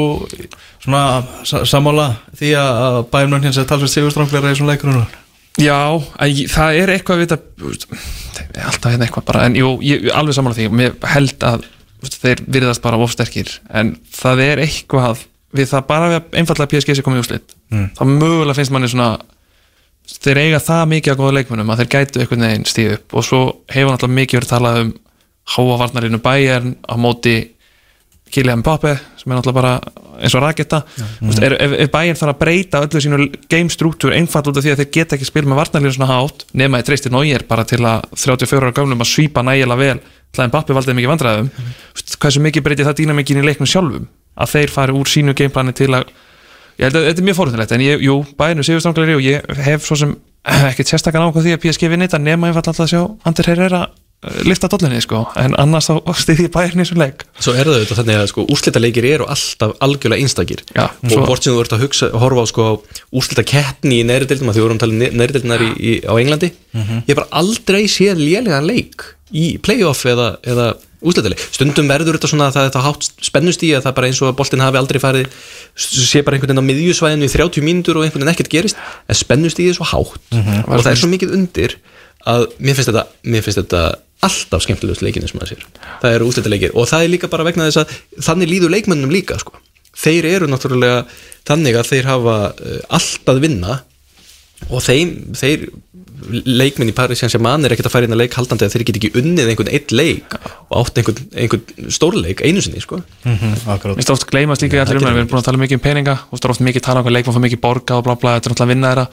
svona 0.84 1.02
sa- 1.48 1.64
sammála 1.68 2.06
því 2.38 2.54
að 2.60 2.98
nörn 3.30 3.42
hérna 3.46 3.52
sem 3.58 3.68
talsveit 3.70 3.94
sigurstrángleira 3.94 4.52
í 4.54 4.58
svona 4.58 4.74
leikurinn 4.74 5.06
Já, 5.62 5.76
að 6.18 6.32
ég- 6.34 6.50
það 6.50 6.80
er 6.82 6.90
eitthvað 6.96 7.20
við 7.22 7.28
þetta 7.30 8.58
er 8.58 8.64
alltaf 8.66 8.90
hérna 8.92 9.06
eitthvað 9.06 9.24
bara 9.28 9.44
en 9.46 9.54
jú, 9.54 9.68
ég 9.86 10.08
ég 10.08 10.16
alveg 10.18 10.34
samanlega 10.34 10.64
því, 10.64 10.72
mér 10.74 10.96
held 11.14 11.38
að 11.46 11.68
þeir 12.20 12.40
virðast 12.50 12.82
bara 12.82 12.98
ofsterkir 13.00 13.52
en 13.70 13.94
það 14.12 14.42
er 14.48 14.58
eitthvað 14.66 15.22
við 15.54 15.70
það 15.70 15.86
bara 15.86 16.08
við 16.10 16.34
einfallega 16.40 16.70
PSG 16.72 16.96
sé 16.98 17.04
komið 17.06 17.20
í 17.20 17.24
úslit 17.24 17.54
mm. 17.70 17.86
þá 17.94 18.02
mögulega 18.10 18.56
finnst 18.58 18.74
manni 18.74 18.90
svona 18.90 19.12
þeir 20.08 20.40
eiga 20.42 20.60
það 20.62 20.84
mikið 20.92 21.14
að 21.14 21.20
góða 21.20 21.36
leikmunum 21.38 21.72
að 21.72 21.82
þeir 21.82 21.90
gætu 21.94 22.22
einhvern 22.22 22.46
veginn 22.46 22.68
stíð 22.68 22.94
upp. 22.98 23.16
Og 23.16 23.26
svo 23.26 23.40
hefur 23.72 23.94
náttúrulega 23.94 24.20
mikið 24.20 24.40
verið 24.40 24.52
talað 24.52 24.80
um 24.82 24.94
háavarnarinu 25.54 26.20
bæjarn 26.24 26.76
á 26.88 26.94
móti 26.96 27.36
Kylian 28.34 28.64
Mbappe 28.64 28.96
sem 29.20 29.30
er 29.30 29.38
náttúrulega 29.38 29.60
bara 29.60 29.74
eins 30.24 30.34
og 30.34 30.42
raketta 30.42 30.80
Þú 30.94 31.28
veist, 31.28 31.42
er, 31.44 31.54
ef, 31.60 31.74
ef 31.84 31.92
bæinn 31.92 32.18
þarf 32.18 32.32
að 32.32 32.40
breyta 32.40 32.82
öllu 32.84 33.02
sínu 33.02 33.28
game 33.50 33.72
struktúr 33.72 34.14
einfall 34.16 34.44
út 34.50 34.58
af 34.58 34.64
því 34.64 34.72
að 34.72 34.82
þeir 34.82 34.90
geta 34.96 35.16
ekki 35.18 35.28
spil 35.28 35.44
með 35.46 35.60
varnarlínu 35.60 35.94
svona 35.96 36.10
hátt 36.10 36.44
nema 36.56 36.80
ég 36.80 36.88
treystir 36.88 37.14
Nóir 37.14 37.46
bara 37.48 37.66
til 37.68 37.82
að 37.84 38.06
34 38.16 38.62
ára 38.62 38.76
gamlum 38.76 39.04
að 39.04 39.10
svípa 39.10 39.44
nægilega 39.46 39.80
vel. 39.80 39.98
Að 40.34 40.48
Mbappe 40.50 40.74
valdið 40.74 40.96
mikið 40.98 41.12
vandræðum. 41.12 41.50
Mm. 41.54 41.74
hversu 42.24 42.40
mikið 42.42 42.64
breytir 42.66 42.88
það 42.88 42.96
dýnamikinn 43.00 43.38
í 43.38 43.44
leiknum 43.46 43.70
sjálfum? 43.70 44.08
Að 44.34 44.54
þeir 44.54 44.72
fari 44.74 44.96
úr 44.98 45.10
sínu 45.10 45.34
gameplani 45.38 45.74
til 45.76 45.92
að 45.94 46.08
ég 46.78 46.86
held 46.88 46.96
að 47.00 47.08
þetta 47.10 47.22
er 47.24 47.28
mjög 47.30 47.38
fórhundilegt 47.40 47.74
en 47.76 47.84
ég, 47.86 48.04
jú, 48.08 48.20
bæinu 48.38 48.64
séu 48.66 48.80
stranglega 48.82 49.18
og 49.18 49.26
ég 49.26 49.50
hef 49.66 49.84
svo 49.88 49.98
sem 50.00 50.16
ekkert 50.70 50.90
sérstakkan 50.94 51.28
ákvæð 51.28 51.46
því 51.48 51.52
að 51.56 51.62
PSG 51.66 51.90
vinni 51.92 52.08
þetta 52.08 52.22
nema 52.24 52.50
ég 52.50 52.56
fall 52.56 52.66
alltaf 52.68 52.84
að 52.86 52.90
sjá 52.94 53.02
Ander 53.30 53.48
Herrera 53.48 53.80
eh, 53.88 54.40
lifta 54.48 54.68
dollinni 54.72 55.00
sko, 55.04 55.22
en 55.40 55.54
annars 55.60 55.88
þá 55.88 55.94
stiði 56.24 56.46
ég 56.48 56.52
bæinu 56.54 56.74
í 56.76 56.84
þessum 56.84 57.00
leik. 57.00 57.24
Svo 57.40 57.54
er 57.56 57.64
það 57.70 57.78
auðvitað 57.78 58.00
þannig 58.02 58.20
að 58.20 58.28
sko, 58.34 58.44
úrslitaleikir 58.56 59.08
eru 59.14 59.28
alltaf 59.32 59.74
algjörlega 59.86 60.24
einstakir. 60.26 60.64
Já, 60.76 60.84
og 60.90 61.14
svo- 61.14 61.24
hvort 61.30 61.46
sem 61.48 61.54
þú 61.56 61.64
ert 61.64 61.76
að 61.78 61.84
hugsa, 61.86 62.10
horfa 62.24 62.44
á 62.44 62.46
sko, 62.52 62.68
úrslita 63.20 63.46
keppni 63.54 64.00
í 64.02 64.06
neðri 64.08 64.28
deildum 64.34 64.52
að 64.52 64.58
því 64.58 64.64
vorum 64.66 64.80
að 64.80 64.84
tala 64.84 64.96
um 64.98 65.68
í, 65.68 65.70
í, 65.80 65.92
á 66.04 66.12
Englandi. 66.20 66.52
Ég 66.74 67.12
hef 67.12 67.18
bara 67.22 67.30
aldrei 67.40 67.82
séð 67.88 68.20
lélegan 68.20 68.68
leik 68.68 69.08
í 69.34 69.54
playoff 69.64 70.04
eða, 70.08 70.34
eða 70.44 70.72
úrslitaleik 71.04 71.42
stundum 71.54 71.90
verður 71.90 72.16
þetta 72.18 72.30
svona 72.30 72.48
að 72.48 72.56
það 72.56 72.68
er 72.68 72.72
það 72.74 72.86
hátt 72.88 73.08
spennust 73.28 73.64
í 73.66 73.72
að 73.76 73.84
það 73.86 73.96
bara 73.98 74.10
eins 74.10 74.20
og 74.22 74.30
að 74.30 74.38
boltin 74.40 74.64
hafi 74.64 74.80
aldrei 74.80 75.00
farið 75.02 75.28
sé 75.76 76.22
bara 76.24 76.38
einhvern 76.38 76.54
veginn 76.54 76.64
á 76.64 76.68
miðjusvæðinu 76.70 77.28
í 77.28 77.34
30 77.34 77.66
mínútur 77.66 78.00
og 78.00 78.06
einhvern 78.06 78.24
veginn 78.24 78.34
ekkert 78.34 78.52
gerist. 78.52 78.80
En 79.08 79.18
spennust 79.18 79.60
í 79.60 79.68
er 79.68 79.76
svo 79.76 79.86
hátt 79.88 80.38
og 80.38 80.80
það 80.80 80.90
er 80.94 81.00
svo 81.02 81.10
mikið 81.12 81.36
undir 81.36 81.76
að 82.24 82.46
mér 82.58 82.78
finnst 82.78 82.90
þetta, 82.90 83.04
mér 83.28 83.44
finnst 83.44 83.60
þetta 83.60 83.84
alltaf 84.24 84.64
skemmtilegust 84.64 85.04
leikinu 85.04 85.28
sem 85.28 85.38
maður 85.40 85.54
sér. 85.54 85.64
Það 86.02 86.16
eru 86.16 86.28
úrslitaleikir. 86.30 86.74
Og 86.78 86.88
það 86.88 87.04
er 87.04 87.12
líka 87.12 87.30
bara 87.32 87.46
vegna 87.46 87.68
þess 87.68 87.82
að 87.82 87.96
þannig 88.24 88.52
líður 88.52 88.74
leikmönnum 88.76 89.12
líka 89.12 89.38
sko. 89.40 89.60
þeir 89.94 90.26
eru 90.26 90.46
náttúrulega 90.50 91.04
þannig 91.46 91.76
að 91.78 91.90
þeir 91.92 92.08
hafa 92.08 92.36
uh, 92.50 92.78
allt 92.96 93.28
að 93.30 93.42
vinna 93.44 93.76
og 94.70 94.80
þeim, 94.82 95.12
þeir 95.38 95.68
leikminn 96.22 96.90
í 96.90 96.94
Paris 96.96 97.20
Saint-Germain 97.20 97.66
er 97.66 97.74
ekkert 97.74 97.88
að 97.90 97.94
fara 97.96 98.06
inn 98.08 98.14
að 98.14 98.22
leik 98.22 98.36
haldandi 98.38 98.66
að 98.66 98.74
þeir 98.74 98.84
get 98.88 98.98
ekki 99.00 99.10
unnið 99.20 99.50
einhvern 99.50 99.70
eitt 99.74 99.94
leik 99.94 100.36
og 100.38 100.76
átt 100.80 101.00
einhvern, 101.00 101.28
einhvern 101.34 101.92
stórleik 101.92 102.42
einu 102.46 102.62
sinni 102.64 102.82
sko. 102.82 103.00
Akkurát 103.24 103.94
Mér 103.94 104.00
finnst 104.00 104.14
oft 104.14 104.26
gleymast 104.30 104.64
líka 104.64 104.78
í 104.78 104.82
allir 104.82 105.00
umræðum, 105.00 105.18
við 105.18 105.24
erum 105.24 105.32
búin 105.32 105.42
að 105.42 105.48
tala 105.50 105.62
mikið 105.62 105.78
um 105.78 105.84
peninga 105.84 106.16
og 106.28 106.38
það 106.38 106.48
er 106.48 106.54
oft 106.54 106.64
mikið 106.68 106.86
tala 106.86 107.02
um 107.02 107.06
hvað 107.06 107.16
leikmann 107.18 107.36
fór 107.36 107.46
mikið 107.48 107.62
borga 107.64 107.98
og 107.98 108.06
bla 108.06 108.16
bla, 108.20 108.36
þetta 108.38 108.50
er 108.50 108.54
náttúrulega 108.54 108.68
að 108.68 108.74
vinna 108.74 108.92
þeirra. 108.92 109.06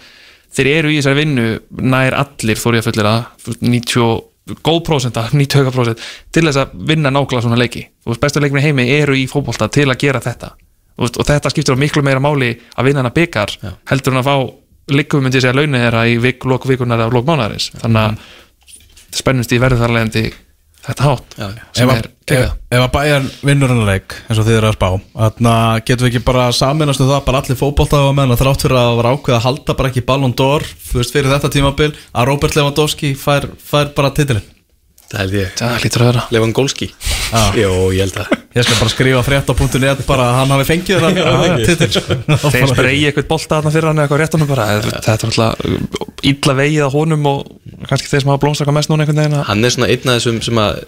Þeir 0.51 0.71
eru 0.71 0.91
í 0.91 0.97
þessari 0.99 1.19
vinnu 1.21 1.47
nær 1.91 2.17
allir 2.21 2.61
þóri 2.61 2.81
að 2.81 2.89
fullir 2.89 3.11
að 3.11 3.21
90 3.65 4.59
góð 4.65 4.81
prósenta, 4.85 5.27
90 5.31 5.71
prósent 5.71 6.01
til 6.33 6.43
þess 6.47 6.63
að 6.63 6.73
vinna 6.91 7.11
nákvæmlega 7.13 7.45
svona 7.45 7.59
leiki. 7.59 7.85
Og 8.05 8.19
bestu 8.21 8.41
leikminni 8.43 8.65
heimi 8.67 8.87
eru 8.97 9.15
í 9.15 9.27
fótbolta 9.31 9.69
til 9.71 9.87
að 9.89 9.99
gera 10.01 10.21
þetta. 10.23 10.51
Og, 10.99 11.07
og 11.07 11.27
þetta 11.27 11.51
skiptir 11.53 11.77
á 11.77 11.81
miklu 11.81 12.03
meira 12.05 12.21
máli 12.21 12.51
að 12.75 12.89
vinna 12.89 13.01
hana 13.01 13.13
byggar 13.15 13.53
heldur 13.89 14.13
en 14.13 14.21
að 14.21 14.27
fá 14.27 14.35
líkum 14.91 15.25
myndi 15.25 15.39
ég 15.39 15.45
segja 15.45 15.57
launið 15.57 15.85
þeirra 15.85 16.05
í 16.11 16.15
vik, 16.21 16.47
lok 16.49 16.67
vikunar 16.69 17.03
eða 17.03 17.15
lok 17.15 17.27
mánaðarins. 17.27 17.71
Þannig 17.81 18.05
að 18.05 19.19
spennust 19.21 19.51
í 19.51 19.59
verður 19.61 19.83
þar 19.83 19.95
leðandi 19.97 20.25
þetta 20.81 21.05
hátt 21.05 21.35
Já, 21.37 21.47
sem 21.77 21.89
Ef 21.91 21.93
að, 21.93 22.07
ef, 22.33 22.53
ef 22.73 22.83
að 22.83 22.91
bæjan 22.95 23.27
vinnur 23.45 23.73
hann 23.73 23.83
leik 23.85 24.15
eins 24.25 24.39
og 24.41 24.47
þið 24.47 24.57
eru 24.57 24.69
að 24.71 24.77
spá 24.77 24.87
þannig 24.89 25.51
að 25.51 25.81
getum 25.89 26.07
við 26.07 26.09
ekki 26.09 26.23
bara 26.31 26.45
saminast 26.57 27.03
um 27.03 27.11
það 27.11 27.25
bara 27.27 27.41
allir 27.43 27.59
fótbolta 27.59 28.01
á 28.01 28.09
meðan 28.09 28.35
að 28.35 28.41
þrátt 28.41 28.65
fyrir 28.65 28.79
að 28.81 28.95
vera 28.99 29.11
ákveð 29.15 29.37
að 29.37 29.45
halda 29.45 29.75
bara 29.77 29.91
ekki 29.91 30.05
Ballon 30.07 30.35
d'Or 30.41 30.65
fyrir 30.87 31.29
þetta 31.35 31.53
tímabil 31.53 31.91
að 31.91 32.27
Robert 32.31 32.57
Lewandowski 32.57 33.13
fær, 33.19 33.49
fær 33.61 33.93
bara 33.97 34.13
titilin 34.17 34.47
það 35.11 35.21
held 35.21 35.35
ég. 35.37 35.51
Það 35.59 35.75
lítur 35.85 36.03
að 36.03 36.09
vera. 36.11 36.23
Lewandowski. 36.35 36.87
Já. 37.31 37.41
Jó, 37.55 37.71
ég 37.95 38.01
held 38.05 38.17
að. 38.21 38.31
Ég 38.51 38.65
skal 38.67 38.77
bara 38.81 38.91
skrifa 38.91 39.21
frétta.net 39.23 40.01
bara 40.07 40.27
að 40.27 40.37
hann 40.41 40.53
hafi 40.55 40.67
fengið 40.67 41.05
þennan 41.05 41.61
titil 41.63 41.89
sko. 41.95 42.17
þeir 42.51 42.71
spreyja 42.73 43.11
eitthvað 43.11 43.27
bolta 43.29 43.59
þarna 43.59 43.73
fyrir 43.75 43.89
hann 43.89 44.01
eða 44.01 44.07
eitthvað 44.07 44.23
réttunum 44.23 44.49
bara. 44.49 44.67
Þetta 44.83 45.13
er 45.15 45.25
alltaf 45.29 46.11
illa 46.31 46.55
vegið 46.59 46.85
á 46.85 46.89
honum 46.93 47.29
og 47.31 47.39
kannski 47.89 48.11
þeir 48.11 48.23
sem 48.23 48.31
hafa 48.33 48.41
blómsaka 48.43 48.75
mest 48.75 48.91
núna 48.91 49.05
einhvern 49.05 49.21
veginn 49.23 49.47
hann 49.47 49.65
er 49.65 49.73
svona 49.73 49.89
einn 49.89 50.11
af 50.11 50.19
þessum 50.19 50.41
sem 50.45 50.59
að 50.61 50.81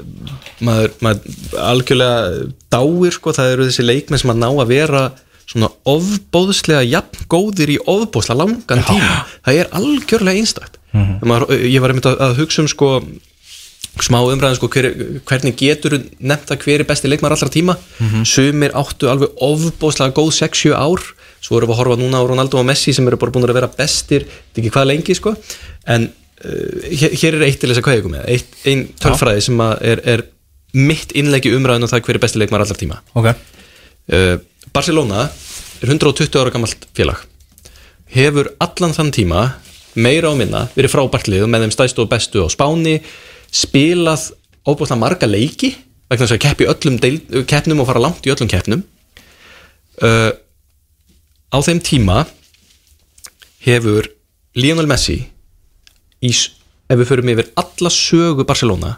maður, 0.64 0.94
maður 1.04 1.58
algjörlega 1.72 2.44
dáir 2.76 3.16
sko, 3.16 3.34
það 3.34 3.54
eru 3.56 3.68
þessi 3.70 3.88
leikmenn 3.88 4.22
sem 4.22 4.34
að 4.34 4.42
ná 4.44 4.50
að 4.52 4.74
vera 4.74 5.04
svona 5.50 5.70
ofbóðslega 5.90 6.84
jafn 6.88 7.28
góðir 7.32 7.74
í 7.74 7.80
ofbóðslega 7.82 8.40
langan 8.44 8.86
tíma. 8.88 9.18
Það 9.46 9.60
er 9.64 9.74
algjörlega 9.80 10.44
einstakt. 10.44 10.80
Mm 10.94 11.18
maður, 11.26 11.56
ég 11.66 11.82
var 11.82 11.94
einmitt 11.94 12.06
að, 12.10 12.20
að 12.22 12.42
hugsa 12.44 12.62
um 12.62 12.70
sko 12.70 12.90
smá 14.02 14.18
umræðan 14.26 14.58
sko 14.58 14.70
hver, 14.74 14.88
hvernig 15.28 15.56
getur 15.60 16.00
nefnt 16.18 16.54
að 16.54 16.66
hver 16.66 16.82
er 16.82 16.90
besti 16.90 17.10
leikmar 17.12 17.36
allra 17.36 17.50
tíma? 17.54 17.76
Sumir 18.26 18.74
áttu 18.74 19.10
alveg 19.12 19.36
ofbóðslega 19.44 20.16
góð 20.18 20.32
6-7 20.40 20.74
ár. 20.74 21.04
Svo 21.44 21.60
erum 21.60 21.70
við 21.70 21.76
að 21.76 21.82
horfa 21.82 22.00
núna 22.00 22.22
á 22.24 22.26
Ronaldo 22.26 22.58
og 22.58 22.66
Messi 22.66 22.94
sem 22.96 23.08
eru 23.08 23.20
bara 23.20 23.34
búin 23.36 23.46
að 23.46 23.58
vera 23.60 23.70
bestir 23.70 24.24
er 24.24 24.62
ekki 24.62 24.72
hvað 24.74 24.88
lengi 24.90 25.16
sko. 25.18 25.36
En 25.86 26.08
uh, 26.10 26.86
hér, 26.90 27.14
hér 27.20 27.38
er 27.38 27.46
eitt 27.50 27.60
til 27.62 27.70
þess 27.70 27.82
að 27.82 27.88
hvað 27.88 27.98
ég 28.00 28.06
kom 28.06 28.16
með. 28.16 28.30
Eitt, 28.32 28.56
ein 28.72 28.86
tölfræði 29.04 29.44
sem 29.46 29.66
er, 29.76 30.02
er 30.08 30.26
mitt 30.74 31.14
innleggi 31.14 31.52
umræðan 31.54 31.86
um 31.86 31.92
það 31.92 32.08
hver 32.08 32.18
er 32.18 32.24
besti 32.24 32.42
leikmar 32.42 32.64
allra 32.64 32.80
tíma. 32.80 33.02
Ok, 33.20 33.30
uh, 33.30 34.38
Barcelona 34.74 35.28
er 35.84 35.92
120 35.92 36.40
ára 36.40 36.56
gammalt 36.56 36.88
félag. 36.96 37.22
Hefur 38.14 38.54
allan 38.64 38.96
þann 38.96 39.14
tíma 39.14 39.44
meira 39.94 40.32
á 40.32 40.36
minna 40.38 40.66
verið 40.74 40.96
frábært 40.96 41.30
lið 41.30 41.46
og 41.46 41.52
með 41.54 41.68
þeim 41.68 41.76
stæstu 41.76 42.04
og 42.06 42.10
bestu 42.10 42.42
á 42.42 42.48
Spáni 42.50 42.98
spilað 43.54 44.32
óbúslega 44.66 45.00
marga 45.02 45.30
leiki 45.30 45.74
vegna 46.10 46.26
þess 46.26 46.36
að 46.38 46.44
keppi 46.46 46.70
öllum 46.70 46.98
deil, 47.02 47.20
keppnum 47.50 47.84
og 47.84 47.90
fara 47.90 48.02
langt 48.04 48.26
í 48.28 48.34
öllum 48.34 48.50
keppnum. 48.52 48.84
Uh, 50.02 50.32
á 51.54 51.58
þeim 51.62 51.82
tíma 51.86 52.24
hefur 53.64 54.10
Lionel 54.58 54.90
Messi 54.90 55.20
í, 56.22 56.32
ef 56.32 57.00
við 57.00 57.10
förum 57.10 57.32
yfir 57.34 57.50
alla 57.60 57.92
sögu 57.94 58.46
Barcelona 58.48 58.98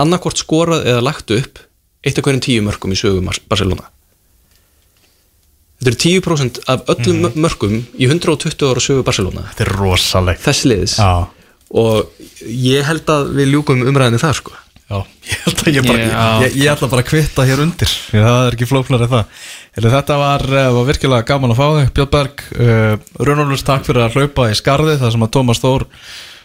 annarkvort 0.00 0.40
skorað 0.42 0.88
eða 0.90 1.04
lagt 1.06 1.30
upp 1.34 1.60
eitt 2.04 2.18
af 2.18 2.26
hverjum 2.26 2.42
tíu 2.44 2.64
mörgum 2.66 2.92
í 2.92 2.98
sögu 2.98 3.22
Barcelona. 3.48 3.86
Þetta 5.80 5.90
eru 5.90 6.00
10% 6.00 6.60
af 6.70 6.90
öllum 6.94 7.22
mm. 7.22 7.38
mörgum 7.44 7.78
í 7.98 8.08
120 8.08 8.66
ára 8.68 8.82
sögu 8.82 9.04
Barcelona. 9.06 9.46
Þetta 9.52 9.64
er 9.66 9.72
rosalegt. 9.78 10.44
Þess 10.44 10.68
liðis 10.68 10.96
já, 10.98 11.26
og 11.74 12.26
ég 12.46 12.86
held 12.86 13.10
að 13.10 13.32
við 13.38 13.50
ljúkum 13.54 13.82
umræðinu 13.88 14.22
þar 14.22 14.38
sko. 14.38 14.54
Já, 14.84 14.98
ég 15.30 15.40
held 15.46 15.62
að 15.62 15.70
ég 15.72 15.86
bara 15.88 16.02
Já. 16.04 16.24
ég, 16.44 16.56
ég 16.60 16.70
ætla 16.74 16.90
bara 16.92 17.02
að 17.02 17.08
kvitta 17.08 17.46
hér 17.48 17.62
undir 17.64 17.92
það 18.12 18.40
er 18.42 18.56
ekki 18.56 18.68
flóknar 18.68 19.06
en 19.06 19.12
það. 19.14 19.46
Heyrðu, 19.74 19.92
þetta 19.94 20.18
var, 20.20 20.44
uh, 20.50 20.66
var 20.76 20.86
virkilega 20.90 21.28
gaman 21.30 21.54
að 21.54 21.60
fá 21.62 21.66
þig 21.78 21.94
Björn 21.96 22.12
Berg, 22.12 22.44
uh, 22.58 23.24
Runolfus 23.30 23.64
takk 23.66 23.88
fyrir 23.88 24.04
að 24.04 24.18
hlaupa 24.20 24.50
í 24.52 24.58
skarði 24.60 24.98
það 25.00 25.14
sem 25.16 25.26
að 25.26 25.32
Tómas 25.38 25.62
Þór 25.64 25.86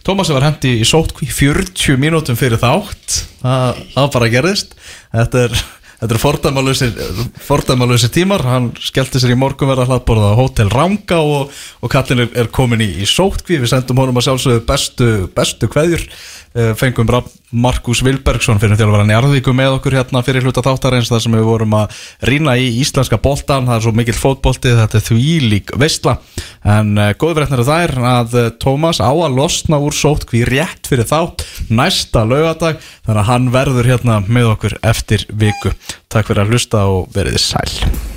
Tómas 0.07 0.31
var 0.31 0.45
hendi 0.47 0.77
í 0.79 0.85
sótkví 0.87 1.27
40 1.27 1.99
mínútum 1.99 2.37
fyrir 2.39 2.57
þátt. 2.61 3.17
Það, 3.41 3.81
það 3.91 4.07
bara 4.15 4.29
gerðist. 4.31 4.71
Þetta 5.11 5.41
er, 5.43 5.57
þetta 5.99 6.15
er 6.15 6.21
fordæmalusir 6.23 6.99
fordæmalusir 7.43 8.13
tímar. 8.15 8.45
Hann 8.47 8.71
skellti 8.79 9.21
sér 9.21 9.35
í 9.35 9.39
morgunverða 9.39 9.87
hlaðborða 9.89 10.33
á 10.33 10.39
Hotel 10.39 10.71
Ranga 10.73 11.19
og, 11.19 11.53
og 11.83 11.93
kallin 11.93 12.25
er, 12.25 12.31
er 12.43 12.51
komin 12.55 12.83
í, 12.85 12.89
í 13.03 13.09
sótkví 13.09 13.59
við 13.59 13.73
sendum 13.73 13.99
honum 14.01 14.19
að 14.21 14.29
sjálfsögðu 14.29 14.65
bestu, 14.69 15.09
bestu 15.35 15.71
kveðjur. 15.71 16.07
Uh, 16.49 16.71
fengum 16.73 17.05
Markus 17.49 18.03
Vilbergsson 18.05 18.59
fyrir 18.61 18.77
þjálfur 18.77 19.01
hann 19.01 19.09
í 19.09 19.15
Arðvíku 19.17 19.53
með 19.57 19.75
okkur 19.79 19.95
hérna 19.97 20.21
fyrir 20.25 20.45
hluta 20.45 20.61
þáttarins 20.65 21.09
þar 21.09 21.21
sem 21.23 21.35
við 21.37 21.47
vorum 21.47 21.75
að 21.79 21.99
rýna 22.29 22.53
í 22.61 22.67
íslenska 22.81 23.17
boltan, 23.21 23.65
það 23.65 23.75
er 23.75 23.85
svo 23.85 23.93
mikill 23.97 24.17
fótbolti 24.17 24.73
þetta 24.77 24.99
er 24.99 25.05
því 25.07 25.35
lík 25.45 25.73
veistla 25.81 26.15
en 26.61 26.93
uh, 26.97 27.11
góðverðnir 27.17 27.63
er 27.63 27.69
þær 27.69 27.93
að 28.11 28.37
uh, 28.37 28.49
Tómas 28.61 29.01
á 29.01 29.09
að 29.09 29.37
losna 29.39 29.77
úr 29.81 29.97
sótkví 29.97 30.43
rétt 30.49 30.89
fyrir 30.89 31.09
þá 31.09 31.37
næsta 31.73 32.25
laugadag 32.25 32.77
þannig 32.81 33.21
að 33.23 33.29
hann 33.31 33.49
verður 33.53 33.91
hérna 33.93 34.19
með 34.25 34.51
okkur 34.55 34.77
eftir 34.93 35.25
viku 35.29 35.73
Takk 36.09 36.31
fyrir 36.31 36.45
að 36.45 36.53
hlusta 36.55 36.85
og 36.89 37.09
veriði 37.15 37.41
sæl 37.43 38.09